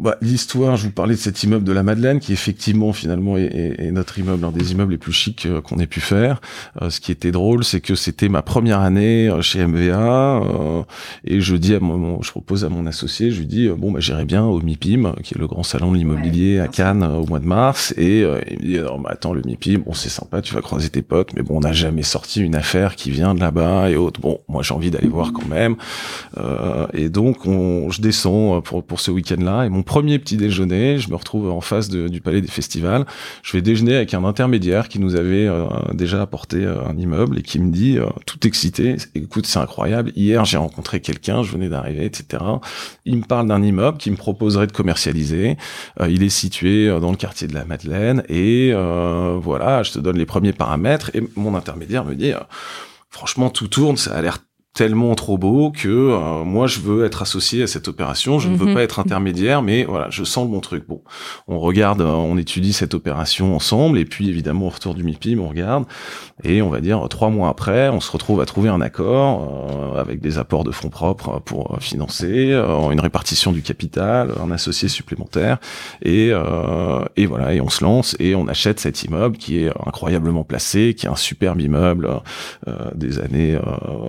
Bah, 0.00 0.16
l'histoire, 0.22 0.76
je 0.76 0.86
vous 0.86 0.92
parlais 0.92 1.14
de 1.14 1.20
cet 1.20 1.42
immeuble 1.42 1.64
de 1.64 1.72
la 1.72 1.82
Madeleine, 1.82 2.20
qui 2.20 2.32
effectivement 2.32 2.94
finalement 2.94 3.36
est, 3.36 3.76
est, 3.78 3.90
notre 3.92 4.18
immeuble, 4.18 4.42
un 4.46 4.50
des 4.50 4.72
immeubles 4.72 4.92
les 4.92 4.98
plus 4.98 5.12
chics 5.12 5.44
euh, 5.44 5.60
qu'on 5.60 5.78
ait 5.78 5.86
pu 5.86 6.00
faire. 6.00 6.40
Euh, 6.80 6.88
ce 6.88 7.00
qui 7.00 7.12
était 7.12 7.32
drôle, 7.32 7.64
c'est 7.64 7.82
que 7.82 7.94
c'était 7.94 8.30
ma 8.30 8.40
première 8.40 8.80
année 8.80 9.28
euh, 9.28 9.42
chez 9.42 9.66
MVA, 9.66 10.40
et 11.24 11.40
je 11.42 11.54
dis 11.54 11.74
à 11.74 11.80
mon, 11.80 12.22
je 12.22 12.30
propose 12.30 12.64
à 12.64 12.70
mon 12.70 12.86
associé, 12.86 13.30
je 13.30 13.40
lui 13.40 13.46
dis 13.46 13.68
bon 13.68 13.92
bah 13.92 14.00
j'irai 14.00 14.24
bien 14.24 14.44
au 14.44 14.60
MIPIM, 14.60 15.14
qui 15.22 15.34
est 15.34 15.38
le 15.38 15.46
grand 15.46 15.62
salon 15.62 15.92
de 15.92 15.98
l'immobilier 15.98 16.60
à 16.60 16.68
Cannes 16.68 17.02
au 17.02 17.26
mois 17.26 17.38
de 17.38 17.46
mars, 17.46 17.92
et 17.98 18.20
il 18.20 18.26
me 18.26 18.62
dit 18.62 18.78
alors 18.78 18.98
bah, 18.98 19.10
attends 19.12 19.34
le 19.34 19.42
MIPIM, 19.44 19.82
bon 19.84 19.92
c'est 19.92 20.08
sympa, 20.08 20.40
tu 20.40 20.54
vas 20.54 20.62
croiser 20.62 20.88
tes 20.88 21.02
potes, 21.02 21.34
mais 21.34 21.42
bon 21.42 21.58
on 21.58 21.60
n'a 21.60 21.72
jamais 21.72 22.02
sorti 22.02 22.40
une 22.40 22.54
affaire 22.54 22.96
qui 22.96 23.10
vient 23.10 23.34
de 23.34 23.40
là-bas 23.40 23.90
et 23.90 23.96
autres. 23.96 24.20
Bon 24.20 24.40
moi 24.48 24.62
j'ai 24.62 24.72
envie 24.72 24.90
d'aller 24.90 25.08
voir 25.08 25.32
quand 25.32 25.46
même, 25.46 25.76
et 26.94 27.08
donc 27.10 27.44
on, 27.46 27.90
je 27.90 28.00
descends 28.00 28.62
pour 28.62 28.82
pour 28.82 29.00
ce 29.00 29.10
week-end-là, 29.10 29.66
et 29.66 29.68
mon 29.68 29.82
premier 29.90 30.20
petit 30.20 30.36
déjeuner, 30.36 30.98
je 30.98 31.10
me 31.10 31.16
retrouve 31.16 31.50
en 31.50 31.60
face 31.60 31.88
du 31.88 32.20
palais 32.20 32.40
des 32.40 32.46
festivals. 32.46 33.06
Je 33.42 33.56
vais 33.56 33.60
déjeuner 33.60 33.96
avec 33.96 34.14
un 34.14 34.22
intermédiaire 34.22 34.88
qui 34.88 35.00
nous 35.00 35.16
avait 35.16 35.48
euh, 35.48 35.66
déjà 35.94 36.22
apporté 36.22 36.58
euh, 36.58 36.86
un 36.86 36.96
immeuble 36.96 37.40
et 37.40 37.42
qui 37.42 37.58
me 37.58 37.72
dit, 37.72 37.98
euh, 37.98 38.06
tout 38.24 38.46
excité, 38.46 38.94
écoute, 39.16 39.46
c'est 39.46 39.58
incroyable. 39.58 40.12
Hier, 40.14 40.44
j'ai 40.44 40.58
rencontré 40.58 41.00
quelqu'un, 41.00 41.42
je 41.42 41.50
venais 41.50 41.68
d'arriver, 41.68 42.04
etc. 42.04 42.40
Il 43.04 43.16
me 43.16 43.24
parle 43.24 43.48
d'un 43.48 43.64
immeuble 43.64 43.98
qui 43.98 44.12
me 44.12 44.16
proposerait 44.16 44.68
de 44.68 44.72
commercialiser. 44.72 45.56
il 46.08 46.22
est 46.22 46.28
situé 46.28 46.86
dans 47.00 47.10
le 47.10 47.16
quartier 47.16 47.48
de 47.48 47.54
la 47.54 47.64
Madeleine 47.64 48.22
et 48.28 48.72
voilà, 49.42 49.82
je 49.82 49.90
te 49.90 49.98
donne 49.98 50.18
les 50.18 50.26
premiers 50.26 50.52
paramètres 50.52 51.10
et 51.14 51.22
mon 51.34 51.56
intermédiaire 51.56 52.04
me 52.04 52.14
dit, 52.14 52.32
franchement, 53.08 53.50
tout 53.50 53.66
tourne, 53.66 53.96
ça 53.96 54.14
a 54.14 54.22
l'air 54.22 54.38
tellement 54.72 55.14
trop 55.16 55.36
beau 55.36 55.72
que 55.72 55.88
euh, 55.88 56.44
moi 56.44 56.68
je 56.68 56.78
veux 56.78 57.04
être 57.04 57.22
associé 57.22 57.64
à 57.64 57.66
cette 57.66 57.88
opération, 57.88 58.38
je 58.38 58.48
ne 58.48 58.56
veux 58.56 58.66
mhm. 58.66 58.74
pas 58.74 58.82
être 58.82 59.00
intermédiaire, 59.00 59.62
mais 59.62 59.84
voilà, 59.84 60.08
je 60.10 60.22
sens 60.22 60.48
bon 60.48 60.60
truc. 60.60 60.86
Bon, 60.86 61.02
on 61.48 61.58
regarde, 61.58 62.00
euh, 62.00 62.06
on 62.06 62.36
étudie 62.36 62.72
cette 62.72 62.94
opération 62.94 63.56
ensemble, 63.56 63.98
et 63.98 64.04
puis 64.04 64.28
évidemment 64.28 64.66
au 64.66 64.70
retour 64.70 64.94
du 64.94 65.02
MIPIM, 65.02 65.40
on 65.40 65.48
regarde, 65.48 65.86
et 66.44 66.62
on 66.62 66.68
va 66.68 66.80
dire 66.80 67.04
trois 67.08 67.30
mois 67.30 67.48
après, 67.48 67.88
on 67.88 68.00
se 68.00 68.12
retrouve 68.12 68.40
à 68.40 68.46
trouver 68.46 68.68
un 68.68 68.80
accord 68.80 69.66
euh, 69.70 70.00
avec 70.00 70.20
des 70.20 70.38
apports 70.38 70.62
de 70.62 70.70
fonds 70.70 70.88
propres 70.88 71.40
pour 71.40 71.76
financer, 71.80 72.52
une 72.52 73.00
répartition 73.00 73.52
du 73.52 73.62
capital, 73.62 74.32
un 74.40 74.50
associé 74.52 74.88
supplémentaire, 74.88 75.58
et, 76.02 76.30
et 77.16 77.26
voilà, 77.26 77.54
et 77.54 77.60
on 77.60 77.68
se 77.68 77.84
lance 77.84 78.16
et 78.18 78.34
on 78.34 78.46
achète 78.46 78.80
cet 78.80 79.02
immeuble 79.02 79.36
qui 79.36 79.64
est 79.64 79.70
incroyablement 79.86 80.44
placé, 80.44 80.94
qui 80.94 81.06
est 81.06 81.08
un 81.08 81.16
superbe 81.16 81.60
immeuble 81.60 82.08
des 82.94 83.18
années 83.18 83.58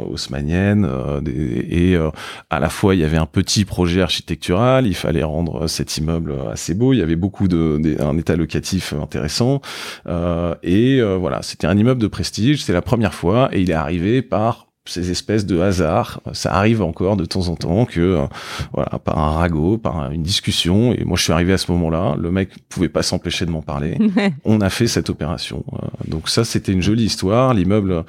haussmanniennes 0.10 0.51
euh, 0.54 1.22
et 1.26 1.96
euh, 1.96 2.10
à 2.50 2.60
la 2.60 2.70
fois 2.70 2.96
il 2.96 3.02
y 3.02 3.04
avait 3.04 3.18
un 3.18 3.26
petit 3.26 3.66
projet 3.66 4.02
architectural, 4.02 4.88
il 4.88 4.96
fallait 4.96 5.24
rendre 5.24 5.68
cet 5.68 5.98
immeuble 5.98 6.36
assez 6.52 6.74
beau, 6.74 6.94
il 6.94 7.00
y 7.00 7.02
avait 7.02 7.16
beaucoup 7.16 7.48
de, 7.48 7.80
un 8.02 8.18
état 8.18 8.36
locatif 8.36 8.94
intéressant 8.94 9.62
et 10.06 11.00
euh, 11.00 11.18
voilà, 11.20 11.42
c'était 11.42 11.68
un 11.68 11.78
immeuble 11.78 12.02
de 12.02 12.08
prestige, 12.08 12.64
c'est 12.64 12.74
la 12.74 12.82
première 12.82 13.14
fois 13.14 13.50
et 13.52 13.62
il 13.62 13.70
est 13.72 13.76
arrivé 13.76 14.22
par 14.22 14.71
ces 14.92 15.10
espèces 15.12 15.46
de 15.46 15.60
hasards. 15.60 16.22
Ça 16.34 16.54
arrive 16.54 16.82
encore 16.82 17.18
de 17.18 17.26
temps 17.26 17.48
en 17.48 17.56
temps 17.56 17.86
que, 17.86 18.00
euh, 18.00 18.26
voilà, 18.74 19.00
par 19.00 19.18
un 19.18 19.32
ragot, 19.32 19.78
par 19.78 20.12
une 20.12 20.24
discussion. 20.24 20.94
Et 20.94 21.04
moi, 21.04 21.18
je 21.18 21.24
suis 21.24 21.34
arrivé 21.34 21.54
à 21.54 21.58
ce 21.58 21.72
moment-là. 21.72 22.16
Le 22.20 22.32
mec 22.32 22.50
pouvait 22.70 22.90
pas 22.90 23.04
s'empêcher 23.04 23.46
de 23.46 23.52
m'en 23.52 23.62
parler. 23.62 23.98
On 24.46 24.62
a 24.62 24.70
fait 24.70 24.88
cette 24.88 25.10
opération. 25.10 25.64
Euh, 25.74 25.88
donc 26.08 26.30
ça, 26.30 26.44
c'était 26.44 26.74
une 26.74 26.82
jolie 26.82 27.06
histoire. 27.06 27.54
L'immeuble, 27.54 27.92
euh, 27.92 28.04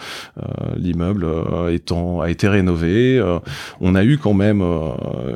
l'immeuble 0.76 1.26
étant 1.70 2.20
a 2.20 2.30
été 2.30 2.48
rénové. 2.48 3.22
on 3.80 3.94
a 3.94 4.04
eu 4.04 4.18
quand 4.18 4.34
même 4.34 4.62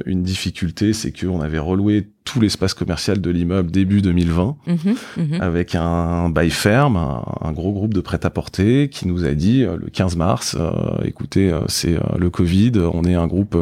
une 0.07 0.23
difficulté, 0.23 0.93
c'est 0.93 1.13
qu'on 1.13 1.41
avait 1.41 1.59
reloué 1.59 2.09
tout 2.27 2.41
l'espace 2.41 2.75
commercial 2.75 3.21
de 3.21 3.31
l'immeuble 3.31 3.71
début 3.71 4.03
2020 4.03 4.57
mhm, 4.67 4.77
mhm. 5.17 5.41
avec 5.41 5.75
un 5.75 6.29
bail 6.29 6.51
ferme, 6.51 6.97
un, 6.97 7.53
gros 7.53 7.73
groupe 7.73 7.95
de 7.95 8.01
prêt-à-porter 8.01 8.91
qui 8.91 9.09
nous 9.09 9.25
a 9.25 9.33
dit 9.33 9.63
euh, 9.63 9.77
le 9.79 9.89
15 9.89 10.17
mars, 10.17 10.57
euh, 10.59 10.73
écoutez, 11.05 11.51
euh, 11.51 11.61
c'est 11.69 11.97
le 12.19 12.29
Covid, 12.29 12.73
on 12.93 13.05
est 13.05 13.15
un 13.15 13.29
groupe, 13.29 13.57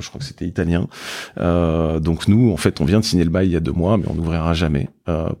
je 0.00 0.08
crois 0.08 0.18
que 0.18 0.24
c'était 0.24 0.46
italien, 0.46 0.88
donc 1.38 2.28
nous, 2.28 2.50
en 2.50 2.56
fait, 2.56 2.80
on 2.80 2.84
vient 2.84 3.00
de 3.00 3.04
signer 3.04 3.24
le 3.24 3.30
bail 3.30 3.46
il 3.46 3.52
y 3.52 3.56
a 3.56 3.60
deux 3.60 3.72
mois, 3.72 3.96
mais 3.96 4.06
on 4.08 4.14
n'ouvrira 4.14 4.52
jamais 4.52 4.88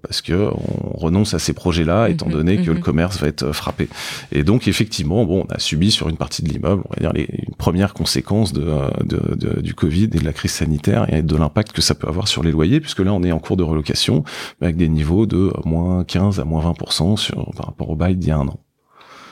parce 0.02 0.22
que 0.22 0.50
on 0.52 0.96
renonce 0.96 1.34
à 1.34 1.38
ces 1.38 1.52
projets-là, 1.52 2.08
étant 2.08 2.26
mhm, 2.26 2.32
donné 2.32 2.62
que 2.62 2.70
le 2.70 2.80
commerce 2.80 3.20
va 3.20 3.28
être 3.28 3.52
frappé. 3.52 3.88
Et 4.32 4.44
donc, 4.44 4.68
effectivement, 4.68 5.24
bon, 5.24 5.46
on 5.48 5.54
a 5.54 5.58
subi 5.58 5.90
sur 5.90 6.08
une 6.08 6.16
partie 6.16 6.42
de 6.42 6.48
l'immeuble, 6.48 6.82
on 6.86 6.94
va 6.94 7.00
dire, 7.00 7.12
les, 7.12 7.28
une 7.46 7.54
première 7.54 7.94
conséquence 7.94 8.52
de, 8.52 8.66
de, 9.04 9.60
du 9.60 9.74
Covid 9.74 10.04
et 10.04 10.18
de 10.18 10.24
la 10.24 10.32
crise 10.32 10.52
sanitaire 10.52 11.12
et 11.12 11.22
de 11.22 11.36
l'impact 11.36 11.72
que 11.72 11.82
ça 11.82 11.94
peut 11.94 12.08
avoir 12.08 12.28
sur 12.28 12.42
les 12.42 12.50
loyers 12.50 12.80
puisque 12.80 13.00
là 13.00 13.12
on 13.12 13.22
est 13.22 13.32
en 13.32 13.38
cours 13.38 13.56
de 13.56 13.62
relocation, 13.62 14.24
avec 14.60 14.76
des 14.76 14.88
niveaux 14.88 15.26
de 15.26 15.52
moins 15.64 16.04
15 16.04 16.40
à 16.40 16.44
moins 16.44 16.62
20% 16.72 17.16
sur, 17.16 17.50
par 17.56 17.66
rapport 17.66 17.90
au 17.90 17.96
bail 17.96 18.16
d'il 18.16 18.28
y 18.28 18.32
a 18.32 18.38
un 18.38 18.48
an. 18.48 18.58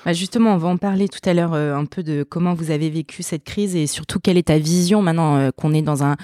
Bah, 0.05 0.13
justement, 0.13 0.55
on 0.55 0.57
va 0.57 0.69
en 0.69 0.77
parler 0.77 1.09
tout 1.09 1.19
à 1.29 1.35
l'heure 1.35 1.53
euh, 1.55 1.75
un 1.75 1.85
peu 1.85 2.05
de 2.05 2.23
comment 2.23 2.55
vous 2.55 2.71
avez 2.71 2.91
vécu 2.91 3.25
cette 3.25 3.43
crise 3.43 3.75
et 3.75 3.89
surtout 3.89 4.21
quelle 4.21 4.37
est 4.37 4.47
ta 4.47 4.59
vision 4.59 5.03
maintenant 5.03 5.37
euh, 5.37 5.51
qu'on 5.51 5.75
est 5.75 5.83
dans 5.83 6.05
un 6.05 6.17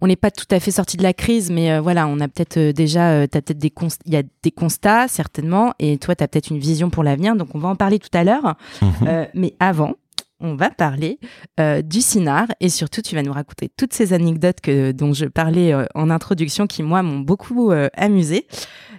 on 0.00 0.06
n'est 0.06 0.16
pas 0.16 0.30
tout 0.30 0.46
à 0.50 0.60
fait 0.60 0.70
sorti 0.70 0.96
de 0.96 1.02
la 1.02 1.12
crise, 1.12 1.50
mais 1.50 1.72
euh, 1.72 1.80
voilà, 1.80 2.06
on 2.06 2.20
a 2.20 2.28
peut-être 2.28 2.72
déjà, 2.72 3.26
peut-être 3.26 3.58
des 3.58 3.72
il 4.06 4.12
y 4.12 4.16
a 4.16 4.22
des 4.42 4.50
constats 4.50 5.08
certainement, 5.08 5.74
et 5.78 5.98
toi, 5.98 6.14
tu 6.14 6.24
as 6.24 6.28
peut-être 6.28 6.50
une 6.50 6.58
vision 6.58 6.90
pour 6.90 7.02
l'avenir, 7.02 7.36
donc 7.36 7.48
on 7.54 7.58
va 7.58 7.68
en 7.68 7.76
parler 7.76 7.98
tout 7.98 8.10
à 8.12 8.24
l'heure. 8.24 8.54
Mhm. 8.82 9.26
mais 9.34 9.54
avant, 9.60 9.94
on 10.40 10.56
va 10.56 10.70
parler 10.70 11.18
euh, 11.60 11.82
du 11.82 12.00
Cinar 12.00 12.46
et 12.60 12.68
surtout 12.68 13.02
tu 13.02 13.14
vas 13.14 13.22
nous 13.22 13.32
raconter 13.32 13.70
toutes 13.76 13.92
ces 13.92 14.12
anecdotes 14.12 14.60
que, 14.60 14.92
dont 14.92 15.12
je 15.12 15.26
parlais 15.26 15.72
euh, 15.72 15.84
en 15.94 16.10
introduction 16.10 16.66
qui 16.66 16.82
moi 16.82 17.02
m'ont 17.02 17.20
beaucoup 17.20 17.70
euh, 17.70 17.88
amusé. 17.96 18.46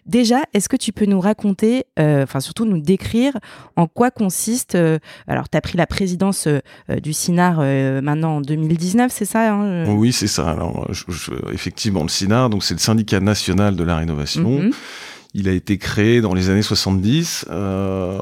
Déjà, 0.06 0.44
est-ce 0.54 0.70
que 0.70 0.78
tu 0.78 0.92
peux 0.92 1.06
nous 1.06 1.20
raconter, 1.20 1.86
enfin 1.98 2.40
surtout 2.40 2.66
nous 2.66 2.80
décrire 2.80 3.34
en 3.76 3.88
quoi 3.88 4.12
consiste, 4.12 4.78
alors 5.26 5.50
tu 5.50 5.58
as 5.58 5.62
pris 5.62 5.80
la 5.80 5.88
présidence 5.88 6.48
du 7.02 7.12
CINAR 7.12 7.58
maintenant 8.04 8.36
en 8.36 8.42
2019, 8.42 9.12
c'est 9.12 9.26
ça 9.26 9.52
hein, 9.52 9.86
Oui, 9.88 10.14
c'est 10.14 10.28
ça. 10.28 10.52
Alors, 10.52 10.88
effectivement, 11.52 12.04
le 12.04 12.10
CINAR, 12.10 12.52
donc 12.52 12.64
c'est 12.64 12.76
le 12.76 12.80
syndicat 12.80 13.20
national 13.20 13.76
de 13.76 13.84
la 13.84 13.98
rénovation. 13.98 14.60
Mm-hmm. 14.60 14.74
Il 15.38 15.50
a 15.50 15.52
été 15.52 15.78
créé 15.78 16.22
dans 16.22 16.34
les 16.34 16.50
années 16.50 16.62
70 16.62 17.48
euh, 17.50 18.20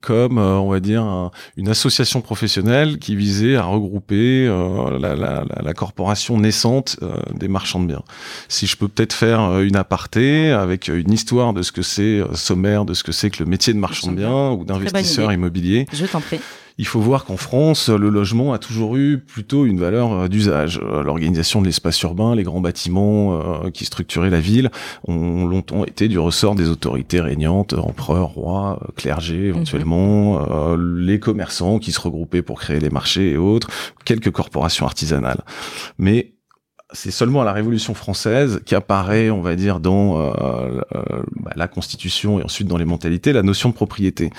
comme, 0.00 0.38
euh, 0.38 0.54
on 0.54 0.70
va 0.70 0.78
dire, 0.78 1.32
une 1.56 1.68
association 1.68 2.20
professionnelle 2.20 3.00
qui 3.00 3.16
visait 3.16 3.56
à 3.56 3.64
regrouper 3.64 4.46
euh, 4.46 5.00
la, 5.00 5.16
la, 5.16 5.44
la, 5.60 5.74
corporation 5.74 6.38
naissante 6.38 6.96
euh, 7.02 7.16
des 7.34 7.48
marchands 7.48 7.80
de 7.80 7.86
biens. 7.86 8.04
Si 8.46 8.68
je 8.68 8.76
peux 8.76 8.86
peut-être 8.86 9.14
faire 9.14 9.58
une 9.58 9.74
aparté 9.74 10.52
avec 10.52 10.86
une 10.86 11.12
histoire 11.12 11.54
de 11.54 11.62
ce 11.62 11.72
que 11.72 11.82
c'est 11.82 12.22
sommaire, 12.34 12.84
de 12.84 12.94
ce 12.94 13.02
que 13.02 13.10
c'est 13.10 13.30
que 13.30 13.42
le 13.42 13.50
métier 13.50 13.72
de 13.72 13.80
marchand 13.80 14.12
de 14.12 14.16
biens 14.16 14.52
ou 14.52 14.64
d'investisseur 14.64 15.32
immobilier. 15.32 15.86
Je 15.92 16.06
t'en 16.06 16.20
prie 16.20 16.38
il 16.78 16.86
faut 16.86 17.00
voir 17.00 17.24
qu'en 17.24 17.36
France, 17.36 17.88
le 17.88 18.08
logement 18.08 18.52
a 18.52 18.58
toujours 18.58 18.96
eu 18.96 19.18
plutôt 19.18 19.66
une 19.66 19.80
valeur 19.80 20.12
euh, 20.12 20.28
d'usage. 20.28 20.80
Euh, 20.80 21.02
l'organisation 21.02 21.60
de 21.60 21.66
l'espace 21.66 22.00
urbain, 22.02 22.36
les 22.36 22.44
grands 22.44 22.60
bâtiments 22.60 23.64
euh, 23.64 23.70
qui 23.70 23.84
structuraient 23.84 24.30
la 24.30 24.38
ville 24.38 24.70
ont 25.06 25.44
longtemps 25.44 25.84
été 25.84 26.06
du 26.06 26.20
ressort 26.20 26.54
des 26.54 26.68
autorités 26.68 27.20
régnantes, 27.20 27.74
empereurs, 27.74 28.28
rois, 28.28 28.80
clergés 28.94 29.46
éventuellement, 29.46 30.40
mhm. 30.76 31.00
les 31.00 31.18
commerçants 31.18 31.80
qui 31.80 31.90
se 31.90 32.00
regroupaient 32.00 32.42
pour 32.42 32.60
créer 32.60 32.78
les 32.78 32.90
marchés 32.90 33.32
et 33.32 33.36
autres, 33.36 33.68
quelques 34.04 34.30
corporations 34.30 34.86
artisanales. 34.86 35.42
Mais 35.98 36.34
c'est 36.92 37.10
seulement 37.10 37.42
à 37.42 37.44
la 37.44 37.52
Révolution 37.52 37.92
française 37.92 38.60
qu'apparaît, 38.64 39.30
on 39.30 39.42
va 39.42 39.56
dire, 39.56 39.80
dans 39.80 40.30
bah, 40.30 41.52
la 41.54 41.68
Constitution 41.68 42.40
et 42.40 42.44
ensuite 42.44 42.68
dans 42.68 42.78
les 42.78 42.86
mentalités, 42.86 43.32
la 43.32 43.42
notion 43.42 43.68
de 43.68 43.74
propriété 43.74 44.30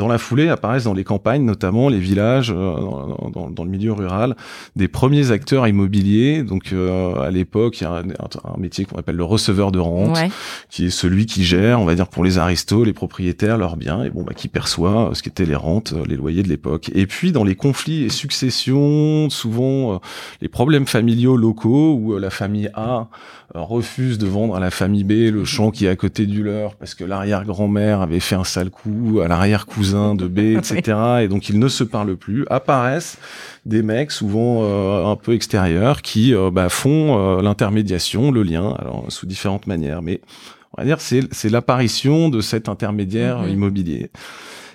Dans 0.00 0.08
la 0.08 0.16
foulée 0.16 0.48
apparaissent 0.48 0.84
dans 0.84 0.94
les 0.94 1.04
campagnes, 1.04 1.44
notamment 1.44 1.90
les 1.90 1.98
villages, 1.98 2.48
dans, 2.48 3.50
dans, 3.50 3.64
le 3.64 3.70
milieu 3.70 3.92
rural, 3.92 4.34
des 4.74 4.88
premiers 4.88 5.30
acteurs 5.30 5.68
immobiliers. 5.68 6.42
Donc 6.42 6.72
à 6.72 7.30
l'époque, 7.30 7.82
il 7.82 7.84
y 7.84 7.86
a 7.86 7.96
un, 7.96 8.56
métier 8.58 8.86
qu'on 8.86 8.96
appelle 8.96 9.16
le 9.16 9.24
receveur 9.24 9.72
de 9.72 9.78
rente, 9.78 10.18
qui 10.70 10.86
est 10.86 10.90
celui 10.90 11.26
qui 11.26 11.44
gère, 11.44 11.80
on 11.80 11.84
va 11.84 11.94
dire 11.94 12.08
pour 12.08 12.24
les 12.24 12.38
aristos, 12.38 12.86
les 12.86 12.94
propriétaires, 12.94 13.58
leurs 13.58 13.76
biens, 13.76 14.02
et 14.02 14.08
bon, 14.08 14.22
bah, 14.22 14.32
qui 14.34 14.48
perçoit 14.48 15.10
ce 15.12 15.22
qu'étaient 15.22 15.44
les 15.44 15.54
rentes, 15.54 15.92
les 16.08 16.16
loyers 16.16 16.42
de 16.42 16.48
l'époque. 16.48 16.90
Et 16.94 17.06
puis 17.06 17.30
dans 17.30 17.44
les 17.44 17.54
conflits 17.54 18.04
et 18.04 18.08
successions, 18.08 19.28
souvent 19.28 20.00
les 20.40 20.48
problèmes 20.48 20.86
familiaux 20.86 21.36
locaux 21.36 21.94
où 22.00 22.16
la 22.16 22.30
famille 22.30 22.70
A 22.72 23.08
refuse 23.54 24.18
de 24.18 24.26
vendre 24.26 24.54
à 24.54 24.60
la 24.60 24.70
famille 24.70 25.04
B 25.04 25.32
le 25.32 25.44
champ 25.44 25.70
qui 25.70 25.86
est 25.86 25.88
à 25.88 25.96
côté 25.96 26.26
du 26.26 26.42
leur 26.42 26.76
parce 26.76 26.94
que 26.94 27.04
l'arrière-grand-mère 27.04 28.00
avait 28.00 28.20
fait 28.20 28.36
un 28.36 28.44
sale 28.44 28.70
coup 28.70 29.20
à 29.24 29.28
l'arrière-cousin 29.28 30.14
de 30.14 30.28
B, 30.28 30.38
etc. 30.58 31.22
Et 31.22 31.28
donc 31.28 31.48
ils 31.48 31.58
ne 31.58 31.68
se 31.68 31.84
parlent 31.84 32.16
plus. 32.16 32.44
Apparaissent 32.48 33.18
des 33.66 33.82
mecs 33.82 34.10
souvent 34.10 34.62
euh, 34.62 35.06
un 35.06 35.16
peu 35.16 35.34
extérieurs 35.34 36.02
qui 36.02 36.34
euh, 36.34 36.50
bah, 36.50 36.68
font 36.68 37.18
euh, 37.18 37.42
l'intermédiation, 37.42 38.30
le 38.30 38.42
lien, 38.42 38.74
alors 38.78 39.06
sous 39.08 39.26
différentes 39.26 39.66
manières. 39.66 40.02
Mais 40.02 40.20
on 40.76 40.82
va 40.82 40.86
dire 40.86 41.00
c'est 41.00 41.22
c'est 41.32 41.48
l'apparition 41.48 42.28
de 42.28 42.40
cet 42.40 42.68
intermédiaire 42.68 43.42
mm-hmm. 43.42 43.52
immobilier. 43.52 44.10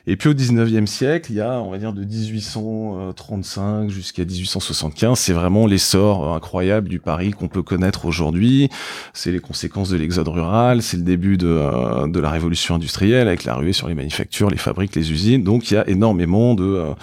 Et 0.07 0.17
puis 0.17 0.29
au 0.29 0.33
19e 0.33 0.85
siècle, 0.85 1.31
il 1.31 1.37
y 1.37 1.41
a, 1.41 1.59
on 1.59 1.71
va 1.71 1.79
dire, 1.79 1.91
de 1.91 2.03
1835 2.03 3.89
jusqu'à 3.89 4.23
1875, 4.23 5.17
c'est 5.17 5.33
vraiment 5.33 5.65
l'essor 5.65 6.35
incroyable 6.35 6.89
du 6.89 6.99
Paris 6.99 7.31
qu'on 7.31 7.47
peut 7.47 7.63
connaître 7.63 8.05
aujourd'hui. 8.05 8.69
C'est 9.13 9.31
les 9.31 9.39
conséquences 9.39 9.89
de 9.89 9.97
l'exode 9.97 10.27
rural, 10.27 10.83
c'est 10.83 10.97
le 10.97 11.03
début 11.03 11.37
de, 11.37 11.47
euh, 11.47 12.05
de 12.07 12.19
la 12.19 12.29
révolution 12.29 12.75
industrielle 12.75 13.27
avec 13.27 13.45
la 13.45 13.55
ruée 13.55 13.73
sur 13.73 13.87
les 13.87 13.95
manufactures, 13.95 14.51
les 14.51 14.57
fabriques, 14.57 14.95
les 14.95 15.11
usines. 15.11 15.43
Donc 15.43 15.71
il 15.71 15.73
y 15.73 15.77
a 15.77 15.89
énormément 15.89 16.53
de, 16.53 16.63
euh, 16.63 16.93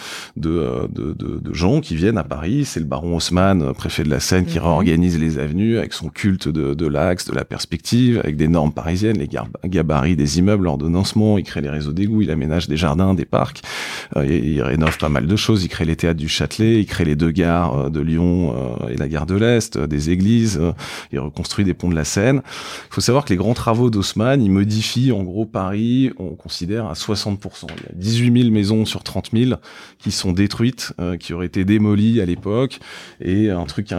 euh, 0.47 0.87
de, 0.89 1.13
de, 1.13 1.41
de, 1.41 1.53
gens 1.53 1.81
qui 1.81 1.97
viennent 1.97 2.19
à 2.19 2.25
Paris. 2.25 2.65
C'est 2.65 2.79
le 2.79 2.87
baron 2.87 3.17
Haussmann, 3.17 3.75
préfet 3.75 4.05
de 4.05 4.11
la 4.11 4.21
Seine, 4.21 4.47
qui 4.47 4.59
mhm. 4.59 4.65
réorganise 4.65 5.19
les 5.19 5.41
avenues 5.41 5.77
avec 5.77 5.93
son 5.93 6.09
culte 6.09 6.49
de, 6.49 6.75
de 6.75 6.87
l'axe, 6.87 7.27
de 7.27 7.35
la 7.35 7.45
perspective, 7.45 8.21
avec 8.21 8.37
des 8.37 8.47
normes 8.47 8.73
parisiennes, 8.73 9.19
les 9.19 9.29
gabarits 9.69 10.15
des 10.15 10.39
immeubles, 10.39 10.65
l'ordonnancement, 10.65 11.37
il 11.37 11.43
crée 11.45 11.63
les 11.63 11.71
réseaux 11.71 11.93
d'égouts, 11.93 12.23
il 12.23 12.31
aménage 12.31 12.69
des 12.69 12.77
jardins 12.77 12.91
des 12.97 13.24
parcs. 13.24 13.62
Euh, 14.16 14.26
il, 14.26 14.62
rénove 14.62 14.99
pas 14.99 15.09
mal 15.09 15.26
de 15.26 15.36
choses. 15.36 15.64
Il 15.64 15.68
crée 15.68 15.84
les 15.84 15.97
théâtres 15.97 16.18
du 16.18 16.28
Châtelet, 16.28 16.80
il 16.80 16.86
crée 16.86 17.05
les 17.05 17.16
deux 17.16 17.30
gares 17.30 17.86
euh, 17.86 17.90
de 17.90 18.01
Lyon 18.01 18.55
euh, 18.82 18.88
et 18.88 18.97
la 18.97 19.09
gare 19.09 19.26
de 19.26 19.34
l'Est, 19.34 19.78
des 19.78 20.11
églises. 20.11 20.61
il 21.12 21.18
reconstruit 21.18 21.64
des 21.64 21.74
ponts 21.74 21.88
de 21.88 21.95
la 21.95 22.05
Seine. 22.05 22.43
Il 22.45 22.95
faut 22.95 23.01
savoir 23.01 23.24
que 23.24 23.30
les 23.30 23.36
grands 23.36 23.55
travaux 23.55 23.90
d'Haussmann, 23.90 24.43
ils 24.43 24.51
modifient 24.51 25.12
en 25.12 25.22
gros 25.22 25.47
Paris, 25.47 26.12
on 26.18 26.34
considère 26.34 26.86
à 26.86 26.95
60%. 26.95 27.38
Il 27.64 27.82
y 27.82 27.88
a 27.88 27.95
18 27.95 28.40
000 28.43 28.53
maisons 28.53 28.84
sur 28.84 29.03
30 29.03 29.30
000 29.32 29.53
qui 29.99 30.11
sont 30.11 30.32
détruites, 30.32 30.93
qui 31.20 31.32
auraient 31.32 31.47
été 31.47 31.64
démolies 31.64 32.20
à 32.20 32.26
l'époque. 32.26 32.80
Et 33.20 33.51
un 33.51 33.64
truc 33.64 33.95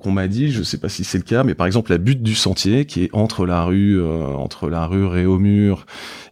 qu'on 0.00 0.12
m'a 0.12 0.28
dit, 0.28 0.50
je 0.50 0.62
sais 0.62 0.78
pas 0.78 0.88
si 0.88 1.04
c'est 1.04 1.18
le 1.18 1.24
cas, 1.24 1.44
mais 1.44 1.54
par 1.54 1.66
exemple 1.66 1.90
la 1.90 1.98
butte 1.98 2.22
du 2.22 2.34
Sentier, 2.34 2.84
qui 2.86 3.04
est 3.04 3.10
entre 3.12 3.46
la 3.46 3.64
rue, 3.64 4.02
entre 4.02 4.68
la 4.68 4.86
rue 4.86 5.06
Réaumur 5.06 5.86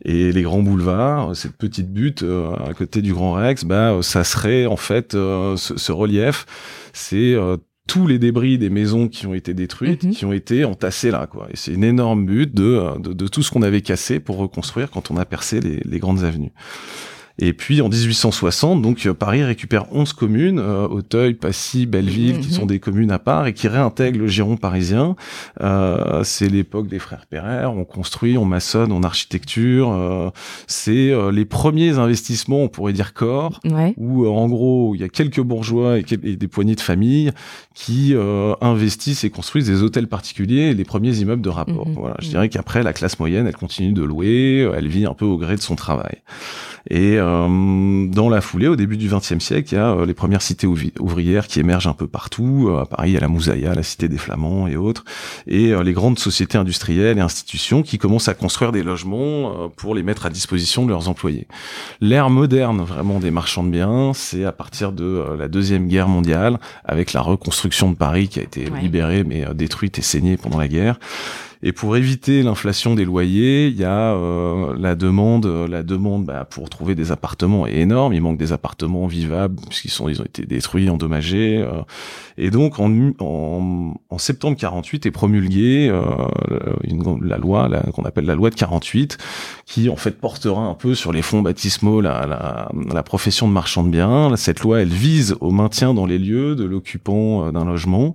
et 0.04 0.32
les 0.32 0.42
grands 0.42 0.62
boulevards, 0.62 1.34
cette 1.36 1.56
petite 1.56 1.92
butte 1.92 1.97
euh, 2.22 2.54
à 2.68 2.74
côté 2.74 3.02
du 3.02 3.12
Grand 3.12 3.32
Rex, 3.32 3.64
bah, 3.64 3.98
ça 4.02 4.24
serait 4.24 4.66
en 4.66 4.76
fait 4.76 5.14
euh, 5.14 5.56
ce, 5.56 5.92
relief, 5.92 6.46
c'est 6.92 7.34
euh, 7.34 7.56
tous 7.86 8.06
les 8.06 8.18
débris 8.18 8.58
des 8.58 8.70
maisons 8.70 9.08
qui 9.08 9.26
ont 9.26 9.34
été 9.34 9.54
détruites, 9.54 10.04
mhm. 10.04 10.10
qui 10.12 10.24
ont 10.24 10.32
été 10.32 10.64
entassés 10.64 11.10
là, 11.10 11.26
quoi. 11.26 11.48
Et 11.50 11.56
c'est 11.56 11.72
une 11.72 11.84
énorme 11.84 12.26
butte 12.26 12.54
de, 12.54 12.98
de, 13.00 13.28
tout 13.28 13.42
ce 13.42 13.50
qu'on 13.50 13.62
avait 13.62 13.82
cassé 13.82 14.20
pour 14.20 14.36
reconstruire 14.36 14.90
quand 14.90 15.10
on 15.10 15.16
a 15.16 15.24
percé 15.24 15.60
les, 15.60 15.80
les 15.84 15.98
grandes 15.98 16.24
avenues. 16.24 16.52
Et 17.38 17.52
puis 17.52 17.80
en 17.80 17.88
1860, 17.88 18.82
donc 18.82 19.06
euh, 19.06 19.14
Paris 19.14 19.44
récupère 19.44 19.86
11 19.92 20.12
communes, 20.12 20.58
euh, 20.58 20.88
Auteuil, 20.88 21.34
Passy, 21.34 21.86
Belleville, 21.86 22.40
qui 22.40 22.48
mhm. 22.48 22.54
sont 22.54 22.66
des 22.66 22.80
communes 22.80 23.12
à 23.12 23.20
part 23.20 23.46
et 23.46 23.52
qui 23.52 23.68
réintègrent 23.68 24.18
le 24.18 24.26
giron 24.26 24.56
parisien. 24.56 25.14
Euh, 25.60 26.22
c'est 26.24 26.48
l'époque 26.48 26.88
des 26.88 26.98
frères 26.98 27.26
Pereire, 27.26 27.72
on 27.72 27.84
construit, 27.84 28.36
on 28.38 28.44
maçonne, 28.44 28.90
on 28.90 29.02
architecture. 29.02 29.92
Euh, 29.92 30.30
c'est 30.66 31.10
euh, 31.10 31.30
les 31.30 31.44
premiers 31.44 31.98
investissements, 31.98 32.62
on 32.62 32.68
pourrait 32.68 32.92
dire 32.92 33.14
corps, 33.14 33.60
où 33.96 34.26
en 34.26 34.48
gros 34.48 34.94
il 34.94 35.00
y 35.00 35.04
a 35.04 35.08
quelques 35.08 35.40
bourgeois 35.40 35.98
et, 35.98 36.02
des 36.02 36.48
poignées 36.48 36.74
de 36.74 36.80
familles 36.80 37.30
qui 37.74 38.14
investissent 38.60 39.22
et 39.24 39.30
construisent 39.30 39.66
des 39.66 39.82
hôtels 39.82 40.08
particuliers 40.08 40.70
et 40.70 40.74
les 40.74 40.84
premiers 40.84 41.16
immeubles 41.18 41.42
de 41.42 41.48
rapport. 41.48 41.86
Mhm. 41.86 41.94
Voilà, 41.94 42.16
je 42.18 42.26
mhm. 42.26 42.30
dirais 42.30 42.48
qu'après 42.48 42.82
la 42.82 42.92
classe 42.92 43.18
moyenne, 43.18 43.46
elle 43.46 43.56
continue 43.56 43.92
de 43.92 44.02
louer, 44.02 44.68
elle 44.74 44.88
vit 44.88 45.06
un 45.06 45.14
peu 45.14 45.24
au 45.24 45.38
gré 45.38 45.54
de 45.54 45.60
son 45.60 45.76
travail. 45.76 46.18
Et 46.90 47.16
euh, 47.18 48.06
dans 48.06 48.30
la 48.30 48.40
foulée, 48.40 48.66
au 48.66 48.76
début 48.76 48.96
du 48.96 49.08
XXe 49.08 49.38
siècle, 49.38 49.68
il 49.72 49.74
y 49.74 49.78
a 49.78 49.90
euh, 49.90 50.06
les 50.06 50.14
premières 50.14 50.40
cités 50.40 50.66
ouvrières 50.66 51.46
qui 51.46 51.60
émergent 51.60 51.86
un 51.86 51.92
peu 51.92 52.06
partout. 52.06 52.68
Euh, 52.70 52.80
à 52.80 52.86
Paris, 52.86 53.10
il 53.10 53.14
y 53.14 53.16
a 53.18 53.20
la 53.20 53.28
Moussaïa, 53.28 53.74
la 53.74 53.82
cité 53.82 54.08
des 54.08 54.16
Flamands 54.16 54.66
et 54.66 54.76
autres. 54.76 55.04
Et 55.46 55.74
les 55.82 55.92
grandes 55.92 56.18
sociétés 56.18 56.56
industrielles 56.56 57.18
et 57.18 57.20
institutions 57.20 57.82
qui 57.82 57.98
commencent 57.98 58.28
à 58.28 58.34
construire 58.34 58.72
des 58.72 58.82
logements 58.82 59.68
pour 59.76 59.94
les 59.94 60.02
mettre 60.02 60.26
à 60.26 60.30
disposition 60.30 60.84
de 60.84 60.90
leurs 60.90 61.08
employés. 61.08 61.46
L'ère 62.00 62.30
moderne, 62.30 62.80
vraiment, 62.82 63.18
des 63.18 63.30
marchands 63.30 63.64
de 63.64 63.70
biens, 63.70 64.12
c'est 64.14 64.44
à 64.44 64.52
partir 64.52 64.92
de 64.92 65.24
la 65.38 65.48
Deuxième 65.48 65.88
Guerre 65.88 66.08
mondiale, 66.08 66.58
avec 66.84 67.12
la 67.12 67.20
reconstruction 67.20 67.90
de 67.90 67.96
Paris 67.96 68.28
qui 68.28 68.40
a 68.40 68.42
été 68.42 68.68
libérée 68.80 69.24
mais 69.24 69.46
détruite 69.54 69.98
et 69.98 70.02
saignée 70.02 70.36
pendant 70.36 70.58
la 70.58 70.68
guerre. 70.68 70.98
Et 71.62 71.72
pour 71.72 71.96
éviter 71.96 72.42
l'inflation 72.44 72.94
des 72.94 73.04
loyers, 73.04 73.66
il 73.66 73.76
y 73.76 73.84
a 73.84 74.14
euh, 74.14 74.76
la 74.78 74.94
demande, 74.94 75.46
la 75.46 75.82
demande 75.82 76.24
bah, 76.24 76.46
pour 76.48 76.70
trouver 76.70 76.94
des 76.94 77.10
appartements 77.10 77.66
est 77.66 77.78
énorme. 77.78 78.12
Il 78.12 78.22
manque 78.22 78.38
des 78.38 78.52
appartements 78.52 79.08
vivables 79.08 79.56
puisqu'ils 79.68 79.90
sont, 79.90 80.08
ils 80.08 80.20
ont 80.20 80.24
été 80.24 80.46
détruits, 80.46 80.88
endommagés. 80.88 81.58
Euh. 81.58 81.82
et 82.36 82.50
donc 82.50 82.78
en, 82.78 82.92
en, 83.18 83.94
en, 84.08 84.18
septembre 84.18 84.56
48 84.56 85.06
est 85.06 85.10
promulguée 85.10 85.88
euh, 85.90 86.00
une, 86.84 87.26
la 87.26 87.38
loi 87.38 87.68
qu'on 87.92 88.04
appelle 88.04 88.26
la 88.26 88.36
loi 88.36 88.50
de 88.50 88.54
48, 88.54 89.18
qui 89.66 89.88
en 89.88 89.96
fait 89.96 90.12
portera 90.20 90.62
un 90.62 90.74
peu 90.74 90.94
sur 90.94 91.12
les 91.12 91.22
fonds 91.22 91.42
baptismaux 91.42 92.00
la, 92.00 92.26
la, 92.26 92.70
la 92.92 93.02
profession 93.02 93.48
de 93.48 93.52
marchand 93.52 93.82
de 93.82 93.88
biens. 93.88 94.36
Cette 94.36 94.60
loi, 94.60 94.80
elle 94.80 94.88
vise 94.88 95.36
au 95.40 95.50
maintien 95.50 95.92
dans 95.92 96.06
les 96.06 96.18
lieux 96.18 96.54
de 96.54 96.64
l'occupant 96.64 97.50
d'un 97.50 97.64
logement 97.64 98.14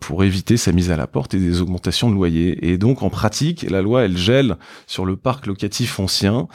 pour 0.00 0.24
éviter 0.24 0.56
sa 0.56 0.72
mise 0.72 0.90
à 0.90 0.96
la 0.96 1.06
porte 1.06 1.34
et 1.34 1.38
des 1.38 1.60
augmentations 1.60 2.10
de 2.10 2.14
loyers. 2.14 2.63
Et 2.66 2.78
donc, 2.78 3.02
en 3.02 3.10
pratique, 3.10 3.66
la 3.68 3.82
loi, 3.82 4.04
elle 4.04 4.16
gèle 4.16 4.56
sur 4.86 5.04
le 5.04 5.16
parc 5.16 5.46
locatif 5.46 6.00
ancien 6.00 6.48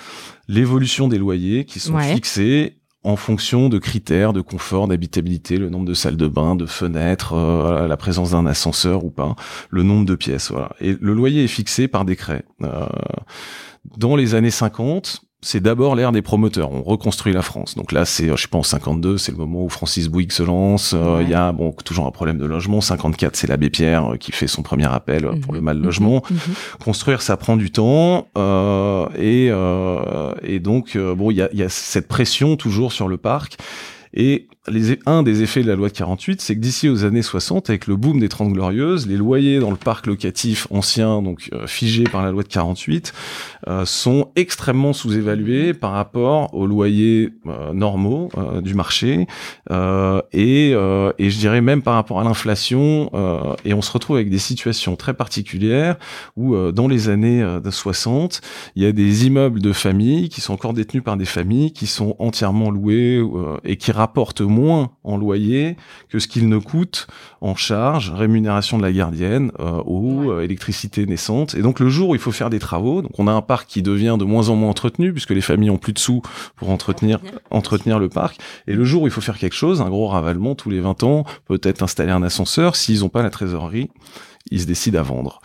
l'évolution 0.47 1.07
des 1.07 1.19
loyers 1.19 1.65
qui 1.65 1.79
sont 1.79 1.99
fixés 1.99 2.77
en 3.03 3.15
fonction 3.15 3.69
de 3.69 3.77
critères 3.77 4.33
de 4.33 4.41
confort, 4.41 4.87
d'habitabilité, 4.87 5.57
le 5.57 5.69
nombre 5.69 5.85
de 5.85 5.93
salles 5.93 6.17
de 6.17 6.27
bain, 6.27 6.55
de 6.55 6.65
fenêtres, 6.65 7.33
euh, 7.33 7.87
la 7.87 7.95
présence 7.95 8.31
d'un 8.31 8.47
ascenseur 8.47 9.05
ou 9.05 9.11
pas, 9.11 9.35
le 9.69 9.83
nombre 9.83 10.05
de 10.05 10.15
pièces. 10.15 10.49
Voilà. 10.49 10.71
Et 10.81 10.97
le 10.99 11.13
loyer 11.13 11.43
est 11.43 11.47
fixé 11.47 11.87
par 11.87 12.05
décret. 12.05 12.43
Euh, 12.63 12.87
dans 13.97 14.15
les 14.15 14.33
années 14.33 14.49
50, 14.49 15.21
c'est 15.41 15.61
d'abord 15.61 15.95
l'ère 15.95 16.11
des 16.11 16.21
promoteurs. 16.21 16.71
On 16.71 16.83
reconstruit 16.83 17.31
la 17.31 17.41
France. 17.41 17.75
Donc 17.75 17.93
là, 17.93 18.03
c'est, 18.03 18.27
je 18.27 18.35
sais 18.35 18.49
pas, 18.49 18.57
en 18.57 18.63
52, 18.63 19.17
c'est 19.17 19.31
le 19.31 19.37
moment 19.37 19.63
où 19.63 19.69
Francis 19.69 20.09
Bouygues 20.09 20.33
se 20.33 20.43
lance. 20.43 20.93
Euh, 20.93 21.21
il 21.21 21.29
y 21.29 21.33
a, 21.33 21.53
bon, 21.53 21.71
toujours 21.71 22.07
un 22.07 22.11
problème 22.11 22.37
de 22.37 22.45
logement. 22.45 22.81
54, 22.81 23.37
c'est 23.37 23.47
l'abbé 23.47 23.69
Pierre 23.69 24.13
euh, 24.13 24.17
qui 24.17 24.33
fait 24.33 24.47
son 24.47 24.63
premier 24.63 24.91
appel 24.93 25.25
euh, 25.25 25.35
pour 25.41 25.53
le 25.53 25.59
mhm. 25.59 25.65
mal 25.65 25.79
logement. 25.79 26.23
Mhm. 26.29 26.35
Mhm. 26.35 26.53
Construire, 26.83 27.21
ça 27.21 27.37
prend 27.37 27.55
du 27.55 27.71
temps. 27.71 28.27
Euh, 28.37 29.07
et, 29.17 29.49
et 30.43 30.59
donc, 30.59 30.97
bon, 30.97 31.31
il 31.31 31.37
y 31.37 31.41
a, 31.41 31.49
y 31.53 31.63
a 31.63 31.69
cette 31.69 32.09
pression 32.09 32.57
toujours 32.57 32.91
sur 32.91 33.07
le 33.07 33.17
parc. 33.17 33.57
Et 34.13 34.47
les, 34.67 34.99
un 35.05 35.23
des 35.23 35.41
effets 35.41 35.63
de 35.63 35.67
la 35.67 35.75
loi 35.75 35.87
de 35.87 35.93
48, 35.93 36.41
c'est 36.41 36.55
que 36.55 36.59
d'ici 36.59 36.89
aux 36.89 37.05
années 37.05 37.21
60, 37.21 37.69
avec 37.69 37.87
le 37.87 37.95
boom 37.95 38.19
des 38.19 38.29
30 38.29 38.53
glorieuses, 38.53 39.07
les 39.07 39.17
loyers 39.17 39.59
dans 39.59 39.71
le 39.71 39.77
parc 39.77 40.05
locatif 40.05 40.67
ancien, 40.69 41.21
donc 41.21 41.49
euh, 41.53 41.65
figé 41.65 42.03
par 42.03 42.23
la 42.23 42.31
loi 42.31 42.43
de 42.43 42.47
48, 42.47 43.13
euh, 43.67 43.85
sont 43.85 44.31
extrêmement 44.35 44.93
sous-évalués 44.93 45.73
par 45.73 45.91
rapport 45.91 46.53
aux 46.53 46.65
loyers 46.65 47.33
euh, 47.45 47.73
normaux 47.73 48.29
euh, 48.37 48.61
du 48.61 48.73
marché 48.73 49.27
et, 50.31 50.71
et 50.71 51.29
je 51.29 51.37
dirais 51.37 51.61
même 51.61 51.81
par 51.81 51.93
rapport 51.93 52.19
à 52.19 52.23
l'inflation. 52.23 53.09
et 53.65 53.73
on 53.73 53.81
se 53.81 53.91
retrouve 53.91 54.15
avec 54.15 54.29
des 54.29 54.39
situations 54.39 54.95
très 54.95 55.13
particulières 55.13 55.97
où 56.35 56.55
dans 56.71 56.87
les 56.87 57.09
années 57.09 57.45
60, 57.69 58.41
il 58.75 58.83
y 58.83 58.85
a 58.85 58.91
des 58.91 59.27
immeubles 59.27 59.61
de 59.61 59.71
famille 59.73 60.29
qui 60.29 60.41
sont 60.41 60.53
encore 60.53 60.73
détenus 60.73 61.03
par 61.03 61.17
des 61.17 61.25
familles 61.25 61.71
qui 61.71 61.87
sont 61.87 62.15
entièrement 62.19 62.71
loués 62.71 63.21
et 63.63 63.77
qui 63.77 63.91
rapportent 63.91 64.41
moins 64.49 64.91
en 65.03 65.17
loyer 65.17 65.77
que 66.09 66.19
ce 66.19 66.27
qu'il 66.27 66.49
ne 66.49 66.57
coûte 66.57 67.07
en 67.41 67.55
charge, 67.55 68.11
rémunération 68.11 68.77
de 68.77 68.83
la 68.83 68.91
gardienne, 68.91 69.51
euh, 69.59 69.81
eau, 69.85 70.31
euh, 70.31 70.41
électricité 70.41 71.05
naissante. 71.05 71.55
Et 71.55 71.61
donc 71.61 71.79
le 71.79 71.89
jour 71.89 72.09
où 72.09 72.15
il 72.15 72.21
faut 72.21 72.31
faire 72.31 72.49
des 72.49 72.59
travaux, 72.59 73.01
donc 73.01 73.11
on 73.17 73.27
a 73.27 73.31
un 73.31 73.41
parc 73.41 73.67
qui 73.67 73.81
devient 73.81 74.17
de 74.19 74.25
moins 74.25 74.49
en 74.49 74.55
moins 74.55 74.69
entretenu 74.69 75.13
puisque 75.13 75.31
les 75.31 75.41
familles 75.41 75.69
ont 75.69 75.77
plus 75.77 75.93
de 75.93 75.99
sous 75.99 76.21
pour 76.55 76.69
entretenir 76.69 77.19
entretenir 77.51 77.99
le 77.99 78.09
parc. 78.09 78.39
Et 78.67 78.73
le 78.73 78.83
jour 78.83 79.03
où 79.03 79.07
il 79.07 79.11
faut 79.11 79.21
faire 79.21 79.37
quelque 79.37 79.55
chose, 79.55 79.81
un 79.81 79.89
gros 79.89 80.07
ravalement 80.07 80.55
tous 80.55 80.69
les 80.69 80.81
20 80.81 81.03
ans, 81.03 81.23
peut-être 81.45 81.83
installer 81.83 82.11
un 82.11 82.23
ascenseur, 82.23 82.75
s'ils 82.75 83.01
n'ont 83.01 83.09
pas 83.09 83.23
la 83.23 83.29
trésorerie, 83.29 83.89
ils 84.51 84.61
se 84.61 84.65
décident 84.65 84.99
à 84.99 85.03
vendre 85.03 85.41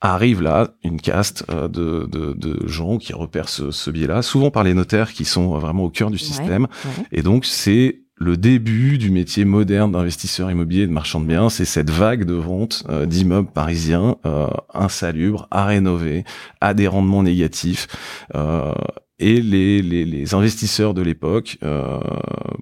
arrive 0.00 0.42
là 0.42 0.68
une 0.84 1.00
caste 1.00 1.44
euh, 1.50 1.68
de, 1.68 2.06
de, 2.10 2.32
de, 2.34 2.66
gens 2.66 2.98
qui 2.98 3.12
repèrent 3.12 3.48
ce, 3.48 3.70
ce 3.70 3.90
biais-là, 3.90 4.22
souvent 4.22 4.50
par 4.50 4.64
les 4.64 4.74
notaires 4.74 5.12
qui 5.12 5.24
sont 5.24 5.58
vraiment 5.58 5.84
au 5.84 5.90
cœur 5.90 6.10
du 6.10 6.18
système. 6.18 6.66
Et 7.12 7.22
donc 7.22 7.44
c'est 7.44 8.02
le 8.18 8.36
début 8.36 8.96
du 8.98 9.10
métier 9.10 9.44
moderne 9.44 9.92
d'investisseur 9.92 10.50
immobilier 10.50 10.82
et 10.82 10.86
de 10.86 10.92
marchand 10.92 11.20
de 11.20 11.26
biens, 11.26 11.50
c'est 11.50 11.66
cette 11.66 11.90
vague 11.90 12.24
de 12.24 12.34
vente 12.34 12.84
euh, 12.88 13.04
d'immeubles 13.04 13.50
parisiens 13.50 14.16
euh, 14.24 14.48
insalubres, 14.72 15.48
à 15.50 15.66
rénover, 15.66 16.24
à 16.60 16.72
des 16.72 16.88
rendements 16.88 17.22
négatifs. 17.22 17.86
Euh, 18.34 18.72
et 19.18 19.40
les, 19.40 20.34
investisseurs 20.34 20.94
de 20.94 21.02
l'époque 21.02 21.58
euh, 21.62 22.00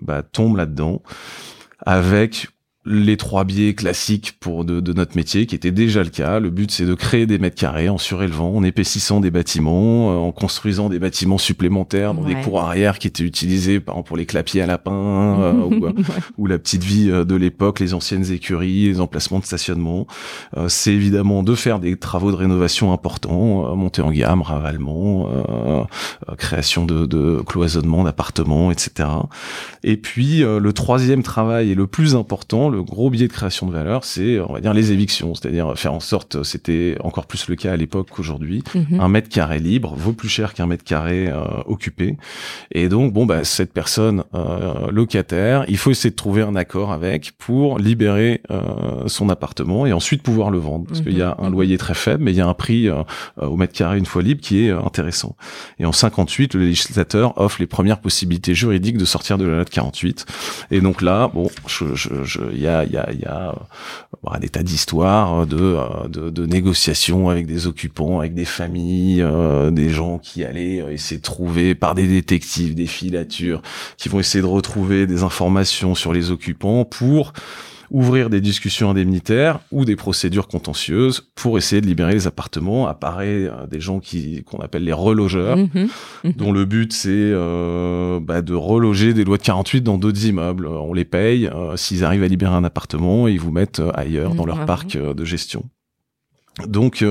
bah, 0.01 0.23
tombent 0.23 0.57
là-dedans 0.57 1.03
avec 1.81 2.49
les 2.87 3.17
trois 3.17 3.45
biais 3.45 3.75
classiques 3.75 4.37
pour 4.41 4.65
de, 4.67 4.81
de, 4.81 4.93
notre 4.93 5.17
métier, 5.17 5.47
qui 5.47 5.55
était 5.55 5.71
déjà 5.71 6.03
le 6.03 6.11
cas. 6.11 6.39
Le 6.39 6.51
but, 6.51 6.71
c'est 6.71 6.85
de 6.85 6.95
créer 6.95 7.25
des 7.25 7.39
mètres 7.39 7.57
carrés 7.57 7.89
en 7.89 7.97
surélevant, 7.97 8.57
en 8.57 8.63
épaississant 8.63 9.21
des 9.21 9.31
bâtiments, 9.31 10.13
euh, 10.13 10.17
en 10.17 10.33
construisant 10.33 10.91
des 10.91 10.99
bâtiments 10.99 11.39
supplémentaires 11.39 12.13
dans 12.13 12.25
des 12.25 12.35
cours 12.35 12.61
arrière 12.61 12.99
qui 12.99 13.07
étaient 13.07 13.25
utilisés, 13.25 13.81
par 13.81 13.95
exemple, 13.95 14.09
pour 14.09 14.17
les 14.19 14.27
clapiers 14.27 14.61
à 14.61 14.67
lapin 14.67 14.93
euh, 15.41 15.53
ou, 15.53 15.87
euh, 15.87 15.93
ou, 16.37 16.47
la 16.47 16.59
petite 16.59 16.85
vie 16.85 17.07
de 17.07 17.35
l'époque, 17.35 17.81
les 17.81 17.95
anciennes 17.95 18.31
écuries, 18.31 18.87
les 18.87 19.01
emplacements 19.01 19.39
de 19.39 19.45
stationnement. 19.45 20.07
c'est 20.69 20.93
évidemment 20.93 21.43
de 21.43 21.55
faire 21.55 21.79
des 21.79 21.97
travaux 21.97 22.31
de 22.31 22.37
rénovation 22.37 22.93
importants, 22.93 23.75
monter 23.77 24.03
en 24.03 24.11
gamme, 24.11 24.43
ravalement, 24.43 25.29
création 26.37 26.85
de, 26.85 27.07
de 27.07 27.41
cloisonnement 27.47 28.05
d'appartements, 28.05 28.71
etc. 28.71 29.09
Et 29.83 29.97
puis, 29.97 30.41
le 30.41 30.73
troisième 30.73 31.23
travail 31.23 31.71
et 31.71 31.75
le 31.75 31.87
plus 31.87 32.15
important, 32.15 32.71
le 32.75 32.83
gros 32.83 33.11
biais 33.11 33.29
de 33.29 33.33
création 33.33 33.67
de 33.67 33.73
valeur, 33.73 34.05
c'est, 34.05 34.41
on 34.41 34.53
va 34.53 34.61
dire, 34.61 34.75
les 34.75 34.93
évictions, 34.93 35.35
c'est-à-dire 35.35 35.79
faire 35.79 35.95
en 35.95 36.01
sorte, 36.01 36.43
c'était 36.43 36.97
encore 37.01 37.27
plus 37.27 37.49
le 37.49 37.57
cas 37.57 37.73
à 37.73 37.77
l'époque 37.77 38.09
qu'aujourd'hui, 38.11 38.63
mhm. 38.75 39.01
un 39.01 39.09
mètre 39.09 39.29
carré 39.29 39.59
libre 39.59 39.95
vaut 39.97 40.13
plus 40.13 40.29
cher 40.29 40.55
qu'un 40.55 40.67
mètre 40.67 40.85
carré 40.85 41.29
euh, 41.29 41.45
occupé. 41.67 42.17
Et 42.73 42.89
donc, 42.89 43.13
bon, 43.13 43.27
bah, 43.27 43.45
cette 43.45 43.73
personne 43.73 44.25
euh, 44.35 44.91
locataire, 44.91 45.65
il 45.69 45.77
faut 45.77 45.91
essayer 45.91 46.11
de 46.11 46.17
trouver 46.17 46.43
un 46.43 46.57
accord 46.57 46.93
avec 46.93 47.33
pour 47.39 47.79
libérer 47.79 48.43
euh, 48.51 48.61
son 49.07 49.29
appartement 49.29 49.87
et 49.87 49.93
ensuite 49.93 50.23
pouvoir 50.23 50.51
le 50.51 50.59
vendre, 50.59 50.87
parce 50.87 51.01
qu'il 51.01 51.17
y 51.17 51.23
a 51.23 51.37
un 51.39 51.47
mhm. 51.47 51.53
loyer 51.53 51.79
très 51.79 51.95
faible, 51.95 52.25
mais 52.25 52.33
il 52.33 52.37
y 52.37 52.41
a 52.41 52.47
un 52.47 52.55
prix 52.55 52.89
au 53.41 53.57
mètre 53.57 53.73
carré 53.73 53.99
une 53.99 54.07
fois 54.07 54.23
libre 54.23 54.41
qui 54.41 54.67
est 54.67 54.71
intéressant. 54.71 55.37
Et 55.79 55.87
en 55.87 55.93
58, 55.93 56.55
le 56.55 56.61
législateur 56.61 57.39
offre 57.39 57.61
les 57.61 57.67
premières 57.67 58.01
possibilités 58.01 58.55
juridiques 58.55 58.99
de 58.99 59.05
sortir 59.05 59.39
de 59.39 59.45
la 59.45 59.55
loi 59.57 59.65
de 59.65 59.71
48. 59.71 60.27
Et 60.71 60.81
donc 60.81 61.03
là, 61.03 61.31
bon, 61.33 61.51
je, 61.67 61.95
je, 61.95 62.25
je 62.25 62.41
y 62.65 62.69
a, 62.69 62.85
y 62.85 62.97
a, 62.97 63.13
y 63.13 63.25
a 63.25 63.55
euh, 64.27 64.39
des 64.39 64.49
tas 64.49 64.63
d'histoires 64.63 65.47
de, 65.47 65.57
euh, 65.57 66.09
de, 66.09 66.31
de, 66.31 66.47
négociations 66.47 67.29
avec 67.29 67.47
des 67.47 67.67
occupants, 67.67 68.21
avec 68.21 68.35
des 68.35 68.45
familles, 68.45 69.23
euh, 69.23 69.71
des 69.71 69.91
gens 69.91 70.19
qui 70.19 70.45
allaient 70.45 70.85
essayer 70.93 71.19
de 71.19 71.23
trouver 71.23 71.75
par 71.75 71.95
des 71.95 72.07
détectives 72.07 72.75
des 72.75 72.87
filatures, 72.87 73.63
qui 73.97 74.09
vont 74.09 74.21
essayer 74.21 74.43
de 74.43 74.49
retrouver 74.49 75.07
des 75.07 75.23
informations 75.23 75.95
sur 75.95 76.13
les 76.13 76.31
occupants 76.31 76.85
pour 76.85 77.33
ouvrir 77.91 78.31
des 78.31 78.41
discussions 78.41 78.91
indemnitaires 78.91 79.61
ou 79.71 79.85
des 79.85 79.97
procédures 79.97 80.49
contentieuses 80.49 81.29
pour 81.35 81.59
essayer 81.59 81.81
de 81.81 81.87
libérer 81.87 82.13
les 82.13 82.27
appartements. 82.27 82.87
Apparaît 82.87 83.47
euh, 83.47 83.67
des 83.67 83.81
gens 83.81 84.01
qui 84.01 84.43
qu'on 84.45 84.59
appelle 84.59 84.85
les 84.85 84.93
relogeurs, 84.93 85.57
mhm. 85.57 85.89
Mhm. 86.25 86.33
dont 86.33 86.53
le 86.53 86.65
but 86.65 86.93
c'est 86.93 87.11
euh, 87.11 88.21
bah, 88.21 88.43
de 88.43 88.55
reloger 88.55 89.15
des 89.15 89.25
lois 89.25 89.39
de 89.39 89.43
48 89.43 89.83
dans 89.83 89.99
d'autres 89.99 90.27
immeubles. 90.27 90.67
On 90.67 90.93
les 90.93 91.05
paye 91.05 91.47
euh, 91.47 91.77
s'ils 91.77 92.05
arrivent 92.05 92.25
à 92.25 92.29
libérer 92.29 92.55
un 92.55 92.65
appartement, 92.65 93.29
ils 93.29 93.41
vous 93.41 93.53
mettent 93.53 93.83
ailleurs 93.95 94.35
dans 94.35 94.47
leur 94.47 94.59
mhm. 94.59 94.67
parc 94.67 94.97
de 94.97 95.25
gestion. 95.25 95.65
Donc 96.67 97.05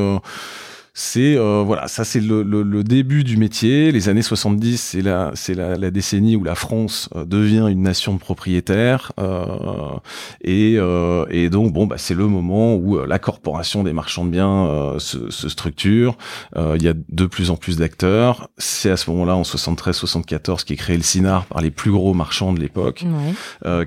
c'est 0.96 1.36
euh, 1.36 1.64
voilà, 1.66 1.88
ça 1.88 2.04
c'est 2.04 2.20
le, 2.20 2.44
le, 2.44 2.62
le, 2.62 2.84
début 2.84 3.24
du 3.24 3.36
métier. 3.36 3.92
Les 3.92 4.10
années 4.10 4.22
70, 4.22 4.78
c'est 4.78 5.02
la 5.02 5.32
c'est 5.34 5.56
la, 5.56 5.76
la, 5.76 5.90
décennie 5.90 6.36
où 6.36 6.44
la 6.44 6.54
France 6.54 7.10
euh, 7.16 7.26
devient 7.26 7.66
une 7.68 7.82
nation 7.82 8.14
de 8.14 8.20
propriétaires 8.20 9.12
euh, 9.20 9.98
et, 10.42 10.76
euh, 10.78 11.26
et 11.32 11.50
donc 11.50 11.74
bon 11.74 11.88
bah 11.88 11.96
c'est 11.98 12.14
le 12.14 12.28
moment 12.28 12.76
où 12.76 13.04
la 13.04 13.18
corporation 13.18 13.84
des 13.84 13.92
marchands 13.92 14.24
de 14.26 14.30
biens 14.30 14.96
se, 15.00 15.32
se, 15.32 15.50
structure. 15.50 16.16
Il 16.56 16.84
y 16.84 16.88
a 16.88 16.94
de 16.94 17.26
plus 17.26 17.50
en 17.50 17.56
plus 17.56 17.78
d'acteurs. 17.78 18.50
C'est 18.60 18.92
à 18.92 18.98
ce 18.98 19.10
moment-là 19.10 19.36
en 19.36 19.42
73-74 19.42 20.64
qui 20.64 20.74
est 20.74 20.78
créé 20.78 20.96
le 20.96 21.04
SINAR 21.04 21.46
par 21.46 21.62
les 21.62 21.72
plus 21.72 21.92
gros 21.92 22.14
marchands 22.14 22.54
de 22.54 22.60
l'époque, 22.60 23.04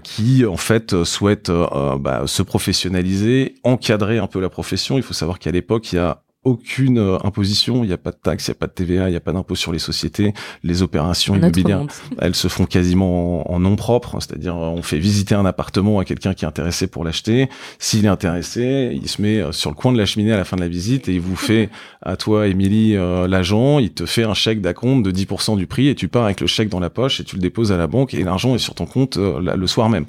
qui 0.02 0.44
en 0.44 0.56
fait 0.56 1.04
souhaitent 1.04 1.52
bah, 2.00 2.22
se 2.26 2.42
professionnaliser, 2.42 3.54
encadrer 3.62 4.18
un 4.18 4.26
peu 4.26 4.40
la 4.40 4.48
profession. 4.48 4.96
Il 4.96 5.04
faut 5.04 5.14
savoir 5.14 5.38
qu'à 5.38 5.52
l'époque 5.52 5.92
il 5.92 5.96
y 5.96 5.98
a 5.98 6.22
aucune 6.46 6.98
euh, 6.98 7.18
imposition, 7.24 7.82
il 7.82 7.88
n'y 7.88 7.92
a 7.92 7.98
pas 7.98 8.12
de 8.12 8.16
taxe, 8.22 8.46
il 8.46 8.50
n'y 8.52 8.52
a 8.52 8.58
pas 8.60 8.68
de 8.68 8.72
TVA, 8.72 9.08
il 9.08 9.10
n'y 9.10 9.16
a 9.16 9.20
pas 9.20 9.32
d'impôt 9.32 9.56
sur 9.56 9.72
les 9.72 9.80
sociétés. 9.80 10.32
Les 10.62 10.80
opérations 10.80 11.34
immobilières, 11.34 11.84
elles 12.20 12.36
se 12.36 12.46
font 12.46 12.66
quasiment 12.66 13.50
en, 13.52 13.58
nom 13.58 13.74
propre, 13.74 14.18
c'est-à-dire 14.20 14.54
on 14.54 14.80
fait 14.82 14.98
visiter 14.98 15.34
un 15.34 15.44
appartement 15.44 15.98
à 15.98 16.04
quelqu'un 16.04 16.34
qui 16.34 16.44
est 16.44 16.48
intéressé 16.48 16.86
pour 16.86 17.02
l'acheter. 17.02 17.48
S'il 17.80 18.04
est 18.04 18.08
intéressé, 18.08 18.92
il 18.94 19.08
se 19.08 19.20
met 19.20 19.40
euh, 19.40 19.50
sur 19.50 19.70
le 19.70 19.74
coin 19.74 19.92
de 19.92 19.98
la 19.98 20.06
cheminée 20.06 20.32
à 20.32 20.36
la 20.36 20.44
fin 20.44 20.56
de 20.56 20.60
la 20.60 20.68
visite 20.68 21.08
et 21.08 21.14
il 21.14 21.20
vous 21.20 21.34
fait 21.34 21.68
à 22.00 22.16
toi, 22.16 22.46
Émilie, 22.46 22.96
euh, 22.96 23.26
l'agent, 23.26 23.80
il 23.80 23.90
te 23.90 24.06
fait 24.06 24.22
un 24.22 24.34
chèque 24.34 24.60
d'acompte 24.60 25.04
de 25.04 25.10
10% 25.10 25.56
du 25.56 25.66
prix 25.66 25.88
et 25.88 25.96
tu 25.96 26.06
pars 26.06 26.26
avec 26.26 26.40
le 26.40 26.46
chèque 26.46 26.68
dans 26.68 26.80
la 26.80 26.90
poche 26.90 27.18
et 27.18 27.24
tu 27.24 27.34
le 27.34 27.42
déposes 27.42 27.72
à 27.72 27.76
la 27.76 27.88
banque 27.88 28.14
et 28.14 28.22
l'argent 28.22 28.54
est 28.54 28.58
sur 28.58 28.76
ton 28.76 28.86
compte 28.86 29.16
le 29.16 29.66
soir 29.66 29.88
même. 29.88 30.06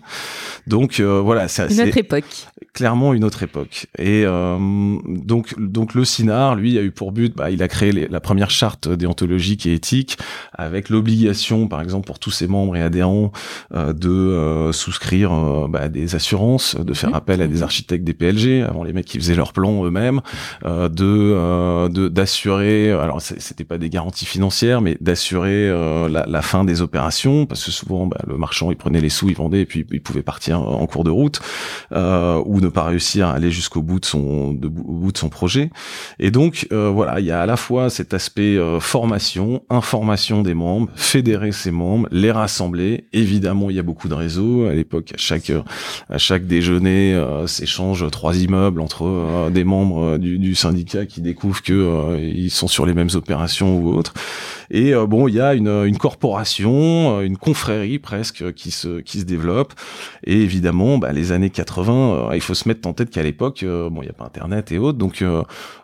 Donc 0.67 0.99
voilà, 0.99 1.47
c'est 1.47 1.71
une 1.71 1.81
autre 1.81 1.97
époque. 1.97 2.25
Clairement 2.73 3.15
une 3.15 3.23
autre 3.23 3.41
époque. 3.41 3.87
Et 3.97 4.25
donc 4.25 5.55
donc 5.57 5.95
le 5.95 6.05
cinéma 6.05 6.26
lui, 6.55 6.77
a 6.77 6.81
eu 6.81 6.91
pour 6.91 7.11
but, 7.11 7.35
bah, 7.35 7.51
il 7.51 7.63
a 7.63 7.67
créé 7.67 8.07
la 8.09 8.19
première 8.19 8.49
charte 8.49 8.87
déontologique 8.87 9.65
et 9.65 9.73
éthique 9.73 10.17
avec 10.53 10.89
l'obligation, 10.89 11.67
par 11.67 11.81
exemple, 11.81 12.07
pour 12.07 12.19
tous 12.19 12.31
ses 12.31 12.47
membres 12.47 12.75
et 12.75 12.81
adhérents, 12.81 13.31
euh, 13.73 13.93
de 13.93 14.09
euh, 14.09 14.71
souscrire 14.71 15.33
euh, 15.33 15.67
bah, 15.67 15.89
des 15.89 16.15
assurances, 16.15 16.75
de 16.75 16.93
faire 16.93 17.13
appel 17.15 17.41
à 17.41 17.47
des 17.47 17.63
architectes 17.63 18.03
des 18.03 18.13
PLG, 18.13 18.63
avant 18.67 18.83
les 18.83 18.93
mecs 18.93 19.05
qui 19.05 19.17
faisaient 19.17 19.35
leurs 19.35 19.53
plans 19.53 19.85
eux-mêmes, 19.85 20.21
de 20.65 22.07
d'assurer, 22.07 22.91
alors 22.91 23.21
c'était 23.21 23.63
pas 23.63 23.77
des 23.77 23.89
garanties 23.89 24.25
financières, 24.25 24.81
mais 24.81 24.97
d'assurer 25.01 25.69
la, 26.09 26.41
fin 26.41 26.63
des 26.63 26.81
opérations, 26.81 27.45
parce 27.45 27.63
que 27.63 27.71
souvent, 27.71 28.07
bah, 28.07 28.17
le 28.27 28.37
marchand, 28.37 28.71
il 28.71 28.77
prenait 28.77 29.01
les 29.01 29.09
sous, 29.09 29.29
il 29.29 29.35
vendait, 29.35 29.61
et 29.61 29.65
puis 29.65 29.85
il 29.91 30.01
pouvait 30.01 30.21
partir 30.21 30.61
en 30.61 30.85
cours 30.87 31.03
de 31.03 31.11
route, 31.11 31.39
ou 31.91 32.59
ne 32.59 32.69
pas 32.69 32.83
réussir 32.83 33.27
à 33.27 33.33
aller 33.33 33.51
jusqu'au 33.51 33.81
bout 33.81 33.99
de 33.99 34.05
son 34.05 34.53
de, 34.53 34.67
au 34.67 34.93
bout 34.93 35.11
de 35.11 35.17
son 35.17 35.29
projet. 35.29 35.69
Et 36.19 36.31
donc 36.31 36.67
euh, 36.71 36.89
voilà, 36.89 37.19
il 37.19 37.25
y 37.25 37.31
a 37.31 37.41
à 37.41 37.45
la 37.45 37.57
fois 37.57 37.89
cet 37.89 38.13
aspect 38.13 38.57
euh, 38.57 38.79
formation, 38.79 39.63
information 39.69 40.41
des 40.41 40.53
membres, 40.53 40.89
fédérer 40.95 41.51
ses 41.51 41.71
membres, 41.71 42.07
les 42.11 42.31
rassembler. 42.31 43.05
Évidemment, 43.13 43.69
il 43.69 43.75
y 43.75 43.79
a 43.79 43.83
beaucoup 43.83 44.09
de 44.09 44.13
réseaux. 44.13 44.65
À 44.65 44.73
l'époque, 44.73 45.11
à 45.13 45.17
chaque 45.17 45.51
à 46.09 46.17
chaque 46.17 46.47
déjeuner, 46.47 47.13
euh, 47.13 47.45
s'échangent 47.45 48.09
trois 48.11 48.35
immeubles 48.37 48.81
entre 48.81 49.49
des 49.51 49.63
membres 49.63 50.17
du, 50.17 50.39
du, 50.39 50.55
syndicat 50.55 51.05
qui 51.05 51.21
découvrent 51.21 51.61
que 51.61 52.17
ils 52.19 52.49
sont 52.49 52.67
sur 52.67 52.85
les 52.85 52.93
mêmes 52.93 53.09
opérations 53.13 53.77
ou 53.77 53.93
autres. 53.93 54.13
Et 54.71 54.93
bon, 54.93 55.27
il 55.27 55.35
y 55.35 55.41
a 55.41 55.53
une, 55.53 55.67
une 55.85 55.97
corporation, 55.97 57.21
une 57.21 57.37
confrérie 57.37 57.99
presque 57.99 58.53
qui 58.53 58.71
se 58.71 58.99
qui 58.99 59.19
se 59.19 59.25
développe. 59.25 59.73
Et 60.25 60.41
évidemment, 60.41 60.97
bah, 60.97 61.13
les 61.13 61.31
années 61.31 61.49
80, 61.49 62.29
il 62.33 62.41
faut 62.41 62.53
se 62.53 62.67
mettre 62.67 62.87
en 62.87 62.93
tête 62.93 63.09
qu'à 63.09 63.23
l'époque, 63.23 63.63
bon, 63.63 64.01
il 64.01 64.05
n'y 64.05 64.09
a 64.09 64.13
pas 64.13 64.25
Internet 64.25 64.71
et 64.71 64.77
autres, 64.77 64.97
donc 64.97 65.23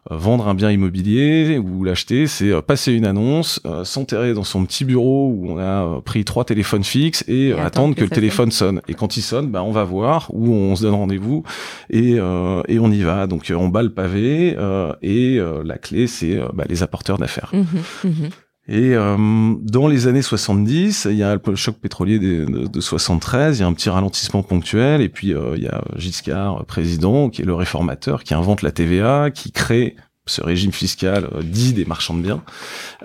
vendre 0.10 0.48
un 0.48 0.54
bien 0.54 0.72
immobilier 0.72 1.58
ou 1.58 1.84
l'acheter, 1.84 2.28
c'est 2.28 2.52
euh, 2.52 2.62
passer 2.62 2.94
une 2.94 3.06
annonce, 3.06 3.62
euh, 3.66 3.84
s'enterrer 3.84 4.34
dans 4.34 4.44
son 4.44 4.66
petit 4.66 4.86
bureau 4.86 5.30
où 5.30 5.52
on 5.52 5.58
a 5.58 5.86
euh, 5.86 6.02
pris 6.02 6.26
trois 6.26 6.44
téléphones 6.44 6.84
fixes 6.84 7.24
et, 7.28 7.54
attendre 7.54 7.96
que, 7.96 8.02
le 8.02 8.10
téléphone 8.10 8.52
sonne. 8.52 8.82
Et 8.88 8.94
quand 8.94 9.16
il 9.18 9.22
sonne, 9.22 9.50
bah, 9.50 9.64
on 9.64 9.72
va 9.72 9.84
voir 9.84 10.30
où 10.34 10.52
on 10.52 10.76
se 10.76 10.84
donne 10.84 10.96
rendez-vous 10.96 11.44
et, 11.90 12.14
et 12.16 12.80
on 12.80 12.92
y 12.92 13.02
va. 13.02 13.28
Donc 13.28 13.52
on 13.56 13.70
bat 13.70 13.84
le 13.84 13.94
pavé 13.94 14.58
et 15.02 15.40
la 15.64 15.78
clé, 15.78 16.08
c'est 16.08 16.40
bah, 16.54 16.66
les 16.68 16.84
apporteurs 16.84 17.18
d'affaires. 17.18 17.52
Mmh 17.54 18.08
mmh 18.08 18.28
et 18.68 18.94
dans 18.96 19.88
les 19.88 20.08
années 20.08 20.22
70, 20.22 21.08
il 21.12 21.18
y 21.18 21.24
a 21.24 21.36
le 21.46 21.56
choc 21.56 21.76
pétrolier 21.76 22.18
de, 22.18 22.46
de, 22.46 22.68
de 22.68 22.82
73, 22.82 23.58
il 23.58 23.62
y 23.62 23.64
a 23.64 23.68
un 23.68 23.74
petit 23.74 23.90
ralentissement 23.90 24.42
ponctuel, 24.42 25.02
et 25.02 25.10
puis 25.10 25.30
il 25.30 25.64
y 25.64 25.68
a 25.68 25.84
Giscard, 25.98 26.66
président, 26.66 27.30
qui 27.30 27.42
est 27.42 27.46
le 27.46 27.56
réformateur, 27.56 28.24
qui 28.24 28.34
invente 28.34 28.62
la 28.62 28.72
TVA, 28.72 29.32
qui 29.32 29.52
crée 29.52 29.96
ce 30.26 30.42
régime 30.42 30.72
fiscal 30.72 31.28
euh, 31.34 31.42
dit 31.44 31.74
des 31.74 31.86
marchands 31.86 32.14
de 32.14 32.22
biens. 32.22 32.44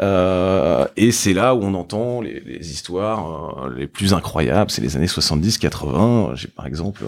Euh, 0.01 0.87
et 0.97 1.11
c'est 1.11 1.33
là 1.33 1.55
où 1.55 1.63
on 1.63 1.75
entend 1.75 2.21
les, 2.21 2.71
histoires 2.71 3.65
euh, 3.65 3.75
les 3.77 3.89
plus 3.89 4.15
incroyables, 4.15 4.71
c'est 4.71 4.83
les 4.83 4.97
années 4.97 5.07
70-80. 5.07 6.37
J'ai 6.37 6.49
par 6.49 6.67
exemple, 6.67 7.03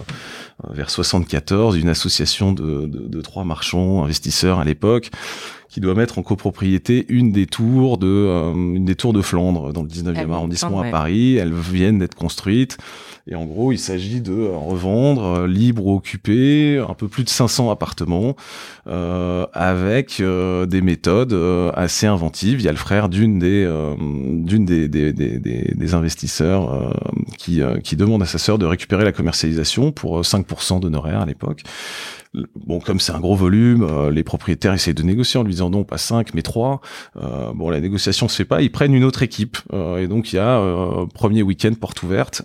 vers 0.68 0.90
74, 0.90 1.76
une 1.76 1.88
association 1.88 2.52
de 2.52 3.20
trois 3.20 3.44
marchands 3.44 4.02
investisseurs 4.04 4.58
à 4.58 4.64
l'époque 4.64 5.10
qui 5.70 5.80
doit 5.80 5.94
mettre 5.94 6.18
en 6.18 6.22
copropriété 6.22 7.06
une 7.08 7.30
des 7.30 7.46
tours 7.46 7.96
de 7.96 8.52
une 8.54 8.84
des 8.84 8.96
tours 8.96 9.12
de 9.12 9.22
Flandre 9.22 9.72
dans 9.72 9.82
le 9.82 9.88
19e 9.88 10.30
arrondissement 10.32 10.80
à 10.80 10.90
Paris. 10.90 11.36
Elles 11.36 11.54
viennent 11.54 12.00
d'être 12.00 12.16
construites. 12.16 12.76
Et 13.28 13.36
en 13.36 13.44
gros, 13.44 13.70
il 13.70 13.78
s'agit 13.78 14.20
de 14.20 14.32
revendre 14.32 15.46
libre 15.46 15.86
ou 15.86 15.94
occupé 15.94 16.78
un 16.78 16.94
peu 16.94 17.06
plus 17.06 17.22
de 17.22 17.28
500 17.28 17.70
appartements 17.70 18.34
euh, 18.88 19.46
avec 19.52 20.18
euh, 20.18 20.66
des 20.66 20.80
méthodes 20.80 21.32
euh, 21.32 21.70
assez 21.74 22.06
inventives. 22.06 22.60
Il 22.60 22.64
y 22.64 22.68
a 22.68 22.72
le 22.72 22.78
frère 22.78 23.08
d'une 23.08 23.38
des 23.38 23.60
d'une 24.00 24.64
des, 24.64 24.88
des, 24.88 25.12
des, 25.12 25.38
des, 25.38 25.94
investisseurs 25.94 26.94
qui, 27.38 27.60
qui 27.84 27.96
demande 27.96 28.22
à 28.22 28.26
sa 28.26 28.38
sœur 28.38 28.58
de 28.58 28.66
récupérer 28.66 29.04
la 29.04 29.12
commercialisation 29.12 29.92
pour 29.92 30.20
5% 30.22 30.80
d'honoraires 30.80 31.20
à 31.20 31.26
l'époque 31.26 31.62
bon, 32.54 32.78
comme 32.78 33.00
c'est 33.00 33.12
un 33.12 33.20
gros 33.20 33.34
volume, 33.34 33.82
euh, 33.82 34.10
les 34.10 34.22
propriétaires 34.22 34.72
essayent 34.72 34.94
de 34.94 35.02
négocier 35.02 35.40
en 35.40 35.42
lui 35.42 35.52
disant 35.52 35.70
non, 35.70 35.84
pas 35.84 35.98
5, 35.98 36.34
mais 36.34 36.42
3. 36.42 36.80
Euh, 37.16 37.52
bon, 37.54 37.70
la 37.70 37.80
négociation 37.80 38.28
se 38.28 38.36
fait 38.36 38.44
pas, 38.44 38.62
ils 38.62 38.70
prennent 38.70 38.94
une 38.94 39.04
autre 39.04 39.22
équipe. 39.22 39.58
Euh, 39.72 39.98
et 39.98 40.06
donc, 40.06 40.32
il 40.32 40.36
y 40.36 40.38
a 40.38 40.60
premier 41.14 41.42
week-end 41.42 41.72
porte 41.74 42.02
ouverte 42.02 42.42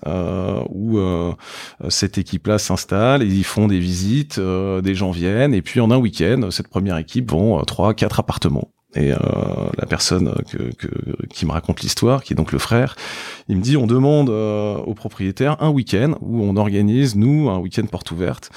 où 0.70 1.00
cette 1.90 2.18
équipe-là 2.18 2.58
s'installe 2.58 3.24
ils 3.24 3.44
font 3.44 3.68
des 3.68 3.80
visites, 3.80 4.40
des 4.40 4.96
gens 4.96 5.12
viennent, 5.12 5.54
et 5.54 5.62
puis 5.62 5.80
en 5.80 5.92
un 5.92 5.98
week-end, 5.98 6.50
cette 6.52 6.68
première 6.68 6.98
équipe 6.98 7.32
vend 7.32 7.62
3, 7.62 7.94
4 7.94 8.20
appartements. 8.20 8.72
Et 8.96 9.10
la 9.10 9.86
personne 9.88 10.34
que, 10.50 10.72
qui 11.30 11.46
me 11.46 11.52
raconte 11.52 11.82
l'histoire, 11.82 12.24
qui 12.24 12.34
est 12.34 12.36
donc 12.36 12.52
le 12.52 12.60
frère, 12.60 12.96
il 13.50 13.58
me 13.58 13.62
dit 13.62 13.78
on 13.78 13.88
demande 13.88 14.30
aux 14.30 14.94
propriétaires 14.94 15.62
un 15.62 15.70
week-end 15.70 16.16
où 16.22 16.42
on 16.44 16.56
organise 16.56 17.16
nous 17.16 17.50
un 17.50 17.58
week-end 17.58 17.86
porte 17.86 18.12
ouverte 18.12 18.52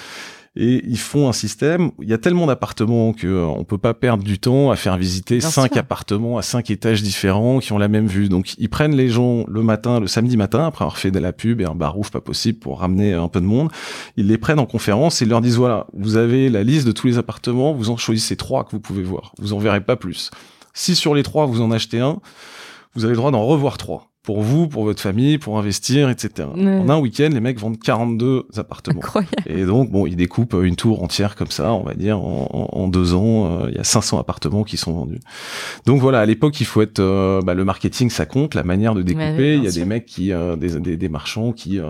et 0.57 0.85
ils 0.87 0.99
font 0.99 1.29
un 1.29 1.33
système. 1.33 1.91
Il 2.01 2.09
y 2.09 2.13
a 2.13 2.19
tellement 2.19 2.47
d'appartements 2.47 3.13
que 3.13 3.27
euh, 3.27 3.45
on 3.45 3.65
peut 3.65 3.79
pas 3.79 3.95
perdre 3.95 4.25
du 4.25 4.39
temps 4.39 4.71
à 4.71 4.77
faire 4.77 4.97
visiter 4.97 5.41
cinq 5.41 5.77
appartements 5.77 6.39
à 6.39 6.43
cinq 6.43 6.71
étages 6.71 7.03
différents 7.03 7.59
qui 7.59 7.73
ont 7.73 7.79
la 7.79 7.89
même 7.89 8.07
vue. 8.07 8.29
Donc 8.29 8.55
ils 8.59 8.69
prennent 8.69 8.95
les 8.95 9.09
gens 9.09 9.45
le 9.49 9.63
matin, 9.63 10.01
le 10.01 10.07
samedi 10.07 10.37
matin, 10.37 10.67
après 10.67 10.85
avoir 10.85 10.99
fait 10.99 11.11
de 11.11 11.19
la 11.19 11.33
pub 11.33 11.61
et 11.61 11.65
un 11.65 11.75
barouf 11.75 12.11
pas 12.11 12.21
possible 12.21 12.59
pour 12.59 12.81
ramener 12.81 13.13
un 13.13 13.29
peu 13.29 13.41
de 13.41 13.47
monde. 13.47 13.71
Ils 14.17 14.27
les 14.27 14.39
prennent 14.39 14.59
en 14.59 14.67
conférence 14.67 15.23
et 15.23 15.25
ils 15.25 15.29
leur 15.29 15.41
disent 15.41 15.57
voilà, 15.57 15.87
vous 15.93 16.17
avez 16.17 16.49
la 16.49 16.63
liste 16.63 16.87
de 16.87 16.93
tous 16.93 17.07
les 17.07 17.19
appartements, 17.19 17.73
vous 17.73 17.91
en 17.91 17.97
choisissez 17.97 18.37
trois 18.37 18.65
que 18.65 18.71
vous 18.73 18.81
pouvez 18.81 19.03
voir. 19.03 19.33
Vous 19.39 19.53
en 19.53 19.59
verrez 19.59 19.81
pas 19.81 19.97
plus. 19.97 20.31
Si 20.75 20.95
sur 20.95 21.15
les 21.15 21.23
trois 21.23 21.47
vous 21.47 21.61
en 21.61 21.71
achetez 21.71 22.01
un, 22.01 22.21
vous 22.95 23.05
avez 23.05 23.13
le 23.13 23.19
droit 23.19 23.31
d'en 23.31 23.45
revoir 23.45 23.79
trois 23.79 24.11
pour 24.29 24.43
vous, 24.43 24.69
pour 24.69 24.85
votre 24.85 25.01
famille, 25.01 25.39
pour 25.39 25.59
investir, 25.59 26.11
etc. 26.11 26.47
En 26.55 26.91
un 26.91 26.99
week-end, 26.99 27.31
les 27.33 27.41
mecs 27.41 27.59
vendent 27.59 27.81
42 27.81 28.45
appartements. 28.59 29.01
Et 29.47 29.65
donc, 29.65 29.91
bon, 29.91 30.05
ils 30.05 30.17
découpent 30.17 30.55
une 30.63 30.77
tour 30.77 31.03
entière 31.03 31.35
comme 31.35 31.51
ça, 31.51 31.73
on 31.73 31.83
va 31.83 31.95
dire, 31.95 32.21
en, 32.21 32.89
deux 32.89 33.15
ans, 33.15 33.63
euh, 33.63 33.71
il 33.71 33.77
y 33.79 33.81
a 33.81 33.85
500 33.85 34.19
appartements 34.19 34.65
qui 34.65 34.77
sont 34.77 34.93
vendus. 34.93 35.21
Donc 35.87 36.03
voilà, 36.03 36.21
à 36.21 36.27
l'époque, 36.27 36.61
il 36.61 36.67
faut 36.67 36.83
être, 36.83 36.99
euh, 36.99 37.41
bah, 37.41 37.55
le 37.55 37.65
marketing, 37.65 38.11
ça 38.11 38.27
compte, 38.27 38.55
la 38.55 38.65
manière 38.65 38.95
de 38.95 39.01
découper. 39.01 39.55
il 39.55 39.65
y 39.65 39.67
a 39.67 39.71
des 39.71 39.87
mecs 39.87 40.05
qui, 40.05 40.31
euh, 40.31 40.57
des, 40.57 40.79
des, 40.79 40.99
des, 40.99 41.09
marchands 41.09 41.53
qui 41.53 41.81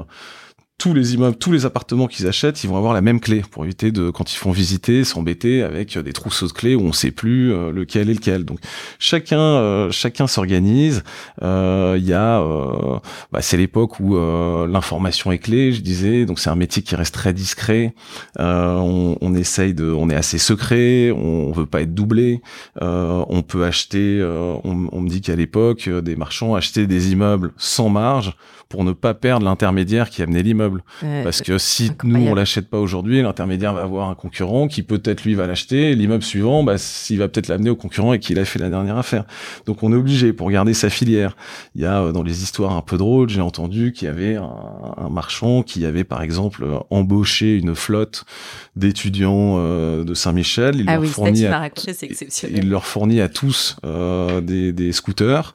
tous 0.78 0.94
les 0.94 1.14
immeubles, 1.14 1.36
tous 1.36 1.50
les 1.50 1.66
appartements 1.66 2.06
qu'ils 2.06 2.28
achètent, 2.28 2.62
ils 2.62 2.68
vont 2.68 2.76
avoir 2.76 2.94
la 2.94 3.00
même 3.00 3.18
clé 3.18 3.42
pour 3.50 3.64
éviter 3.64 3.90
de, 3.90 4.10
quand 4.10 4.32
ils 4.32 4.36
font 4.36 4.52
visiter, 4.52 5.02
s'embêter 5.02 5.64
avec 5.64 5.96
euh, 5.96 6.02
des 6.04 6.12
trousseaux 6.12 6.46
de 6.46 6.52
clés 6.52 6.76
où 6.76 6.82
on 6.82 6.92
sait 6.92 7.10
plus 7.10 7.52
euh, 7.52 7.72
lequel 7.72 8.08
est 8.10 8.14
lequel. 8.14 8.44
Donc 8.44 8.60
chacun, 9.00 9.40
euh, 9.40 9.90
chacun 9.90 10.28
s'organise. 10.28 11.02
Il 11.42 12.04
y 12.04 12.12
a, 12.12 12.40
bah, 13.32 13.42
c'est 13.42 13.56
l'époque 13.56 13.98
où 13.98 14.16
l'information 14.16 15.32
est 15.32 15.38
clé, 15.38 15.72
je 15.72 15.80
disais. 15.80 16.26
Donc 16.26 16.38
c'est 16.38 16.50
un 16.50 16.54
métier 16.54 16.82
qui 16.82 16.94
reste 16.94 17.14
très 17.14 17.32
discret. 17.32 17.94
On, 18.38 19.16
on, 19.20 19.34
essaye 19.34 19.74
de, 19.74 19.90
on 19.90 20.08
est 20.10 20.14
assez 20.14 20.38
secret. 20.38 21.10
On, 21.10 21.50
veut 21.50 21.66
pas 21.66 21.80
être 21.80 21.94
doublé. 21.94 22.40
on 22.80 23.42
peut 23.42 23.64
acheter. 23.64 24.22
On, 24.64 24.88
on, 24.92 25.00
me 25.00 25.08
dit 25.08 25.20
qu'à 25.20 25.34
l'époque, 25.34 25.88
des 25.88 26.14
marchands 26.14 26.54
achetaient 26.54 26.86
des 26.86 27.12
immeubles 27.12 27.52
sans 27.56 27.88
marge 27.88 28.36
pour 28.68 28.84
ne 28.84 28.92
pas 28.92 29.14
perdre 29.14 29.46
l'intermédiaire 29.46 30.10
qui 30.10 30.22
amenait 30.22 30.42
l'immeuble. 30.42 30.82
Parce 31.00 31.40
que 31.40 31.56
si 31.56 31.92
nous 32.04 32.26
on 32.26 32.34
l'achète 32.34 32.68
pas 32.68 32.78
aujourd'hui, 32.78 33.22
l'intermédiaire 33.22 33.72
va 33.72 33.82
avoir 33.82 34.10
un 34.10 34.14
concurrent 34.14 34.68
qui 34.68 34.82
peut-être 34.82 35.24
lui 35.24 35.34
va 35.34 35.46
l'acheter, 35.46 35.94
l'immeuble 35.94 36.22
suivant, 36.22 36.62
bah, 36.62 36.76
s'il 36.76 37.18
va 37.18 37.28
peut-être 37.28 37.48
l'amener 37.48 37.70
au 37.70 37.76
concurrent 37.76 38.12
et 38.12 38.18
qu'il 38.18 38.38
a 38.38 38.44
fait 38.44 38.58
la 38.58 38.68
dernière 38.68 38.98
affaire. 38.98 39.24
Donc 39.64 39.82
on 39.82 39.92
est 39.92 39.96
obligé 39.96 40.32
pour 40.32 40.50
garder 40.50 40.74
sa 40.74 40.90
filière. 40.90 41.34
Il 41.74 41.80
y 41.80 41.86
a 41.86 42.02
euh, 42.02 42.12
dans 42.12 42.22
les 42.22 42.42
histoires 42.42 42.76
un 42.76 42.82
peu 42.82 42.98
drôles, 42.98 43.30
j'ai 43.30 43.40
entendu 43.40 43.92
qu'il 43.92 44.06
y 44.06 44.10
avait 44.10 44.36
un, 44.36 45.08
marchand 45.10 45.62
qui 45.62 45.86
avait 45.86 46.04
par 46.04 46.22
exemple 46.22 46.66
embauché 46.90 47.56
une 47.56 47.74
flotte 47.74 48.24
d'étudiants 48.76 49.56
euh, 49.58 50.04
de 50.04 50.12
Saint-Michel. 50.12 50.76
Il, 50.76 50.84
ah 50.88 50.94
leur 50.94 51.02
oui, 51.02 51.08
fournit 51.08 51.46
à, 51.46 51.70
il 52.50 52.68
leur 52.68 52.84
fournit 52.84 53.20
à 53.22 53.28
tous 53.28 53.76
euh, 53.84 54.42
des, 54.42 54.72
des 54.72 54.92
scooters. 54.92 55.54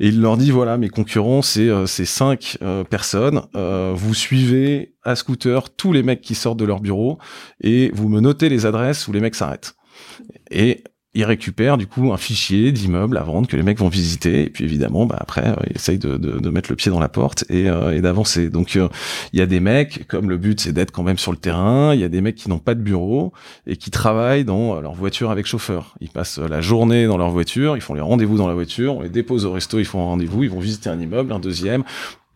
Et 0.00 0.08
il 0.08 0.20
leur 0.20 0.36
dit 0.36 0.50
voilà, 0.50 0.78
mes 0.78 0.88
concurrents, 0.88 1.42
c'est 1.42 1.68
euh, 1.68 1.86
cinq 1.86 2.56
euh, 2.62 2.84
personnes. 2.84 3.42
Euh, 3.56 3.92
vous 3.96 4.14
suivez 4.14 4.94
à 5.02 5.16
scooter 5.16 5.70
tous 5.70 5.92
les 5.92 6.02
mecs 6.02 6.20
qui 6.20 6.34
sortent 6.34 6.58
de 6.58 6.64
leur 6.64 6.80
bureau 6.80 7.18
et 7.60 7.90
vous 7.94 8.08
me 8.08 8.20
notez 8.20 8.48
les 8.48 8.64
adresses 8.64 9.08
où 9.08 9.12
les 9.12 9.20
mecs 9.20 9.34
s'arrêtent. 9.34 9.74
Et 10.50 10.84
ils 11.14 11.24
récupèrent 11.24 11.78
du 11.78 11.86
coup 11.86 12.12
un 12.12 12.16
fichier 12.16 12.70
d'immeubles 12.70 13.16
à 13.16 13.22
vendre 13.22 13.48
que 13.48 13.56
les 13.56 13.62
mecs 13.62 13.78
vont 13.78 13.88
visiter. 13.88 14.44
Et 14.44 14.50
puis 14.50 14.64
évidemment 14.64 15.06
bah, 15.06 15.16
après 15.18 15.48
euh, 15.48 15.54
ils 15.70 15.76
essayent 15.76 15.98
de, 15.98 16.50
mettre 16.50 16.70
le 16.70 16.76
pied 16.76 16.90
dans 16.90 17.00
la 17.00 17.08
porte 17.08 17.44
et, 17.48 17.68
euh, 17.68 17.98
d'avancer. 18.00 18.50
Donc 18.50 18.76
euh, 18.76 18.88
il 19.32 19.38
y 19.38 19.42
a 19.42 19.46
des 19.46 19.60
mecs 19.60 20.06
comme 20.06 20.28
le 20.28 20.36
but 20.36 20.60
c'est 20.60 20.72
d'être 20.72 20.92
quand 20.92 21.02
même 21.02 21.18
sur 21.18 21.32
le 21.32 21.38
terrain. 21.38 21.94
Il 21.94 22.00
y 22.00 22.04
a 22.04 22.08
des 22.08 22.20
mecs 22.20 22.36
qui 22.36 22.48
n'ont 22.48 22.58
pas 22.58 22.74
de 22.74 22.82
bureau 22.82 23.32
et 23.66 23.76
qui 23.76 23.90
travaillent 23.90 24.44
dans 24.44 24.80
leur 24.80 24.94
voiture 24.94 25.30
avec 25.30 25.46
chauffeur. 25.46 25.94
Ils 26.00 26.10
passent 26.10 26.38
la 26.38 26.60
journée 26.60 27.06
dans 27.06 27.18
leur 27.18 27.30
voiture 27.30 27.76
ils 27.76 27.82
font 27.82 27.94
les 27.94 28.00
rendez-vous 28.00 28.36
dans 28.36 28.48
la 28.48 28.54
voiture 28.54 28.96
on 28.96 29.02
les 29.02 29.08
dépose 29.08 29.44
au 29.44 29.52
resto 29.52 29.78
ils 29.78 29.84
font 29.84 30.00
un 30.00 30.04
rendez-vous 30.04 30.44
ils 30.44 30.50
vont 30.50 30.60
visiter 30.60 30.90
un 30.90 31.00
immeuble 31.00 31.32
un 31.32 31.38
deuxième 31.38 31.84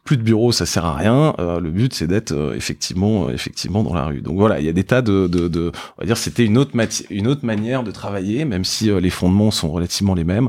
plus 0.05 0.17
de 0.17 0.23
bureau, 0.23 0.51
ça 0.51 0.67
sert 0.67 0.85
à 0.85 0.97
rien. 0.97 1.35
Euh, 1.39 1.61
le 1.61 1.71
but, 1.71 1.95
c'est 1.95 2.07
d'être 2.07 2.33
euh, 2.33 2.55
effectivement, 2.57 3.29
euh, 3.29 3.33
effectivement 3.33 3.83
dans 3.83 3.95
la 3.95 4.05
rue. 4.05 4.21
Donc 4.21 4.37
voilà, 4.37 4.59
il 4.59 4.67
y 4.67 4.69
a 4.69 4.73
des 4.73 4.85
tas 4.85 5.03
de, 5.03 5.29
de, 5.29 5.49
de 5.49 5.71
on 5.97 6.03
va 6.03 6.07
dire, 6.07 6.17
c'était 6.17 6.45
une 6.45 6.59
autre 6.59 6.73
une 7.11 7.29
autre 7.29 7.45
manière 7.45 7.85
de 7.85 7.91
travailler, 7.91 8.45
même 8.45 8.65
si 8.65 8.91
les 8.91 9.11
fondements 9.11 9.51
sont 9.51 9.71
relativement 9.71 10.15
les 10.15 10.25
mêmes. 10.25 10.49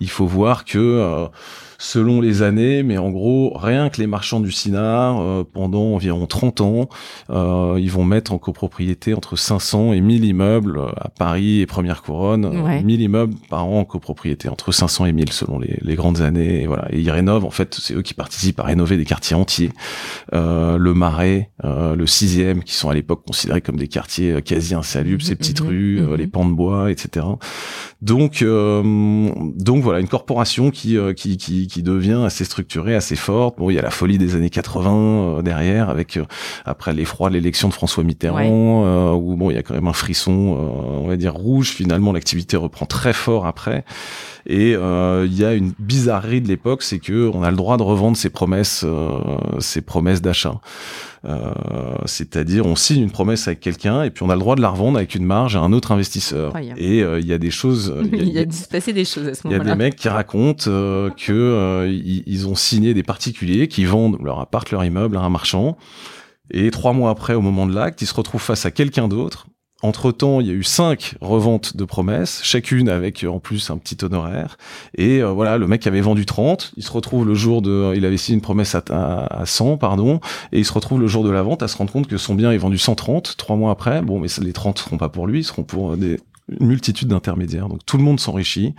Il 0.00 0.10
faut 0.10 0.26
voir 0.26 0.64
que 0.64 1.28
selon 1.78 2.20
les 2.20 2.42
années, 2.42 2.82
mais 2.82 2.98
en 2.98 3.10
gros, 3.10 3.56
rien 3.56 3.88
que 3.88 4.00
les 4.00 4.08
marchands 4.08 4.40
du 4.40 4.50
Sinar, 4.50 5.20
euh, 5.20 5.44
pendant 5.50 5.94
environ 5.94 6.26
30 6.26 6.60
ans, 6.60 6.88
euh, 7.30 7.78
ils 7.78 7.90
vont 7.90 8.02
mettre 8.02 8.32
en 8.32 8.38
copropriété 8.38 9.14
entre 9.14 9.36
500 9.36 9.92
et 9.92 10.00
1000 10.00 10.24
immeubles 10.24 10.78
euh, 10.78 10.88
à 10.96 11.08
Paris 11.08 11.60
et 11.60 11.66
Première 11.66 12.02
Couronne, 12.02 12.46
ouais. 12.46 12.82
1000 12.82 13.00
immeubles 13.02 13.34
par 13.48 13.64
an 13.64 13.78
en 13.78 13.84
copropriété, 13.84 14.48
entre 14.48 14.72
500 14.72 15.06
et 15.06 15.12
1000 15.12 15.32
selon 15.32 15.60
les, 15.60 15.78
les 15.80 15.94
grandes 15.94 16.20
années. 16.20 16.62
Et 16.62 16.66
voilà, 16.66 16.88
et 16.90 16.98
ils 16.98 17.10
rénovent, 17.12 17.44
en 17.44 17.50
fait, 17.50 17.76
c'est 17.80 17.94
eux 17.94 18.02
qui 18.02 18.14
participent 18.14 18.58
à 18.58 18.64
rénover 18.64 18.96
des 18.96 19.04
quartiers 19.04 19.36
entiers. 19.36 19.70
le 20.32 20.92
Marais, 20.94 21.50
le 21.62 22.06
sixième, 22.06 22.64
qui 22.64 22.74
sont 22.74 22.90
à 22.90 22.94
l'époque 22.94 23.22
considérés 23.24 23.60
comme 23.60 23.76
des 23.76 23.88
quartiers 23.88 24.42
quasi 24.42 24.74
insalubres, 24.74 25.22
ces 25.22 25.36
petites 25.36 25.60
mhm, 25.60 25.68
rues, 25.68 26.00
mhm. 26.00 26.14
les 26.16 26.26
pans 26.26 26.44
de 26.44 26.54
bois, 26.54 26.90
etc. 26.90 27.26
Donc, 28.02 28.42
donc 28.42 29.82
voilà, 29.82 30.00
une 30.00 30.08
corporation 30.08 30.70
qui, 30.70 30.96
qui, 31.16 31.36
qui 31.36 31.67
qui 31.68 31.82
devient 31.82 32.22
assez 32.24 32.44
structurée, 32.44 32.94
assez 32.94 33.16
forte. 33.16 33.58
Bon, 33.58 33.70
il 33.70 33.74
y 33.74 33.78
a 33.78 33.82
la 33.82 33.90
folie 33.90 34.18
des 34.18 34.34
années 34.34 34.50
80 34.50 34.90
euh, 35.38 35.42
derrière, 35.42 35.88
avec 35.88 36.16
euh, 36.16 36.24
après 36.64 36.92
l'effroi 36.92 37.28
de 37.28 37.34
l'élection 37.34 37.68
de 37.68 37.74
François 37.74 38.02
Mitterrand, 38.02 38.84
euh, 38.84 39.12
où 39.12 39.36
bon, 39.36 39.50
il 39.50 39.54
y 39.54 39.58
a 39.58 39.62
quand 39.62 39.74
même 39.74 39.86
un 39.86 39.92
frisson, 39.92 40.32
on 40.32 41.06
va 41.06 41.16
dire 41.16 41.34
rouge. 41.34 41.70
Finalement, 41.70 42.12
l'activité 42.12 42.56
reprend 42.56 42.86
très 42.86 43.12
fort 43.12 43.46
après. 43.46 43.84
Et 44.46 44.72
il 44.72 45.34
y 45.34 45.44
a 45.44 45.54
une 45.54 45.72
bizarrerie 45.78 46.40
de 46.40 46.48
l'époque, 46.48 46.82
c'est 46.82 46.98
que 46.98 47.30
on 47.32 47.42
a 47.42 47.50
le 47.50 47.56
droit 47.56 47.76
de 47.76 47.82
revendre 47.82 48.16
ses 48.16 48.30
promesses, 48.30 48.84
ses 49.58 49.80
promesses 49.82 50.22
d'achat. 50.22 50.60
Euh, 51.24 51.52
c'est-à-dire, 52.06 52.66
on 52.66 52.76
signe 52.76 53.02
une 53.02 53.10
promesse 53.10 53.48
avec 53.48 53.60
quelqu'un 53.60 54.02
et 54.02 54.10
puis 54.10 54.22
on 54.22 54.30
a 54.30 54.34
le 54.34 54.40
droit 54.40 54.54
de 54.54 54.62
la 54.62 54.68
revendre 54.68 54.98
avec 54.98 55.14
une 55.14 55.24
marge 55.24 55.56
à 55.56 55.60
un 55.60 55.72
autre 55.72 55.92
investisseur. 55.92 56.56
Et 56.76 57.02
euh, 57.02 57.20
il 57.20 57.26
y 57.26 57.32
a 57.32 57.38
des 57.38 57.50
choses. 57.50 57.94
Il 58.12 58.28
y 58.28 58.38
a, 58.38 58.44
passé 58.70 58.92
des 58.92 59.04
choses 59.04 59.26
à 59.26 59.34
ce 59.34 59.46
moment-là. 59.46 59.64
Il 59.64 59.68
y 59.68 59.70
a 59.70 59.74
des 59.74 59.78
mecs 59.78 59.96
qui 59.96 60.08
racontent 60.08 60.64
euh, 60.68 61.10
que 61.10 61.88
ils, 61.88 62.48
ont 62.48 62.54
signé 62.54 62.94
des 62.94 63.02
particuliers 63.02 63.68
qui 63.68 63.84
vendent 63.84 64.18
leur 64.22 64.38
appart, 64.40 64.70
leur 64.70 64.84
immeuble 64.84 65.16
à 65.16 65.20
un 65.20 65.30
marchand. 65.30 65.76
Et 66.50 66.70
trois 66.70 66.92
mois 66.92 67.10
après, 67.10 67.34
au 67.34 67.42
moment 67.42 67.66
de 67.66 67.74
l'acte, 67.74 68.00
ils 68.00 68.06
se 68.06 68.14
retrouvent 68.14 68.42
face 68.42 68.64
à 68.64 68.70
quelqu'un 68.70 69.08
d'autre 69.08 69.46
entre-temps, 69.82 70.40
il 70.40 70.48
y 70.48 70.50
a 70.50 70.54
eu 70.54 70.64
cinq 70.64 71.14
reventes 71.20 71.76
de 71.76 71.84
promesses, 71.84 72.40
chacune 72.42 72.88
avec 72.88 73.24
en 73.24 73.38
plus 73.38 73.70
un 73.70 73.78
petit 73.78 73.96
honoraire. 74.04 74.56
Et 74.96 75.22
euh, 75.22 75.30
voilà, 75.30 75.56
le 75.56 75.68
mec 75.68 75.86
avait 75.86 76.00
vendu 76.00 76.26
30, 76.26 76.72
il 76.76 76.82
se 76.82 76.90
retrouve 76.90 77.24
le 77.24 77.34
jour 77.34 77.62
de... 77.62 77.92
Il 77.94 78.04
avait 78.04 78.16
signé 78.16 78.34
une 78.34 78.42
promesse 78.42 78.74
à, 78.74 78.82
à, 78.90 79.46
100, 79.46 79.76
pardon, 79.76 80.20
et 80.52 80.58
il 80.58 80.64
se 80.64 80.72
retrouve 80.72 81.00
le 81.00 81.06
jour 81.06 81.22
de 81.22 81.30
la 81.30 81.42
vente 81.42 81.62
à 81.62 81.68
se 81.68 81.76
rendre 81.76 81.92
compte 81.92 82.08
que 82.08 82.16
son 82.16 82.34
bien 82.34 82.50
est 82.50 82.58
vendu 82.58 82.76
130, 82.76 83.36
trois 83.36 83.56
mois 83.56 83.70
après. 83.70 84.02
Bon, 84.02 84.18
mais 84.18 84.28
les 84.40 84.52
30 84.52 84.78
seront 84.78 84.98
pas 84.98 85.08
pour 85.08 85.28
lui, 85.28 85.40
ils 85.40 85.44
seront 85.44 85.62
pour 85.62 85.96
des 85.96 86.18
une 86.60 86.66
multitude 86.66 87.08
d'intermédiaires. 87.08 87.68
Donc 87.68 87.84
tout 87.84 87.96
le 87.96 88.02
monde 88.02 88.20
s'enrichit. 88.20 88.74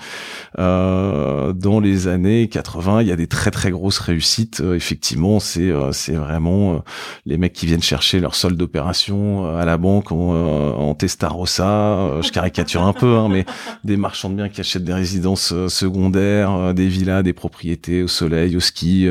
Euh, 0.58 1.54
dans 1.54 1.80
les 1.80 2.08
années 2.08 2.48
80, 2.48 3.02
il 3.02 3.08
y 3.08 3.12
a 3.12 3.16
des 3.16 3.28
très 3.28 3.52
très 3.52 3.72
grosses 3.72 4.00
réussites. 4.00 4.62
Euh, 4.62 4.76
effectivement, 4.76 5.40
c'est 5.40 5.70
euh, 5.70 5.92
c'est 5.92 6.14
vraiment 6.14 6.74
euh, 6.74 6.78
les 7.26 7.38
mecs 7.38 7.54
qui 7.54 7.66
viennent 7.66 7.82
chercher 7.82 8.20
leur 8.20 8.36
solde 8.36 8.58
d'opération 8.58 9.56
à 9.56 9.66
la 9.66 9.78
banque 9.78 10.12
en, 10.12 10.18
en 10.18 10.96
Testarossa. 10.96 12.22
je 12.22 12.32
caricature 12.32 12.84
un 12.84 12.94
peu, 12.94 13.18
hein, 13.18 13.30
mais 13.30 13.46
des 13.84 13.98
marchands 13.98 14.30
de 14.30 14.36
biens 14.36 14.50
qui 14.50 14.62
achètent 14.62 14.84
des 14.84 14.94
résidences 14.94 15.54
secondaires, 15.68 16.74
des 16.74 16.88
villas, 16.88 17.24
des 17.24 17.34
propriétés 17.34 18.04
au 18.04 18.08
soleil, 18.08 18.56
au 18.58 18.60
ski, 18.60 19.08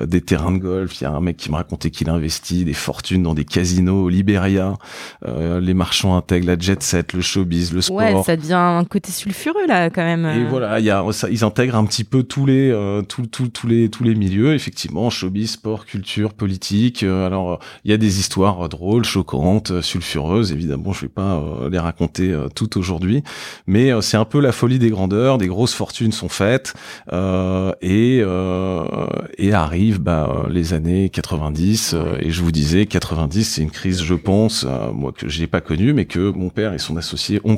des 0.00 0.20
terrains 0.20 0.52
de 0.52 0.58
golf. 0.58 1.00
Il 1.00 1.04
y 1.04 1.06
a 1.06 1.10
un 1.10 1.20
mec 1.20 1.36
qui 1.36 1.50
me 1.50 1.56
racontait 1.56 1.90
qu'il 1.90 2.08
investit 2.08 2.64
des 2.64 2.74
fortunes 2.74 3.22
dans 3.22 3.34
des 3.34 3.44
casinos 3.44 4.04
au 4.04 4.08
Liberia. 4.08 4.76
les 5.26 5.74
marchands 5.74 6.16
intègrent 6.16 6.46
la 6.46 6.58
jet 6.58 6.82
set, 6.82 7.12
le 7.12 7.20
showbiz, 7.20 7.72
le 7.72 7.81
Ouais, 7.90 8.22
ça 8.22 8.36
devient 8.36 8.54
un 8.54 8.84
côté 8.84 9.12
sulfureux 9.12 9.66
là 9.66 9.90
quand 9.90 10.04
même. 10.04 10.26
Et 10.26 10.44
voilà, 10.44 10.78
il 10.80 10.84
y 10.84 10.90
a, 10.90 11.04
ça, 11.12 11.28
ils 11.30 11.44
intègrent 11.44 11.76
un 11.76 11.84
petit 11.84 12.04
peu 12.04 12.22
tous 12.22 12.46
les, 12.46 12.70
euh, 12.70 13.02
tous, 13.02 13.26
tous, 13.26 13.48
tous 13.48 13.66
les, 13.66 13.88
tous 13.88 14.04
les 14.04 14.14
milieux, 14.14 14.54
effectivement, 14.54 15.10
showbiz, 15.10 15.52
sport, 15.52 15.86
culture, 15.86 16.34
politique. 16.34 17.02
Euh, 17.02 17.26
alors, 17.26 17.58
il 17.84 17.90
y 17.90 17.94
a 17.94 17.96
des 17.96 18.18
histoires 18.18 18.68
drôles, 18.68 19.04
choquantes, 19.04 19.80
sulfureuses. 19.80 20.52
Évidemment, 20.52 20.92
je 20.92 21.02
vais 21.02 21.08
pas 21.08 21.36
euh, 21.36 21.70
les 21.70 21.78
raconter 21.78 22.34
toutes 22.54 22.76
aujourd'hui, 22.76 23.22
mais 23.66 23.90
c'est 24.00 24.16
un 24.16 24.24
peu 24.24 24.40
la 24.40 24.52
folie 24.52 24.78
des 24.78 24.90
grandeurs. 24.90 25.38
Des 25.38 25.46
grosses 25.46 25.74
fortunes 25.74 26.12
sont 26.12 26.28
faites 26.28 26.74
et 27.10 28.22
et 29.38 29.52
arrivent 29.52 30.00
bah, 30.00 30.46
les 30.50 30.74
années 30.74 31.08
90. 31.08 31.96
et 32.20 32.30
je 32.30 32.42
vous 32.42 32.52
disais, 32.52 32.86
90, 32.86 33.44
c'est 33.44 33.62
une 33.62 33.70
crise, 33.70 34.02
je 34.02 34.14
pense, 34.14 34.66
moi 34.92 35.12
que 35.12 35.28
j'ai 35.28 35.46
pas 35.46 35.60
connue, 35.60 35.92
mais 35.92 36.04
que 36.04 36.30
mon 36.30 36.50
père 36.50 36.74
et 36.74 36.78
son 36.78 36.96
associé 36.96 37.40
ont 37.44 37.56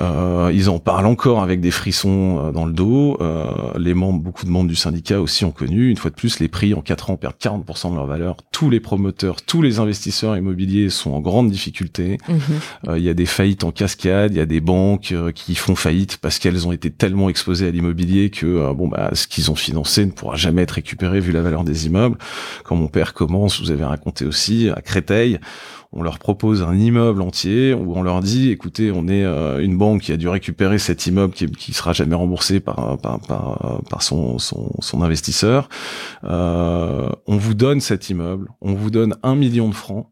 euh, 0.00 0.50
ils 0.52 0.70
en 0.70 0.78
parlent 0.78 1.06
encore 1.06 1.42
avec 1.42 1.60
des 1.60 1.70
frissons 1.70 2.38
euh, 2.38 2.52
dans 2.52 2.66
le 2.66 2.72
dos. 2.72 3.16
Euh, 3.20 3.44
les 3.78 3.94
membres, 3.94 4.20
beaucoup 4.20 4.44
de 4.44 4.50
membres 4.50 4.68
du 4.68 4.74
syndicat 4.74 5.20
aussi 5.20 5.44
ont 5.44 5.52
connu. 5.52 5.90
Une 5.90 5.96
fois 5.96 6.10
de 6.10 6.16
plus, 6.16 6.40
les 6.40 6.48
prix 6.48 6.74
en 6.74 6.80
4 6.80 7.10
ans 7.10 7.16
perdent 7.16 7.36
40% 7.40 7.90
de 7.90 7.96
leur 7.96 8.06
valeur. 8.06 8.36
Tous 8.50 8.70
les 8.70 8.80
promoteurs, 8.80 9.42
tous 9.42 9.62
les 9.62 9.78
investisseurs 9.78 10.36
immobiliers 10.36 10.90
sont 10.90 11.12
en 11.12 11.20
grande 11.20 11.50
difficulté. 11.50 12.18
Mhm. 12.28 12.96
Il 12.96 13.02
y 13.02 13.08
a 13.08 13.14
des 13.14 13.26
faillites 13.26 13.64
en 13.64 13.70
cascade. 13.70 14.32
Il 14.32 14.38
y 14.38 14.40
a 14.40 14.46
des 14.46 14.60
banques 14.60 15.14
qui 15.34 15.54
font 15.54 15.76
faillite 15.76 16.18
parce 16.18 16.38
qu'elles 16.38 16.66
ont 16.66 16.72
été 16.72 16.90
tellement 16.90 17.28
exposées 17.28 17.68
à 17.68 17.70
l'immobilier 17.70 18.30
que 18.30 18.72
bon 18.72 18.88
bah 18.88 19.10
ce 19.12 19.26
qu'ils 19.26 19.50
ont 19.50 19.54
financé 19.54 20.04
ne 20.04 20.10
pourra 20.10 20.36
jamais 20.36 20.62
être 20.62 20.72
récupéré 20.72 21.20
vu 21.20 21.32
la 21.32 21.42
valeur 21.42 21.64
des 21.64 21.86
immeubles. 21.86 22.18
Quand 22.64 22.76
mon 22.76 22.88
père 22.88 23.14
commence, 23.14 23.60
vous 23.60 23.70
avez 23.70 23.84
raconté 23.84 24.24
aussi 24.24 24.70
à 24.74 24.80
Créteil 24.80 25.38
on 25.94 26.02
leur 26.02 26.18
propose 26.18 26.62
un 26.62 26.76
immeuble 26.76 27.22
entier 27.22 27.72
où 27.72 27.94
on 27.96 28.02
leur 28.02 28.20
dit 28.20 28.50
écoutez 28.50 28.90
on 28.92 29.06
est 29.08 29.24
euh, 29.24 29.62
une 29.62 29.78
banque 29.78 30.02
qui 30.02 30.12
a 30.12 30.16
dû 30.16 30.28
récupérer 30.28 30.78
cet 30.78 31.06
immeuble 31.06 31.32
qui, 31.32 31.46
qui 31.46 31.72
sera 31.72 31.92
jamais 31.92 32.16
remboursé 32.16 32.60
par 32.60 32.98
par 32.98 33.20
par, 33.20 33.82
par 33.88 34.02
son, 34.02 34.38
son, 34.38 34.72
son 34.80 35.02
investisseur 35.02 35.68
euh, 36.24 37.08
on 37.26 37.36
vous 37.36 37.54
donne 37.54 37.80
cet 37.80 38.10
immeuble 38.10 38.50
on 38.60 38.74
vous 38.74 38.90
donne 38.90 39.14
un 39.22 39.36
million 39.36 39.68
de 39.68 39.74
francs 39.74 40.08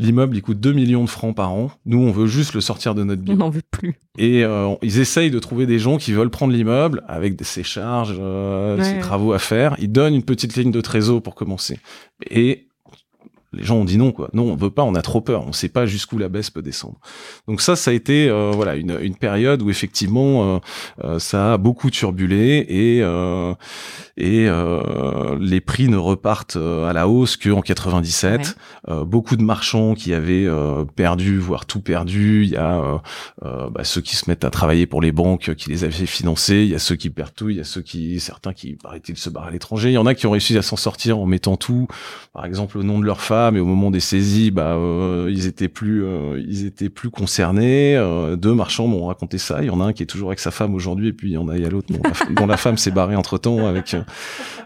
L'immeuble, 0.00 0.36
il 0.36 0.42
coûte 0.42 0.60
2 0.60 0.74
millions 0.74 1.02
de 1.02 1.10
francs 1.10 1.34
par 1.34 1.50
an. 1.50 1.72
Nous, 1.84 1.98
on 1.98 2.12
veut 2.12 2.28
juste 2.28 2.54
le 2.54 2.60
sortir 2.60 2.94
de 2.94 3.02
notre 3.02 3.20
bilan. 3.20 3.34
On 3.34 3.38
n'en 3.38 3.50
veut 3.50 3.64
plus. 3.68 3.96
Et 4.16 4.44
euh, 4.44 4.72
ils 4.80 5.00
essayent 5.00 5.32
de 5.32 5.40
trouver 5.40 5.66
des 5.66 5.80
gens 5.80 5.96
qui 5.96 6.12
veulent 6.12 6.30
prendre 6.30 6.52
l'immeuble 6.52 7.02
avec 7.08 7.34
ses 7.42 7.64
charges, 7.64 8.14
ses 8.80 9.00
travaux 9.00 9.32
à 9.32 9.40
faire. 9.40 9.74
Ils 9.80 9.90
donnent 9.90 10.14
une 10.14 10.22
petite 10.22 10.54
ligne 10.54 10.70
de 10.70 10.80
trésor 10.80 11.20
pour 11.20 11.34
commencer. 11.34 11.80
Et 12.30 12.67
les 13.58 13.64
gens 13.64 13.76
ont 13.76 13.84
dit 13.84 13.98
non 13.98 14.12
quoi. 14.12 14.30
Non, 14.32 14.44
on 14.44 14.56
veut 14.56 14.70
pas, 14.70 14.84
on 14.84 14.94
a 14.94 15.02
trop 15.02 15.20
peur, 15.20 15.44
on 15.46 15.52
sait 15.52 15.68
pas 15.68 15.86
jusqu'où 15.86 16.18
la 16.18 16.28
baisse 16.28 16.50
peut 16.50 16.62
descendre. 16.62 16.98
Donc 17.46 17.60
ça, 17.60 17.76
ça 17.76 17.90
a 17.90 17.94
été 17.94 18.28
euh, 18.28 18.52
voilà 18.54 18.76
une, 18.76 18.98
une, 19.02 19.16
période 19.16 19.62
où 19.62 19.70
effectivement 19.70 20.56
euh, 20.56 20.58
euh, 21.04 21.18
ça 21.18 21.54
a 21.54 21.58
beaucoup 21.58 21.90
turbulé 21.90 22.64
et 22.68 22.98
et 24.16 24.48
les 25.40 25.60
prix 25.60 25.88
ne 25.88 25.96
repartent 25.96 26.56
à 26.56 26.92
la 26.92 27.08
hausse 27.08 27.36
que 27.36 27.50
en 27.50 27.60
97. 27.60 28.56
beaucoup 29.06 29.36
de 29.36 29.42
marchands 29.42 29.94
qui 29.94 30.12
avaient 30.12 30.46
perdu, 30.96 31.38
voire 31.38 31.66
tout 31.66 31.80
perdu. 31.80 32.42
Il 32.44 32.50
y 32.50 32.56
a 32.56 33.00
bah, 33.42 33.84
ceux 33.84 34.00
qui 34.00 34.16
se 34.16 34.28
mettent 34.28 34.44
à 34.44 34.50
travailler 34.50 34.86
pour 34.86 35.00
les 35.00 35.12
banques 35.12 35.54
qui 35.54 35.70
les 35.70 35.84
avaient 35.84 36.06
financés. 36.06 36.62
Il 36.62 36.68
y 36.68 36.74
a 36.74 36.78
ceux 36.78 36.96
qui 36.96 37.10
perdent 37.10 37.34
tout. 37.34 37.48
Il 37.48 37.56
y 37.56 37.60
a 37.60 37.64
ceux 37.64 37.80
qui 37.80 38.18
certains 38.20 38.52
qui 38.52 38.74
paraît-il 38.74 39.16
se 39.16 39.30
barrent 39.30 39.46
à 39.46 39.50
l'étranger. 39.50 39.90
Il 39.90 39.94
y 39.94 39.98
en 39.98 40.06
a 40.06 40.14
qui 40.14 40.26
ont 40.26 40.32
réussi 40.32 40.56
à 40.58 40.62
s'en 40.62 40.76
sortir 40.76 41.18
en 41.18 41.26
mettant 41.26 41.56
tout, 41.56 41.86
par 42.32 42.44
exemple 42.44 42.78
au 42.78 42.82
nom 42.82 42.98
de 42.98 43.04
leur 43.04 43.20
femme 43.20 43.47
mais 43.50 43.60
au 43.60 43.64
moment 43.64 43.90
des 43.90 44.00
saisies, 44.00 44.50
bah, 44.50 44.74
euh, 44.74 45.28
ils 45.30 45.46
étaient 45.46 45.68
plus, 45.68 46.04
euh, 46.04 46.42
ils 46.46 46.66
étaient 46.66 46.88
plus 46.88 47.10
concernés. 47.10 47.96
Euh, 47.96 48.36
deux 48.36 48.54
marchands 48.54 48.86
m'ont 48.86 49.06
raconté 49.06 49.38
ça. 49.38 49.58
Il 49.62 49.66
y 49.66 49.70
en 49.70 49.80
a 49.80 49.84
un 49.84 49.92
qui 49.92 50.02
est 50.02 50.06
toujours 50.06 50.28
avec 50.28 50.38
sa 50.38 50.50
femme 50.50 50.74
aujourd'hui, 50.74 51.08
et 51.08 51.12
puis 51.12 51.30
il 51.30 51.34
y 51.34 51.36
en 51.36 51.48
a, 51.48 51.56
il 51.56 51.62
y 51.62 51.66
a 51.66 51.70
l'autre 51.70 51.88
dont, 52.30 52.46
la 52.46 52.56
femme 52.56 52.78
s'est 52.78 52.90
barrée 52.90 53.16
entre 53.16 53.36
temps 53.38 53.66
avec 53.66 53.94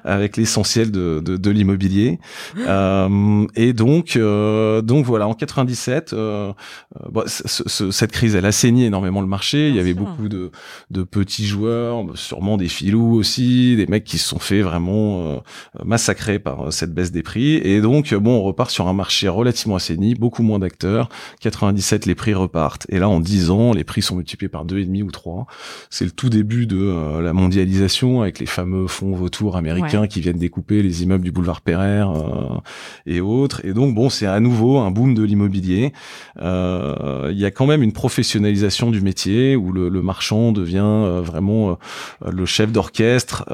avec 0.05 0.37
l'essentiel 0.37 0.91
de, 0.91 1.21
de, 1.25 1.37
de 1.37 1.51
l'immobilier. 1.51 2.19
et 2.57 3.73
donc, 3.73 4.19
donc 4.19 5.05
voilà, 5.05 5.29
en 5.29 5.35
97, 5.35 6.15
bon, 6.15 7.25
cette 7.27 8.13
crise, 8.13 8.35
elle 8.35 8.47
a 8.47 8.53
saigné 8.53 8.87
énormément 8.87 9.21
le 9.21 9.27
marché. 9.27 9.69
il 9.69 9.77
y 9.77 9.81
avait 9.81 9.95
beaucoup 9.95 10.29
de, 10.29 10.51
de 10.91 11.03
petits 11.03 11.47
joueurs, 11.47 12.05
sûrement 12.15 12.57
des 12.57 12.69
filous 12.69 13.15
aussi, 13.15 13.77
des 13.77 13.87
mecs 13.87 14.05
qui 14.05 14.19
se 14.19 14.29
sont 14.29 14.39
fait 14.39 14.63
vraiment 14.63 15.43
massacrer 15.85 16.39
par 16.39 16.73
cette 16.73 16.95
baisse 16.95 17.13
des 17.13 17.23
prix. 17.23 17.57
Et 17.57 17.81
donc, 17.81 18.15
bon, 18.15 18.39
on 18.39 18.43
repart 18.43 18.62
sur 18.71 18.89
un 18.89 18.93
marché 18.93 19.29
relativement 19.29 19.77
assaini, 19.77 20.15
beaucoup 20.15 20.43
moins 20.43 20.59
d'acteurs. 20.59 21.09
97, 21.41 22.07
les 22.07 22.15
prix 22.15 22.35
repartent. 22.35 22.87
Et 22.89 22.99
là, 22.99 23.09
en 23.09 23.21
10 23.21 23.51
ans, 23.51 23.73
les 23.73 23.85
prix 23.85 24.03
sont 24.03 24.17
multipliés 24.17 24.49
par 24.49 24.65
deux 24.65 24.79
et 24.79 24.85
demi 24.85 25.03
ou 25.03 25.11
trois. 25.11 25.47
C'est 25.91 26.05
le 26.05 26.11
tout 26.11 26.29
début 26.29 26.67
de 26.67 26.79
euh, 26.79 27.21
la 27.21 27.33
mondialisation 27.33 28.23
avec 28.23 28.39
les 28.39 28.47
fameux 28.47 28.87
fonds 28.87 29.15
vautours 29.15 29.57
américains 29.57 30.07
qui 30.07 30.21
viennent 30.21 30.39
découper 30.39 30.83
les 30.83 31.03
immeubles 31.03 31.25
du 31.25 31.33
boulevard 31.33 31.61
Pereire 31.61 32.11
euh, 32.11 32.59
et 33.07 33.21
autres. 33.21 33.65
Et 33.65 33.73
donc, 33.73 33.95
bon, 33.95 34.11
c'est 34.11 34.27
à 34.27 34.41
nouveau 34.41 34.79
un 34.79 34.91
boom 34.91 35.15
de 35.15 35.23
l'immobilier. 35.23 35.93
Euh, 36.41 37.29
il 37.33 37.39
y 37.39 37.45
a 37.45 37.51
quand 37.51 37.67
même 37.67 37.83
une 37.83 37.93
professionnalisation 37.93 38.91
du 38.91 39.01
métier 39.01 39.57
où 39.57 39.73
le, 39.73 39.89
le 39.89 40.03
marchand 40.03 40.53
devient 40.53 41.21
vraiment 41.23 41.79
le 42.25 42.47
chef 42.47 42.73
d'orchestre. 42.73 43.45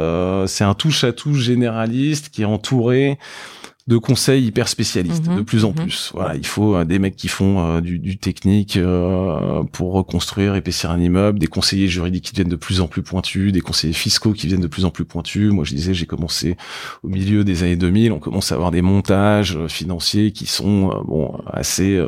c'est 0.47 0.65
un 0.65 0.75
touche-à-tout 0.75 1.35
généraliste 1.35 2.29
qui 2.31 2.43
est 2.43 2.47
entouré 2.47 3.19
de 3.89 3.97
conseils 3.97 4.45
hyper 4.45 4.69
spécialistes, 4.69 5.27
mhm, 5.27 5.39
de 5.39 5.43
plus 5.43 5.65
en 5.65 5.71
mhm. 5.71 5.77
plus. 5.77 6.11
Voilà, 6.13 6.37
il 6.37 6.47
faut 6.47 6.77
euh, 6.77 6.85
des 6.85 6.99
mecs 6.99 7.17
qui 7.17 7.29
font 7.29 7.59
euh, 7.59 7.81
du, 7.81 7.99
du, 7.99 8.19
technique 8.19 8.77
euh, 8.77 9.63
pour 9.73 9.95
reconstruire, 9.95 10.55
épaissir 10.55 10.91
un 10.91 11.01
immeuble, 11.01 11.39
des 11.39 11.47
conseillers 11.47 11.89
juridiques 11.89 12.27
qui 12.27 12.33
deviennent 12.33 12.51
de 12.51 12.57
plus 12.57 12.83
en 12.83 12.87
plus 12.87 13.03
pointus, 13.03 13.51
des 13.51 13.63
conseillers 13.63 13.95
fiscaux 13.95 14.35
qui 14.35 14.47
viennent 14.47 14.61
de 14.61 14.67
plus 14.67 14.85
en 14.85 14.91
plus 14.91 15.07
pointus. 15.07 15.53
Moi, 15.53 15.65
je 15.65 15.75
disais, 15.75 15.95
j'ai 15.95 16.05
commencé 16.05 16.59
au 17.03 17.09
milieu 17.09 17.45
des 17.45 17.63
années 17.63 17.77
2000, 17.77 18.13
on 18.13 18.19
commence 18.19 18.53
à 18.53 18.57
avoir 18.57 18.71
des 18.71 18.83
montages 18.83 19.59
financiers 19.69 20.33
qui 20.33 20.45
sont 20.45 20.89
bon 21.07 21.41
assez 21.47 21.99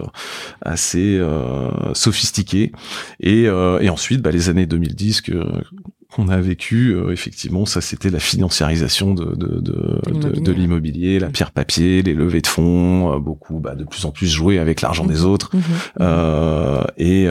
assez 0.60 1.18
sophistiqués. 1.94 2.72
Et, 3.20 3.44
et 3.44 3.88
ensuite, 3.88 4.20
bah, 4.20 4.30
les 4.30 4.50
années 4.50 4.66
2010 4.66 5.22
que 5.22 5.46
qu'on 6.10 6.28
a 6.28 6.40
vécu, 6.40 6.90
euh, 6.90 7.12
effectivement, 7.12 7.64
ça 7.66 7.80
c'était 7.80 8.10
la 8.10 8.18
financiarisation 8.18 9.14
de, 9.14 9.36
de, 9.36 9.60
de, 9.60 10.40
de 10.40 10.52
l'immobilier, 10.52 11.18
la 11.20 11.28
pierre 11.28 11.52
papier, 11.52 12.02
les 12.02 12.14
levées 12.14 12.40
de 12.40 12.46
fonds, 12.46 13.14
euh, 13.14 13.18
beaucoup 13.18 13.60
bah, 13.60 13.74
de 13.76 13.84
plus 13.84 14.04
en 14.04 14.10
plus 14.10 14.26
jouer 14.26 14.58
avec 14.58 14.80
l'argent 14.80 15.04
des 15.04 15.20
mhm. 15.20 15.26
autres. 15.26 15.50
Mhm. 15.54 15.62
Euh, 16.00 16.84
et, 16.98 17.28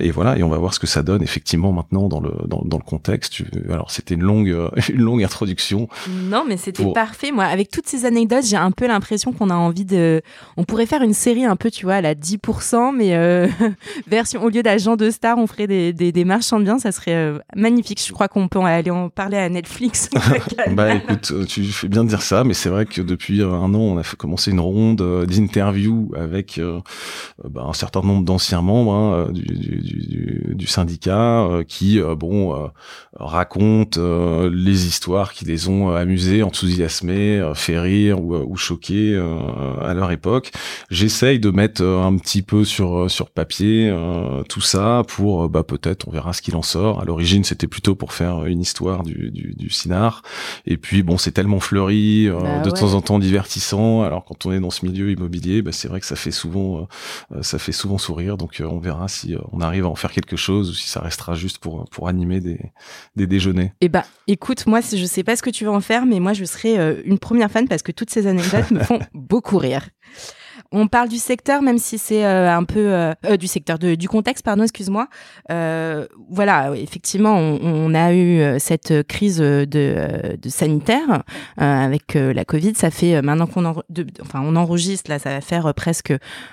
et 0.00 0.10
voilà, 0.10 0.36
et 0.38 0.42
on 0.42 0.48
va 0.48 0.58
voir 0.58 0.74
ce 0.74 0.80
que 0.80 0.86
ça 0.86 1.02
donne 1.02 1.22
effectivement 1.22 1.72
maintenant 1.72 2.08
dans 2.08 2.20
le, 2.20 2.32
dans, 2.46 2.62
dans 2.64 2.78
le 2.78 2.82
contexte. 2.82 3.42
Alors 3.70 3.90
c'était 3.90 4.14
une 4.14 4.22
longue, 4.22 4.54
une 4.88 5.00
longue 5.00 5.22
introduction. 5.22 5.88
Non, 6.08 6.44
mais 6.46 6.56
c'était 6.56 6.92
parfait. 6.92 7.30
Moi, 7.30 7.44
avec 7.44 7.70
toutes 7.70 7.86
ces 7.86 8.04
anecdotes, 8.04 8.44
j'ai 8.44 8.56
un 8.56 8.72
peu 8.72 8.86
l'impression 8.88 9.32
qu'on 9.32 9.50
a 9.50 9.54
envie 9.54 9.84
de... 9.84 10.20
On 10.56 10.64
pourrait 10.64 10.86
faire 10.86 11.02
une 11.02 11.14
série 11.14 11.44
un 11.44 11.56
peu, 11.56 11.70
tu 11.70 11.84
vois, 11.84 11.94
à 11.94 12.00
la 12.00 12.14
10%, 12.14 12.94
mais 12.96 13.48
version, 14.08 14.42
au 14.42 14.48
lieu 14.48 14.62
d'agent 14.62 14.96
de 14.96 15.10
star, 15.10 15.38
on 15.38 15.46
ferait 15.46 15.66
des, 15.66 15.92
des, 15.92 16.10
des 16.10 16.24
marchands 16.24 16.58
de 16.58 16.64
biens, 16.64 16.78
ça 16.78 16.92
serait 16.92 17.34
magnifique. 17.54 17.67
Je 17.76 18.12
crois 18.12 18.28
qu'on 18.28 18.48
peut 18.48 18.60
aller 18.60 18.90
en 18.90 19.08
parler 19.10 19.36
à 19.36 19.48
Netflix. 19.48 20.08
bah 20.72 20.94
écoute, 20.94 21.32
euh, 21.32 21.44
tu 21.44 21.64
fais 21.64 21.88
bien 21.88 22.04
de 22.04 22.08
dire 22.08 22.22
ça, 22.22 22.44
mais 22.44 22.54
c'est 22.54 22.68
vrai 22.68 22.86
que 22.86 23.02
depuis 23.02 23.42
euh, 23.42 23.52
un 23.52 23.74
an, 23.74 23.80
on 23.80 23.98
a 23.98 24.02
fait 24.02 24.16
commencer 24.16 24.50
une 24.50 24.60
ronde 24.60 25.00
euh, 25.00 25.26
d'interviews 25.26 26.12
avec 26.16 26.60
bah, 27.44 27.64
un 27.66 27.72
certain 27.72 28.00
nombre 28.00 28.24
d'anciens 28.24 28.62
membres 28.62 28.92
hein, 28.92 29.28
du, 29.32 29.42
du, 29.42 29.80
du, 29.80 30.54
du, 30.54 30.66
syndicat 30.66 31.48
qui, 31.66 32.00
bon, 32.16 32.70
racontent 33.14 34.00
les 34.50 34.86
histoires 34.86 35.32
qui 35.32 35.44
les 35.44 35.68
ont 35.68 35.90
amusés, 35.90 36.42
enthousiasmés, 36.42 37.52
fait 37.54 37.78
rire 37.78 38.20
ou, 38.20 38.34
ou 38.36 38.56
choqués 38.56 39.16
à 39.80 39.94
leur 39.94 40.10
époque. 40.10 40.52
J'essaye 40.90 41.38
de 41.38 41.50
mettre 41.50 41.82
un 41.82 42.16
petit 42.16 42.42
peu 42.42 42.64
sur 42.64 43.10
sur 43.10 43.30
papier 43.30 43.94
tout 44.48 44.60
ça 44.60 45.02
pour, 45.08 45.48
bah 45.48 45.62
peut-être, 45.62 46.08
on 46.08 46.10
verra 46.10 46.32
ce 46.32 46.42
qu'il 46.42 46.56
en 46.56 46.62
sort. 46.62 47.00
À 47.00 47.04
l'origine, 47.04 47.44
c'était 47.44 47.57
c'était 47.58 47.66
plutôt 47.66 47.96
pour 47.96 48.12
faire 48.12 48.44
une 48.46 48.60
histoire 48.60 49.02
du, 49.02 49.30
du, 49.32 49.52
du 49.56 49.68
Cinar. 49.68 50.22
Et 50.64 50.76
puis 50.76 51.02
bon, 51.02 51.18
c'est 51.18 51.32
tellement 51.32 51.58
fleuri, 51.58 52.28
Bah 52.30 52.60
de 52.60 52.70
ouais. 52.70 52.78
temps 52.78 52.94
en 52.94 53.00
temps 53.00 53.18
divertissant. 53.18 54.02
Alors 54.02 54.24
quand 54.24 54.46
on 54.46 54.52
est 54.52 54.60
dans 54.60 54.70
ce 54.70 54.86
milieu 54.86 55.10
immobilier, 55.10 55.60
bah, 55.60 55.72
c'est 55.72 55.88
vrai 55.88 55.98
que 55.98 56.06
ça 56.06 56.14
fait 56.14 56.30
souvent, 56.30 56.86
euh, 57.32 57.42
ça 57.42 57.58
fait 57.58 57.72
souvent 57.72 57.98
sourire. 57.98 58.36
Donc 58.36 58.60
euh, 58.60 58.64
on 58.66 58.78
verra 58.78 59.08
si 59.08 59.34
euh, 59.34 59.38
on 59.50 59.60
arrive 59.60 59.84
à 59.86 59.88
en 59.88 59.96
faire 59.96 60.12
quelque 60.12 60.36
chose 60.36 60.70
ou 60.70 60.74
si 60.74 60.88
ça 60.88 61.00
restera 61.00 61.34
juste 61.34 61.58
pour 61.58 61.84
pour 61.90 62.06
animer 62.08 62.38
des 62.40 62.60
des 63.16 63.26
déjeuners. 63.26 63.72
Eh 63.80 63.88
ben, 63.88 64.04
écoute, 64.28 64.66
moi, 64.66 64.80
je 64.80 65.04
sais 65.04 65.24
pas 65.24 65.34
ce 65.34 65.42
que 65.42 65.50
tu 65.50 65.64
vas 65.64 65.72
en 65.72 65.80
faire, 65.80 66.06
mais 66.06 66.20
moi, 66.20 66.32
je 66.32 66.44
serai 66.44 66.78
euh, 66.78 67.02
une 67.04 67.18
première 67.18 67.50
fan 67.50 67.66
parce 67.66 67.82
que 67.82 67.90
toutes 67.90 68.10
ces 68.10 68.28
anecdotes 68.28 68.70
me 68.70 68.80
font 68.84 69.00
beaucoup 69.14 69.58
rire. 69.58 69.88
On 70.70 70.86
parle 70.86 71.08
du 71.08 71.16
secteur, 71.16 71.62
même 71.62 71.78
si 71.78 71.96
c'est 71.96 72.26
euh, 72.26 72.54
un 72.54 72.64
peu 72.64 72.92
euh, 72.92 73.14
euh, 73.24 73.38
du 73.38 73.46
secteur 73.46 73.78
de, 73.78 73.94
du 73.94 74.06
contexte, 74.06 74.44
pardon, 74.44 74.64
excuse-moi. 74.64 75.08
Voilà, 75.48 76.76
effectivement, 76.76 77.36
on, 77.36 77.94
a 77.94 78.12
eu 78.12 78.60
cette 78.60 79.06
crise 79.06 79.38
de, 79.38 80.36
sanitaire 80.46 81.22
avec 81.56 82.14
la 82.14 82.44
Covid. 82.44 82.74
Ça 82.74 82.90
fait 82.90 83.22
maintenant 83.22 83.46
qu'on 83.46 83.64
en, 83.64 83.82
enfin, 84.20 84.42
on 84.44 84.56
enregistre 84.56 85.10
là, 85.10 85.18
ça 85.18 85.30
va 85.30 85.40
faire 85.40 85.72
presque 85.74 86.12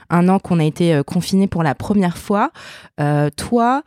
un 0.09 0.29
an 0.29 0.39
qu'on 0.39 0.59
a 0.59 0.63
été 0.63 1.01
confiné 1.05 1.47
pour 1.47 1.61
la 1.61 1.75
première 1.75 2.17
fois. 2.17 2.51
Toi, 2.97 3.83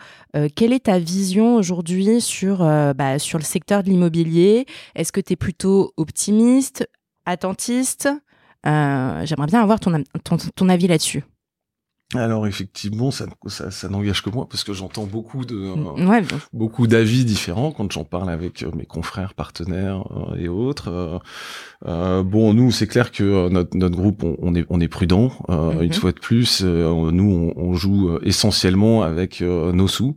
quelle 0.55 0.73
est 0.73 0.85
ta 0.85 0.99
vision 0.99 1.57
aujourd'hui 1.57 2.21
sur, 2.21 2.59
bah, 2.95 3.19
sur 3.19 3.39
le 3.39 3.45
secteur 3.45 3.83
de 3.83 3.89
l'immobilier? 3.89 4.67
Est-ce 4.95 5.11
que 5.11 5.21
tu 5.21 5.33
es 5.33 5.37
plutôt 5.37 5.93
optimiste, 5.97 6.89
attentiste? 7.25 8.11
J'aimerais 8.65 9.47
bien 9.47 9.63
avoir 9.63 9.81
ton, 9.81 10.03
ton, 10.25 10.37
ton 10.37 10.69
avis 10.69 10.87
là-dessus. 10.87 11.25
Alors 12.15 12.47
effectivement, 12.47 13.11
ça, 13.11 13.27
ça, 13.49 13.71
ça 13.71 13.89
n'engage 13.91 14.23
que 14.23 14.31
moi 14.31 14.49
parce 14.49 14.65
que 14.65 14.73
j'entends 14.73 15.05
beaucoup 15.05 15.45
de 15.45 15.57
euh, 15.57 16.07
Ouais, 16.07 16.23
beaucoup 16.55 16.87
d'avis 16.87 17.27
différents 17.27 17.71
quand 17.71 17.93
j'en 17.93 18.05
parle 18.05 18.31
avec 18.31 18.63
euh, 18.63 18.71
mes 18.75 18.87
confrères, 18.87 19.35
partenaires 19.35 20.05
euh, 20.13 20.37
et 20.37 20.49
autres. 20.49 21.21
Euh, 21.87 22.23
bon, 22.25 22.55
nous, 22.55 22.73
c'est 22.73 22.87
clair 22.89 23.13
que 23.13 23.23
euh, 23.23 23.49
notre, 23.49 23.77
notre 23.77 23.97
groupe, 23.97 24.25
on, 24.25 24.37
on 24.41 24.55
est, 24.55 24.67
on 24.69 24.81
est 24.81 24.89
prudent. 24.89 25.31
Euh, 25.49 25.69
Mhm. 25.69 25.83
Une 25.85 25.93
fois 25.93 26.13
de 26.13 26.19
plus, 26.19 26.63
euh, 26.65 27.11
nous, 27.13 27.53
on, 27.57 27.61
on 27.61 27.75
joue 27.75 28.09
euh, 28.11 28.21
essentiellement 28.25 29.03
avec 29.03 29.43
euh, 29.43 29.73
nos 29.73 29.87
sous. 29.89 30.17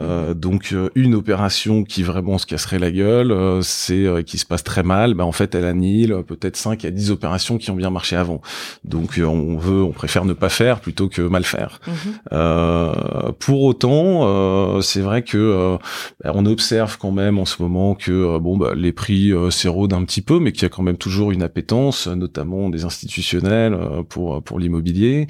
Euh, 0.00 0.34
donc, 0.34 0.74
une 0.94 1.14
opération 1.14 1.84
qui 1.84 2.02
vraiment 2.02 2.38
se 2.38 2.46
casserait 2.46 2.78
la 2.78 2.90
gueule, 2.90 3.32
euh, 3.32 3.60
c'est 3.62 4.06
euh, 4.06 4.22
qui 4.22 4.38
se 4.38 4.46
passe 4.46 4.64
très 4.64 4.82
mal. 4.82 5.14
Bah, 5.14 5.24
en 5.24 5.32
fait, 5.32 5.54
elle 5.54 5.64
annihile 5.64 6.16
peut-être 6.26 6.56
5 6.56 6.84
à 6.84 6.90
10 6.90 7.10
opérations 7.10 7.58
qui 7.58 7.70
ont 7.70 7.76
bien 7.76 7.90
marché 7.90 8.16
avant. 8.16 8.40
Donc, 8.84 9.18
euh, 9.18 9.24
on 9.24 9.56
veut, 9.58 9.82
on 9.82 9.92
préfère 9.92 10.24
ne 10.24 10.32
pas 10.32 10.48
faire 10.48 10.80
plutôt 10.80 11.08
que 11.08 11.22
mal 11.22 11.44
faire. 11.44 11.80
Mhm. 11.86 11.94
Euh, 12.32 12.92
pour 13.38 13.62
autant, 13.62 14.20
euh, 14.24 14.80
c'est 14.80 15.00
vrai 15.00 15.22
que 15.22 15.36
euh, 15.36 15.76
bah, 16.22 16.32
on 16.34 16.46
observe 16.46 16.96
quand 16.98 17.12
même 17.12 17.38
en 17.38 17.44
ce 17.44 17.62
moment 17.62 17.94
que 17.94 18.38
bon 18.38 18.56
bah, 18.56 18.72
les 18.76 18.92
prix 18.92 19.32
euh, 19.32 19.50
s'érodent 19.50 19.92
un 19.94 20.04
petit 20.04 20.22
peu, 20.22 20.38
mais 20.38 20.52
qu'il 20.52 20.62
y 20.62 20.66
a 20.66 20.68
quand 20.68 20.82
même 20.82 20.85
toujours 20.94 21.32
une 21.32 21.42
appétence, 21.42 22.06
notamment 22.06 22.68
des 22.70 22.84
institutionnels 22.84 23.74
euh, 23.74 24.02
pour 24.02 24.42
pour 24.42 24.58
l'immobilier. 24.58 25.26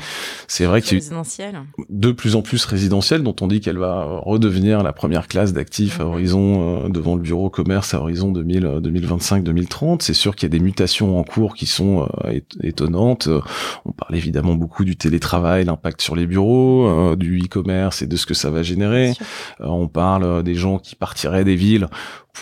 C'est 0.48 0.64
vrai 0.66 0.82
qu'il 0.82 0.92
y 0.92 0.96
a 0.96 0.98
Résidentiel. 1.00 1.61
de 1.88 2.12
plus 2.12 2.36
en 2.36 2.42
plus 2.42 2.64
résidentielle, 2.64 3.22
dont 3.22 3.34
on 3.40 3.46
dit 3.46 3.61
qu'elle 3.61 3.78
va 3.78 4.02
euh, 4.02 4.18
redevenir 4.18 4.82
la 4.82 4.92
première 4.92 5.28
classe 5.28 5.52
d'actifs 5.52 6.00
à 6.00 6.04
Mhm. 6.04 6.11
horizon 6.11 6.84
euh, 6.84 6.88
devant 6.88 7.14
le 7.14 7.22
bureau 7.22 7.50
commerce 7.50 7.94
à 7.94 8.00
horizon 8.00 8.30
2000, 8.32 8.66
euh, 8.66 8.80
2025-2030. 8.80 10.02
C'est 10.02 10.14
sûr 10.14 10.34
qu'il 10.36 10.48
y 10.48 10.50
a 10.54 10.57
des 10.59 10.62
mutations 10.64 11.18
en 11.18 11.24
cours 11.24 11.54
qui 11.54 11.66
sont 11.66 12.02
euh, 12.24 12.30
ét- 12.32 12.57
étonnantes. 12.62 13.28
Euh, 13.28 13.40
On 13.84 13.92
parle 13.92 14.16
évidemment 14.16 14.54
beaucoup 14.54 14.84
du 14.84 14.96
télétravail, 14.96 15.64
l'impact 15.64 16.00
sur 16.02 16.16
les 16.16 16.26
bureaux, 16.26 16.86
euh, 16.86 17.16
du 17.16 17.38
e-commerce 17.38 18.02
et 18.02 18.07
de 18.07 18.16
ce 18.16 18.26
que 18.26 18.34
ça 18.34 18.50
va 18.50 18.62
générer. 18.62 19.11
Euh, 19.61 19.66
on 19.66 19.88
parle 19.88 20.24
euh, 20.24 20.42
des 20.42 20.54
gens 20.54 20.78
qui 20.78 20.94
partiraient 20.96 21.44
des 21.44 21.57
villes 21.57 21.88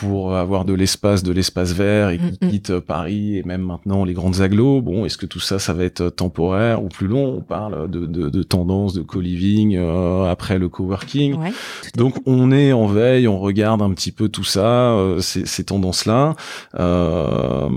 pour 0.01 0.35
avoir 0.35 0.65
de 0.65 0.73
l'espace, 0.73 1.23
de 1.23 1.33
l'espace 1.33 1.73
vert 1.73 2.11
et 2.11 2.19
qui 2.19 2.25
Mm, 2.25 2.47
mm. 2.47 2.51
quittent 2.51 2.71
euh, 2.71 2.81
Paris 2.81 3.39
et 3.39 3.43
même 3.45 3.63
maintenant 3.63 4.05
les 4.05 4.13
grandes 4.13 4.41
agglos. 4.41 4.81
Bon, 4.83 5.05
est-ce 5.05 5.17
que 5.19 5.27
tout 5.27 5.41
ça, 5.41 5.59
ça 5.59 5.73
va 5.73 5.85
être 5.85 6.01
euh, 6.01 6.11
temporaire 6.11 6.83
ou 6.83 6.89
plus 6.89 7.07
long? 7.07 7.37
On 7.39 7.41
parle 7.43 7.91
de, 7.91 8.07
de, 8.07 8.29
de 8.29 8.43
tendance 8.43 8.95
de 8.95 9.03
co-living 9.03 9.77
euh, 9.77 10.25
après 10.25 10.59
le 10.59 10.69
coworking. 10.69 11.35
Ouais, 11.35 11.53
Donc 11.97 12.17
on 12.27 12.51
est 12.51 12.73
en 12.73 12.87
veille, 12.87 13.29
on 13.29 13.39
regarde 13.39 13.83
un 13.83 13.93
petit 13.93 14.11
peu 14.13 14.29
tout 14.29 14.45
ça, 14.45 14.93
euh, 14.93 15.21
ces, 15.21 15.47
ces 15.47 15.65
tendances-là. 15.65 16.35
Euh, 16.79 17.69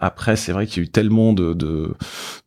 après, 0.00 0.36
c'est 0.36 0.52
vrai 0.52 0.66
qu'il 0.66 0.82
y 0.82 0.86
a 0.86 0.86
eu 0.86 0.90
tellement 0.90 1.32
de, 1.32 1.54
de, 1.54 1.94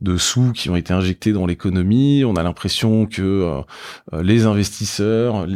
de 0.01 0.17
sous 0.17 0.51
qui 0.51 0.69
ont 0.69 0.75
été 0.75 0.93
injectés 0.93 1.33
dans 1.33 1.45
l'économie. 1.45 2.23
On 2.25 2.35
a 2.35 2.43
l'impression 2.43 3.05
que 3.05 3.21
euh, 3.21 4.21
les 4.21 4.45
investisseurs 4.45 5.47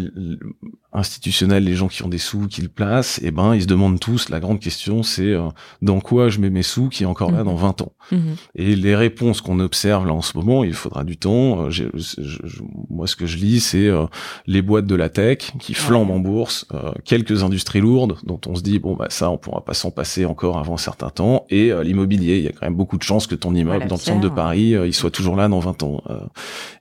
institutionnels, 0.98 1.64
les 1.64 1.76
gens 1.76 1.88
qui 1.88 2.04
ont 2.04 2.08
des 2.10 2.18
sous, 2.18 2.48
qui 2.48 2.62
le 2.62 2.68
placent, 2.70 3.20
eh 3.24 3.32
ben 3.32 3.56
ils 3.56 3.62
se 3.64 3.68
demandent 3.68 4.00
tous. 4.00 4.30
La 4.30 4.40
grande 4.40 4.60
question, 4.60 5.04
c'est 5.04 5.34
euh, 5.34 5.48
dans 5.82 6.00
quoi 6.00 6.30
je 6.30 6.40
mets 6.40 6.50
mes 6.50 6.64
sous, 6.64 6.90
qui 6.90 7.04
est 7.04 7.06
encore 7.08 7.32
là 7.32 7.40
Mhm. 7.40 7.46
dans 7.46 7.56
20 7.56 7.82
ans. 7.82 7.92
Mhm. 8.12 8.36
Et 8.56 8.76
les 8.76 8.96
réponses 8.96 9.42
qu'on 9.42 9.60
observe 9.60 10.06
là 10.08 10.14
en 10.14 10.22
ce 10.22 10.38
moment, 10.38 10.64
il 10.64 10.74
faudra 10.74 11.04
du 11.04 11.18
temps. 11.18 11.66
Euh, 11.66 11.70
j'ai- 11.70 11.90
je- 11.94 12.22
je- 12.44 12.62
moi, 12.90 13.08
ce 13.08 13.16
que 13.16 13.26
je 13.26 13.38
lis, 13.38 13.60
c'est 13.60 13.88
euh, 13.88 14.06
les 14.48 14.62
boîtes 14.62 14.86
de 14.88 14.96
la 14.96 15.10
tech 15.10 15.40
qui 15.60 15.74
flambent 15.74 16.12
en 16.12 16.20
bourse, 16.20 16.66
euh, 16.74 16.92
quelques 17.06 17.44
industries 17.44 17.82
lourdes 17.82 18.16
dont 18.24 18.40
on 18.48 18.56
se 18.56 18.62
dit 18.62 18.80
bon 18.80 18.96
bah 18.96 19.08
ça, 19.10 19.30
on 19.30 19.38
pourra 19.38 19.64
pas 19.66 19.74
s'en 19.74 19.92
passer 19.92 20.26
encore 20.26 20.58
avant 20.58 20.76
un 20.76 20.78
certain 20.78 21.10
temps, 21.10 21.46
et 21.50 21.72
euh, 21.72 21.84
l'immobilier. 21.84 22.38
Il 22.38 22.44
y 22.44 22.48
a 22.48 22.52
quand 22.52 22.66
même 22.66 22.76
beaucoup 22.76 22.98
de 22.98 23.04
chances 23.04 23.28
que 23.28 23.36
ton 23.36 23.54
immeuble 23.54 23.88
dans 23.88 23.96
le 23.96 24.02
centre 24.02 24.22
de. 24.22 24.28
Paris, 24.38 24.76
euh, 24.76 24.86
il 24.86 24.94
soit 24.94 25.10
toujours 25.10 25.36
là 25.36 25.48
dans 25.48 25.60
20 25.60 25.82
ans. 25.84 26.02
Euh, 26.10 26.20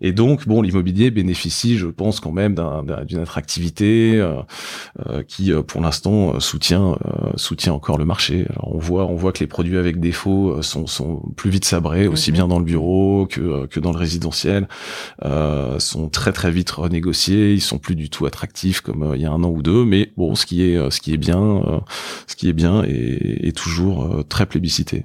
et 0.02 0.12
donc 0.12 0.46
bon, 0.46 0.60
l'immobilier 0.62 1.10
bénéficie, 1.10 1.78
je 1.78 1.86
pense 1.86 2.20
quand 2.20 2.32
même 2.32 2.54
d'un- 2.54 2.82
d'un- 2.82 3.04
d'une 3.04 3.18
attractivité 3.20 4.05
euh, 4.14 4.36
euh, 5.08 5.22
qui, 5.22 5.52
euh, 5.52 5.62
pour 5.62 5.80
l'instant, 5.80 6.38
soutient 6.40 6.96
soutient 7.36 7.72
encore 7.72 7.98
le 7.98 8.04
marché. 8.04 8.46
Alors 8.50 8.74
on 8.74 8.78
voit 8.78 9.06
on 9.06 9.16
voit 9.16 9.32
que 9.32 9.40
les 9.40 9.46
produits 9.46 9.76
avec 9.76 10.00
défaut 10.00 10.62
sont 10.62 10.86
sont 10.86 11.22
plus 11.36 11.50
vite 11.50 11.64
sabrés, 11.64 12.08
aussi 12.08 12.30
Mhm. 12.30 12.36
bien 12.36 12.48
dans 12.48 12.58
le 12.58 12.64
bureau 12.64 13.26
que 13.26 13.66
que 13.66 13.80
dans 13.80 13.92
le 13.92 13.98
résidentiel, 13.98 14.68
sont 15.78 16.08
très 16.08 16.32
très 16.32 16.50
vite 16.50 16.70
renégociés. 16.70 17.52
Ils 17.52 17.60
sont 17.60 17.78
plus 17.78 17.94
du 17.94 18.10
tout 18.10 18.26
attractifs 18.26 18.80
comme 18.80 19.12
il 19.14 19.20
y 19.20 19.26
a 19.26 19.30
un 19.30 19.42
an 19.42 19.50
ou 19.50 19.62
deux. 19.62 19.84
Mais 19.84 20.12
bon, 20.16 20.34
ce 20.34 20.46
qui 20.46 20.62
est 20.62 20.90
ce 20.90 21.00
qui 21.00 21.12
est 21.12 21.18
bien, 21.18 21.62
ce 22.26 22.36
qui 22.36 22.48
est 22.48 22.52
bien 22.52 22.82
est, 22.84 23.48
est 23.48 23.56
toujours 23.56 24.24
très 24.28 24.46
plébiscité. 24.46 25.04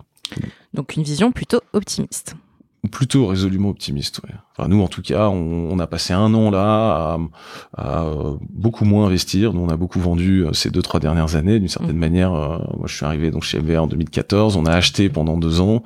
Donc 0.73 0.95
une 0.95 1.03
vision 1.03 1.31
plutôt 1.31 1.61
optimiste. 1.73 2.35
Plutôt 2.89 3.27
résolument 3.27 3.69
optimiste. 3.69 4.21
Ouais. 4.23 4.33
Enfin, 4.57 4.67
nous, 4.67 4.81
en 4.81 4.87
tout 4.87 5.03
cas, 5.03 5.27
on, 5.29 5.69
on 5.71 5.77
a 5.77 5.85
passé 5.85 6.13
un 6.13 6.33
an 6.33 6.49
là 6.49 6.59
à, 6.63 7.19
à, 7.77 8.03
euh, 8.05 8.33
beaucoup 8.49 8.85
moins 8.85 9.05
investir. 9.05 9.53
Nous, 9.53 9.61
on 9.61 9.69
a 9.69 9.77
beaucoup 9.77 9.99
vendu 9.99 10.43
euh, 10.47 10.53
ces 10.53 10.71
deux 10.71 10.81
trois 10.81 10.99
dernières 10.99 11.35
années. 11.35 11.59
D'une 11.59 11.67
certaine 11.67 11.91
Mhm. 11.93 11.99
manière, 11.99 12.33
euh, 12.33 12.57
moi, 12.77 12.87
je 12.87 12.95
suis 12.95 13.05
arrivé 13.05 13.29
donc 13.29 13.43
chez 13.43 13.59
MVR 13.59 13.83
en 13.83 13.87
2014. 13.87 14.57
On 14.57 14.65
a 14.65 14.71
acheté 14.73 15.09
pendant 15.09 15.37
deux 15.37 15.61
ans. 15.61 15.83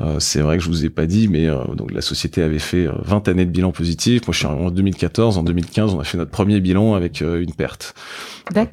Euh, 0.00 0.16
c'est 0.20 0.40
vrai 0.40 0.56
que 0.56 0.64
je 0.64 0.70
vous 0.70 0.86
ai 0.86 0.90
pas 0.90 1.04
dit, 1.04 1.28
mais 1.28 1.46
euh, 1.46 1.62
donc 1.74 1.92
la 1.92 2.00
société 2.00 2.42
avait 2.42 2.58
fait 2.58 2.86
euh, 2.86 2.92
20 3.02 3.28
années 3.28 3.44
de 3.44 3.50
bilan 3.50 3.70
positif. 3.70 4.26
Moi, 4.26 4.32
je 4.32 4.38
suis 4.38 4.46
arrivé 4.46 4.64
en 4.64 4.70
2014. 4.70 5.36
En 5.36 5.42
2015, 5.42 5.92
on 5.94 6.00
a 6.00 6.04
fait 6.04 6.16
notre 6.16 6.30
premier 6.30 6.60
bilan 6.60 6.94
avec 6.94 7.20
une 7.20 7.52
perte. 7.52 7.94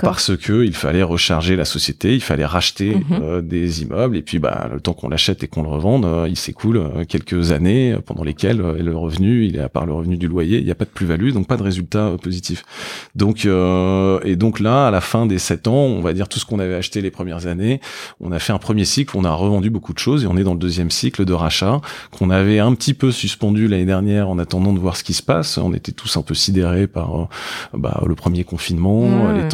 Parce 0.05 0.35
que 0.37 0.63
il 0.65 0.73
fallait 0.75 1.03
recharger 1.03 1.55
la 1.55 1.65
société, 1.65 2.13
il 2.15 2.21
fallait 2.21 2.45
racheter 2.45 2.95
Mhm. 2.95 3.03
euh, 3.21 3.41
des 3.41 3.81
immeubles 3.83 4.17
et 4.17 4.21
puis 4.21 4.39
bah 4.39 4.69
le 4.73 4.79
temps 4.79 4.93
qu'on 4.93 5.09
l'achète 5.09 5.43
et 5.43 5.47
qu'on 5.47 5.63
le 5.63 5.69
revende, 5.69 6.05
euh, 6.05 6.27
il 6.29 6.37
s'écoule 6.37 6.77
euh, 6.77 7.03
quelques 7.05 7.51
années 7.51 7.93
euh, 7.93 7.99
pendant 7.99 8.23
lesquelles 8.23 8.61
euh, 8.61 8.77
le 8.81 8.95
revenu, 8.95 9.45
il 9.45 9.55
est 9.57 9.59
à 9.61 9.69
part 9.69 9.85
le 9.85 9.93
revenu 9.93 10.17
du 10.17 10.27
loyer, 10.27 10.59
il 10.59 10.65
n'y 10.65 10.71
a 10.71 10.75
pas 10.75 10.85
de 10.85 10.89
plus-value, 10.89 11.31
donc 11.31 11.47
pas 11.47 11.57
de 11.57 11.63
résultat 11.63 12.07
euh, 12.07 12.17
positif. 12.17 12.63
Donc 13.15 13.45
et 13.45 14.35
donc 14.35 14.59
là, 14.59 14.87
à 14.87 14.91
la 14.91 15.01
fin 15.01 15.25
des 15.25 15.37
sept 15.39 15.67
ans, 15.67 15.73
on 15.75 16.01
va 16.01 16.13
dire 16.13 16.27
tout 16.27 16.39
ce 16.39 16.45
qu'on 16.45 16.59
avait 16.59 16.75
acheté 16.75 17.01
les 17.01 17.11
premières 17.11 17.47
années, 17.47 17.79
on 18.19 18.31
a 18.31 18.39
fait 18.39 18.53
un 18.53 18.57
premier 18.57 18.85
cycle, 18.85 19.15
on 19.17 19.23
a 19.23 19.31
revendu 19.31 19.69
beaucoup 19.69 19.93
de 19.93 19.99
choses 19.99 20.23
et 20.23 20.27
on 20.27 20.37
est 20.37 20.43
dans 20.43 20.53
le 20.53 20.59
deuxième 20.59 20.91
cycle 20.91 21.25
de 21.25 21.33
rachat 21.33 21.81
qu'on 22.17 22.29
avait 22.29 22.59
un 22.59 22.73
petit 22.75 22.93
peu 22.93 23.11
suspendu 23.11 23.67
l'année 23.67 23.85
dernière 23.85 24.29
en 24.29 24.39
attendant 24.39 24.73
de 24.73 24.79
voir 24.79 24.95
ce 24.97 25.03
qui 25.03 25.13
se 25.13 25.23
passe. 25.23 25.57
On 25.57 25.73
était 25.73 25.91
tous 25.91 26.17
un 26.17 26.21
peu 26.21 26.33
sidérés 26.33 26.87
par 26.87 27.27
bah, 27.73 28.01
le 28.07 28.15
premier 28.15 28.43
confinement, 28.43 29.01
Ouais. 29.05 29.41
les 29.41 29.47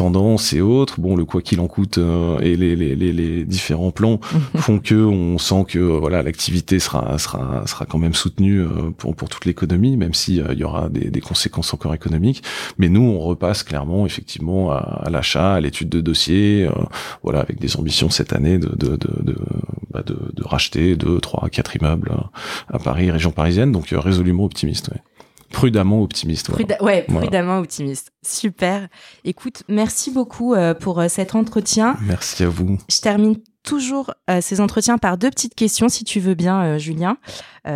et 0.52 0.60
autres. 0.60 1.00
Bon, 1.00 1.16
le 1.16 1.24
quoi 1.24 1.42
qu'il 1.42 1.60
en 1.60 1.66
coûte 1.66 1.98
euh, 1.98 2.38
et 2.40 2.56
les, 2.56 2.76
les, 2.76 2.94
les, 2.94 3.12
les 3.12 3.44
différents 3.44 3.90
plans 3.90 4.20
font 4.56 4.78
que 4.78 4.94
on 4.94 5.38
sent 5.38 5.64
que 5.68 5.78
euh, 5.78 5.98
voilà 5.98 6.22
l'activité 6.22 6.78
sera 6.78 7.18
sera 7.18 7.66
sera 7.66 7.86
quand 7.86 7.98
même 7.98 8.14
soutenue 8.14 8.60
euh, 8.60 8.90
pour 8.96 9.14
pour 9.14 9.28
toute 9.28 9.44
l'économie, 9.44 9.96
même 9.96 10.14
si 10.14 10.40
euh, 10.40 10.48
il 10.52 10.58
y 10.58 10.64
aura 10.64 10.88
des, 10.88 11.10
des 11.10 11.20
conséquences 11.20 11.72
encore 11.74 11.94
économiques. 11.94 12.42
Mais 12.78 12.88
nous, 12.88 13.02
on 13.02 13.18
repasse 13.18 13.62
clairement 13.62 14.06
effectivement 14.06 14.70
à, 14.72 14.76
à 14.76 15.10
l'achat, 15.10 15.54
à 15.54 15.60
l'étude 15.60 15.88
de 15.88 16.00
dossier, 16.00 16.66
euh, 16.68 16.72
voilà, 17.22 17.40
avec 17.40 17.60
des 17.60 17.76
ambitions 17.76 18.10
cette 18.10 18.32
année 18.32 18.58
de 18.58 18.68
de 18.68 18.96
de 18.96 19.22
de, 19.22 19.36
bah, 19.90 20.02
de, 20.04 20.16
de 20.32 20.44
racheter 20.44 20.96
deux, 20.96 21.20
trois, 21.20 21.48
quatre 21.48 21.76
immeubles 21.76 22.12
à 22.68 22.78
Paris, 22.78 23.10
région 23.10 23.30
parisienne. 23.30 23.72
Donc 23.72 23.88
résolument 23.90 24.44
optimiste, 24.44 24.88
ouais. 24.88 25.00
Prudemment 25.52 26.02
optimiste. 26.02 26.50
voilà. 26.50 26.82
Ouais, 26.82 27.04
Voilà. 27.08 27.26
prudemment 27.26 27.58
optimiste. 27.58 28.10
Super. 28.22 28.88
Écoute, 29.24 29.62
merci 29.68 30.10
beaucoup 30.10 30.54
euh, 30.54 30.74
pour 30.74 31.00
euh, 31.00 31.08
cet 31.08 31.34
entretien. 31.34 31.96
Merci 32.02 32.42
à 32.44 32.48
vous. 32.48 32.78
Je 32.90 33.00
termine 33.00 33.36
toujours 33.62 34.12
euh, 34.28 34.40
ces 34.40 34.60
entretiens 34.60 34.98
par 34.98 35.18
deux 35.18 35.30
petites 35.30 35.54
questions, 35.54 35.88
si 35.88 36.02
tu 36.04 36.18
veux 36.20 36.34
bien, 36.34 36.78
Julien. 36.78 37.16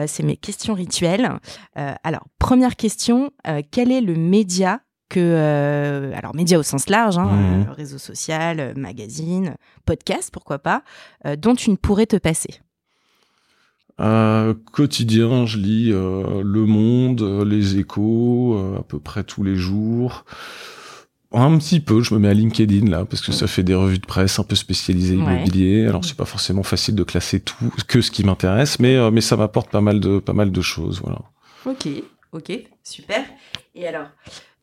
C'est 0.08 0.24
mes 0.24 0.36
questions 0.36 0.74
rituelles. 0.74 1.30
Alors, 1.76 2.24
première 2.40 2.74
question, 2.74 3.30
quel 3.70 3.92
est 3.92 4.00
le 4.00 4.16
média 4.16 4.80
que, 5.08 6.10
alors 6.16 6.34
médias 6.34 6.58
au 6.58 6.64
sens 6.64 6.88
large, 6.88 7.16
hein, 7.18 7.28
euh, 7.68 7.72
réseau 7.72 7.98
social, 7.98 8.74
magazine, 8.76 9.54
podcast, 9.84 10.30
pourquoi 10.32 10.58
pas, 10.58 10.82
dont 11.38 11.54
tu 11.54 11.70
ne 11.70 11.76
pourrais 11.76 12.06
te 12.06 12.16
passer? 12.16 12.60
Euh, 14.00 14.54
quotidien, 14.72 15.46
je 15.46 15.58
lis 15.58 15.90
euh, 15.92 16.42
Le 16.44 16.66
Monde, 16.66 17.22
euh, 17.22 17.44
Les 17.44 17.78
Échos, 17.78 18.54
euh, 18.58 18.78
à 18.78 18.82
peu 18.82 18.98
près 18.98 19.24
tous 19.24 19.42
les 19.42 19.56
jours. 19.56 20.24
Un 21.32 21.58
petit 21.58 21.80
peu, 21.80 22.02
je 22.02 22.14
me 22.14 22.20
mets 22.20 22.28
à 22.28 22.34
LinkedIn 22.34 22.88
là, 22.88 23.04
parce 23.04 23.20
que 23.20 23.32
ça 23.32 23.46
fait 23.46 23.62
des 23.62 23.74
revues 23.74 23.98
de 23.98 24.06
presse 24.06 24.38
un 24.38 24.44
peu 24.44 24.54
spécialisées 24.54 25.16
Ouais. 25.16 25.22
immobilier. 25.22 25.86
Alors 25.86 26.04
c'est 26.04 26.16
pas 26.16 26.24
forcément 26.24 26.62
facile 26.62 26.94
de 26.94 27.02
classer 27.02 27.40
tout 27.40 27.72
que 27.88 28.00
ce 28.00 28.10
qui 28.10 28.22
m'intéresse, 28.24 28.78
mais 28.78 28.96
euh, 28.96 29.10
mais 29.10 29.20
ça 29.20 29.36
m'apporte 29.36 29.70
pas 29.70 29.80
mal 29.80 29.98
de 30.00 30.18
pas 30.18 30.32
mal 30.34 30.52
de 30.52 30.60
choses, 30.60 31.00
voilà. 31.02 31.18
Ok, 31.66 31.88
ok, 32.32 32.52
super. 32.84 33.24
Et 33.74 33.86
alors, 33.86 34.06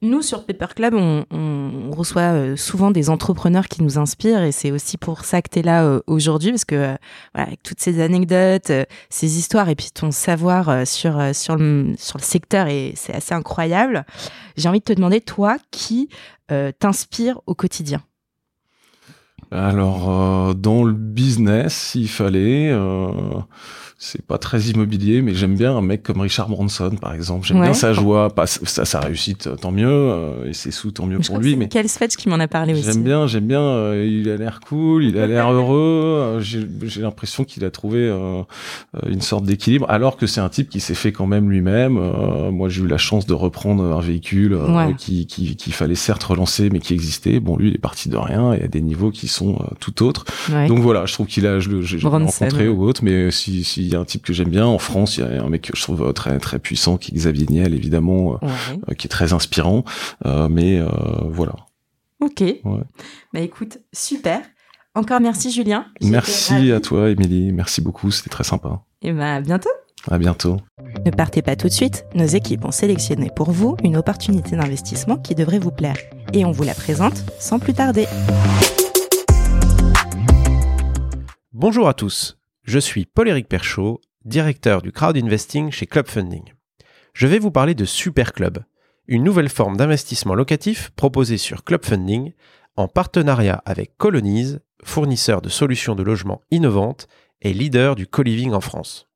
nous 0.04 0.22
sur 0.22 0.46
Paper 0.46 0.68
Club, 0.76 0.94
on, 0.94 1.92
reçoit 1.92 2.34
euh, 2.34 2.56
souvent 2.56 2.92
des 2.92 3.10
entrepreneurs 3.10 3.68
qui 3.68 3.84
nous 3.84 3.98
inspirent 3.98 4.44
et 4.44 4.52
c'est 4.52 4.72
aussi 4.72 4.98
pour 4.98 5.26
ça 5.26 5.42
que 5.42 5.50
tu 5.50 5.60
es 5.60 5.62
là 5.62 5.84
euh, 5.84 6.02
aujourd'hui 6.08 6.52
parce 6.52 6.66
que 6.66 6.76
euh, 6.76 6.96
avec 7.34 7.64
toutes 7.64 7.80
ces 7.80 8.02
anecdotes, 8.02 8.72
ces 9.10 9.38
histoires 9.38 9.70
et 9.70 9.76
puis 9.76 9.90
ton 9.94 10.12
savoir 10.12 10.86
sur, 10.86 11.18
le, 11.58 11.94
secteur 12.20 12.68
et 12.68 12.94
c'est 12.96 13.14
assez 13.14 13.34
incroyable. 13.34 14.06
J'ai 14.58 14.70
envie 14.70 14.80
de 14.80 14.86
te 14.86 14.94
demander, 14.94 15.22
toi, 15.22 15.58
qui 15.72 16.10
t'inspire 16.80 17.40
au 17.48 17.56
quotidien? 17.56 18.02
Alors, 19.50 20.54
dans 20.54 20.84
le 20.84 20.94
business, 20.94 21.74
s'il 21.74 22.10
fallait, 22.10 22.72
c'est 24.06 24.22
pas 24.22 24.38
très 24.38 24.60
immobilier, 24.64 25.22
mais 25.22 25.34
j'aime 25.34 25.56
bien 25.56 25.78
un 25.78 25.82
mec 25.82 26.04
comme 26.04 26.20
Richard 26.20 26.50
Branson, 26.50 26.92
par 27.00 27.14
exemple. 27.14 27.48
J'aime 27.48 27.60
Ouais. 27.60 27.68
bien 27.68 27.74
sa 27.74 27.94
joie, 27.94 28.30
pas 28.36 28.46
sa, 28.48 28.84
sa 28.84 29.00
réussite, 29.00 29.50
tant 29.62 29.72
mieux, 29.72 29.88
euh, 29.88 30.50
et 30.50 30.54
ses 30.54 30.72
sous, 30.72 30.92
tant 30.92 31.06
mieux 31.06 31.20
Je 31.22 31.28
pour 31.28 31.38
lui. 31.38 31.56
Mais 31.56 31.70
Quel 31.70 31.88
Svetch 31.88 32.18
qui 32.18 32.28
m'en 32.28 32.38
a 32.40 32.50
parlé 32.50 32.74
aussi. 32.74 32.84
j'aime 32.84 33.02
bien, 33.04 33.28
j'aime 33.28 33.46
bien. 33.48 33.62
euh, 33.62 34.06
il 34.06 34.30
a 34.30 34.36
l'air 34.36 34.60
cool, 34.68 35.06
il 35.06 35.18
a 35.18 35.26
l'air 35.26 35.50
heureux. 35.54 35.78
euh, 35.80 36.42
J'ai 36.42 37.02
l'impression 37.02 37.46
qu'il 37.46 37.64
a 37.64 37.72
trouvé 37.72 38.00
euh, 38.00 38.42
euh, 38.96 39.10
une 39.10 39.22
sorte 39.22 39.46
d'équilibre, 39.46 39.86
alors 39.90 40.18
que 40.18 40.28
c'est 40.28 40.42
un 40.42 40.50
type 40.50 40.70
qui 40.70 40.82
s'est 40.82 40.96
fait 40.96 41.14
quand 41.14 41.28
même 41.28 41.50
lui-même. 41.50 41.98
Euh, 41.98 42.52
moi, 42.52 42.68
j'ai 42.68 42.82
eu 42.84 42.88
la 42.88 42.98
chance 42.98 43.26
de 43.26 43.34
reprendre 43.34 43.84
un 43.86 44.02
véhicule 44.02 44.54
euh, 44.54 44.68
Ouais. 44.88 44.96
qui 44.98 45.26
qui- 45.28 45.56
qu'il 45.56 45.72
fallait 45.74 45.96
certes 45.96 46.24
relancer, 46.24 46.70
mais 46.72 46.80
qui 46.82 46.94
existait. 46.94 47.40
Bon, 47.40 47.56
lui, 47.56 47.70
il 47.70 47.76
est 47.76 47.78
parti 47.78 48.10
de 48.10 48.18
rien 48.18 48.52
et 48.54 48.64
à 48.64 48.68
des 48.68 48.82
niveaux 48.82 49.12
qui 49.12 49.30
sont 49.30 49.54
euh, 49.62 49.76
tout 49.80 50.04
autres. 50.04 50.26
Ouais. 50.52 50.68
Donc 50.68 50.80
voilà, 50.80 51.06
je 51.06 51.14
trouve 51.14 51.28
qu'il 51.28 51.48
a, 51.48 51.60
je 51.62 51.70
Bronson, 51.70 52.10
rencontré 52.10 52.68
ou 52.68 52.84
autre, 52.84 53.02
mais 53.04 53.32
si- 53.32 53.64
s'il 53.64 53.93
y 53.94 53.96
a 53.96 54.00
un 54.00 54.06
type 54.06 54.24
que 54.24 54.34
j'aime 54.34 54.50
bien 54.50 54.66
en 54.66 54.78
France, 54.80 55.18
il 55.18 55.22
y 55.24 55.28
a 55.28 55.44
un 55.44 55.50
mec 55.50 55.62
que 55.64 55.76
je 55.78 55.82
trouve 55.82 56.04
euh, 56.08 56.12
très 56.14 56.38
très 56.40 56.60
puissant, 56.60 56.98
qui 56.98 57.12
est 57.12 57.16
Xavier 57.16 57.46
Niel, 57.50 57.74
évidemment, 57.74 58.34
euh, 58.34 58.38
Ouais. 58.46 58.80
euh, 58.90 58.94
qui 58.94 59.08
est 59.08 59.10
très 59.10 59.34
inspirant. 59.34 59.84
Euh, 60.26 60.48
mais 60.50 60.80
euh, 60.80 60.88
voilà. 61.30 61.54
Ok. 62.20 62.44
Bah 63.34 63.40
écoute, 63.40 63.80
super. 63.94 64.42
Encore 64.96 65.20
merci 65.22 65.52
Julien. 65.52 65.86
Merci 66.02 66.54
ravie. 66.54 66.72
à 66.72 66.80
toi, 66.80 67.10
Émilie. 67.10 67.52
Merci 67.52 67.82
beaucoup, 67.82 68.12
c'était 68.12 68.30
très 68.30 68.44
sympa. 68.44 68.82
Et 69.02 69.12
bah 69.12 69.36
à 69.36 69.42
bientôt. 69.42 69.70
À 70.12 70.18
bientôt. 70.18 70.58
Ne 71.06 71.12
partez 71.12 71.42
pas 71.42 71.56
tout 71.56 71.68
de 71.68 71.72
suite, 71.74 72.06
nos 72.14 72.26
équipes 72.26 72.66
ont 72.66 72.72
sélectionné 72.72 73.30
pour 73.36 73.52
vous 73.52 73.78
une 73.84 73.96
opportunité 73.96 74.56
d'investissement 74.58 75.16
qui 75.18 75.34
devrait 75.34 75.60
vous 75.60 75.72
plaire. 75.72 75.96
Et 76.34 76.44
on 76.46 76.52
vous 76.52 76.64
la 76.64 76.74
présente 76.74 77.24
sans 77.40 77.58
plus 77.58 77.74
tarder. 77.74 78.06
Bonjour 81.54 81.88
à 81.88 81.94
tous, 81.94 82.38
je 82.64 82.80
suis 82.80 83.06
Paul-Éric 83.06 83.50
Perchaud, 83.50 84.00
directeur 84.24 84.82
du 84.82 84.92
crowd 84.92 85.18
investing 85.18 85.70
chez 85.70 85.86
Club 85.86 86.08
Funding. 86.08 86.54
Je 87.14 87.28
vais 87.28 87.40
vous 87.40 87.52
parler 87.52 87.76
de 87.76 87.84
Super 87.84 88.32
Club, 88.32 88.64
une 89.08 89.24
nouvelle 89.24 89.50
forme 89.50 89.76
d'investissement 89.76 90.34
locatif 90.34 90.90
proposée 90.92 91.38
sur 91.38 91.66
Club 91.66 91.84
Funding 91.84 92.32
en 92.78 92.88
partenariat 92.88 93.62
avec 93.66 93.98
Colonize, 93.98 94.62
fournisseur 94.84 95.42
de 95.42 95.50
solutions 95.50 95.94
de 95.94 96.04
logement 96.04 96.42
innovantes 96.52 97.08
et 97.42 97.54
leader 97.54 97.96
du 97.96 98.08
co-living 98.08 98.54
en 98.54 98.62
France. 98.62 99.10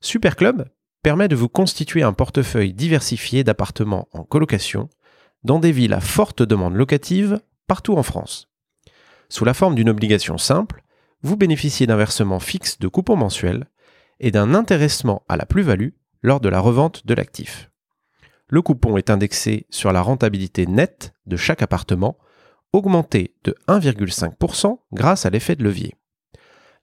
Super 0.00 0.36
Club 0.36 0.68
permet 1.02 1.28
de 1.28 1.36
vous 1.36 1.48
constituer 1.48 2.04
un 2.04 2.12
portefeuille 2.12 2.72
diversifié 2.72 3.42
d'appartements 3.42 4.08
en 4.12 4.22
colocation 4.22 4.88
dans 5.42 5.58
des 5.58 5.72
villes 5.72 5.94
à 5.94 6.00
forte 6.00 6.42
demande 6.42 6.74
locative 6.74 7.40
partout 7.66 7.96
en 7.96 8.04
France. 8.04 8.48
Sous 9.28 9.44
la 9.44 9.54
forme 9.54 9.74
d'une 9.74 9.88
obligation 9.88 10.38
simple, 10.38 10.84
vous 11.26 11.36
bénéficiez 11.36 11.86
d'un 11.86 11.96
versement 11.96 12.38
fixe 12.38 12.78
de 12.78 12.86
coupons 12.88 13.16
mensuels 13.16 13.66
et 14.20 14.30
d'un 14.30 14.54
intéressement 14.54 15.24
à 15.28 15.36
la 15.36 15.44
plus-value 15.44 15.90
lors 16.22 16.40
de 16.40 16.48
la 16.48 16.60
revente 16.60 17.04
de 17.04 17.14
l'actif. 17.14 17.70
Le 18.48 18.62
coupon 18.62 18.96
est 18.96 19.10
indexé 19.10 19.66
sur 19.68 19.92
la 19.92 20.02
rentabilité 20.02 20.66
nette 20.66 21.14
de 21.26 21.36
chaque 21.36 21.62
appartement, 21.62 22.16
augmenté 22.72 23.34
de 23.42 23.56
1,5% 23.66 24.78
grâce 24.92 25.26
à 25.26 25.30
l'effet 25.30 25.56
de 25.56 25.64
levier. 25.64 25.96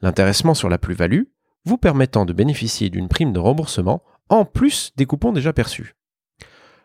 L'intéressement 0.02 0.54
sur 0.54 0.68
la 0.68 0.78
plus-value 0.78 1.24
vous 1.64 1.78
permettant 1.78 2.26
de 2.26 2.34
bénéficier 2.34 2.90
d'une 2.90 3.08
prime 3.08 3.32
de 3.32 3.40
remboursement 3.40 4.04
en 4.28 4.44
plus 4.44 4.92
des 4.98 5.06
coupons 5.06 5.32
déjà 5.32 5.54
perçus. 5.54 5.96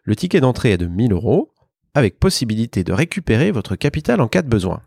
Le 0.05 0.15
ticket 0.15 0.41
d'entrée 0.41 0.71
est 0.71 0.79
de 0.79 0.87
1000 0.87 1.13
euros, 1.13 1.53
avec 1.95 2.21
possibilité 2.21 2.85
de 2.85 2.93
récupérer 2.93 3.51
votre 3.51 3.75
capital 3.75 4.21
en 4.21 4.29
cas 4.29 4.43
de 4.43 4.49
besoin. 4.49 4.83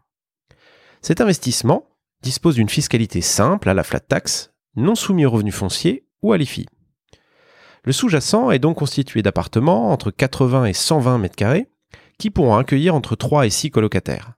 Cet 1.01 1.19
investissement 1.19 1.90
dispose 2.21 2.55
d'une 2.55 2.69
fiscalité 2.69 3.21
simple 3.21 3.69
à 3.69 3.73
la 3.73 3.83
flat 3.83 3.99
tax, 3.99 4.53
non 4.75 4.95
soumis 4.95 5.25
aux 5.25 5.31
revenus 5.31 5.55
fonciers 5.55 6.05
ou 6.21 6.33
à 6.33 6.37
l'IFI. 6.37 6.65
Le 7.83 7.91
sous-jacent 7.91 8.51
est 8.51 8.59
donc 8.59 8.77
constitué 8.77 9.21
d'appartements 9.21 9.91
entre 9.91 10.11
80 10.11 10.65
et 10.65 10.73
120 10.73 11.17
mètres 11.17 11.35
carrés 11.35 11.67
qui 12.19 12.29
pourront 12.29 12.55
accueillir 12.55 12.93
entre 12.93 13.15
3 13.15 13.47
et 13.47 13.49
6 13.49 13.71
colocataires. 13.71 14.33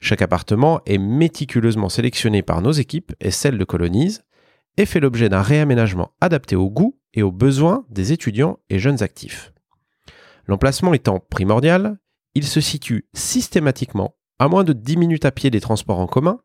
Chaque 0.00 0.22
appartement 0.22 0.80
est 0.84 0.98
méticuleusement 0.98 1.88
sélectionné 1.88 2.42
par 2.42 2.60
nos 2.60 2.72
équipes 2.72 3.12
et 3.20 3.30
celles 3.30 3.58
de 3.58 3.64
Colonise 3.64 4.24
et 4.76 4.86
fait 4.86 5.00
l'objet 5.00 5.28
d'un 5.28 5.42
réaménagement 5.42 6.12
adapté 6.20 6.56
aux 6.56 6.68
goûts 6.68 6.98
et 7.14 7.22
aux 7.22 7.32
besoins 7.32 7.86
des 7.88 8.12
étudiants 8.12 8.58
et 8.68 8.78
jeunes 8.78 9.02
actifs. 9.02 9.52
L'emplacement 10.46 10.92
étant 10.92 11.20
primordial, 11.20 11.98
il 12.34 12.44
se 12.44 12.60
situe 12.60 13.08
systématiquement 13.14 14.16
à 14.38 14.48
moins 14.48 14.64
de 14.64 14.72
10 14.72 14.96
minutes 14.98 15.24
à 15.24 15.30
pied 15.30 15.50
des 15.50 15.60
transports 15.60 15.98
en 15.98 16.06
commun 16.06 16.40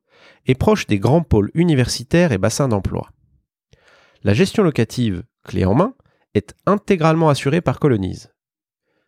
et 0.45 0.55
proche 0.55 0.87
des 0.87 0.99
grands 0.99 1.23
pôles 1.23 1.51
universitaires 1.53 2.31
et 2.31 2.37
bassins 2.37 2.67
d'emploi. 2.67 3.09
La 4.23 4.33
gestion 4.33 4.63
locative, 4.63 5.23
clé 5.43 5.65
en 5.65 5.73
main, 5.73 5.95
est 6.33 6.55
intégralement 6.65 7.29
assurée 7.29 7.61
par 7.61 7.79
Colonise. 7.79 8.31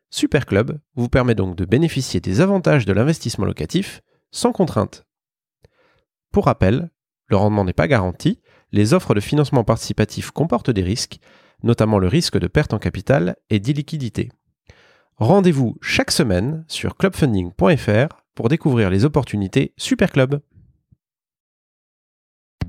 Superclub 0.09 0.79
vous 0.95 1.09
permet 1.09 1.35
donc 1.35 1.55
de 1.55 1.65
bénéficier 1.65 2.19
des 2.19 2.41
avantages 2.41 2.85
de 2.85 2.93
l'investissement 2.93 3.45
locatif 3.45 4.01
sans 4.31 4.51
contrainte. 4.51 5.05
Pour 6.31 6.45
rappel, 6.45 6.91
le 7.27 7.37
rendement 7.37 7.63
n'est 7.63 7.73
pas 7.73 7.87
garanti, 7.87 8.39
les 8.71 8.93
offres 8.93 9.13
de 9.13 9.19
financement 9.19 9.63
participatif 9.63 10.31
comportent 10.31 10.71
des 10.71 10.83
risques, 10.83 11.19
notamment 11.63 11.99
le 11.99 12.07
risque 12.07 12.37
de 12.37 12.47
perte 12.47 12.73
en 12.73 12.79
capital 12.79 13.35
et 13.49 13.59
d'illiquidité. 13.59 14.29
Rendez-vous 15.17 15.77
chaque 15.81 16.11
semaine 16.11 16.65
sur 16.67 16.97
clubfunding.fr 16.97 18.23
pour 18.35 18.49
découvrir 18.49 18.89
les 18.89 19.05
opportunités 19.05 19.73
Superclub. 19.77 20.41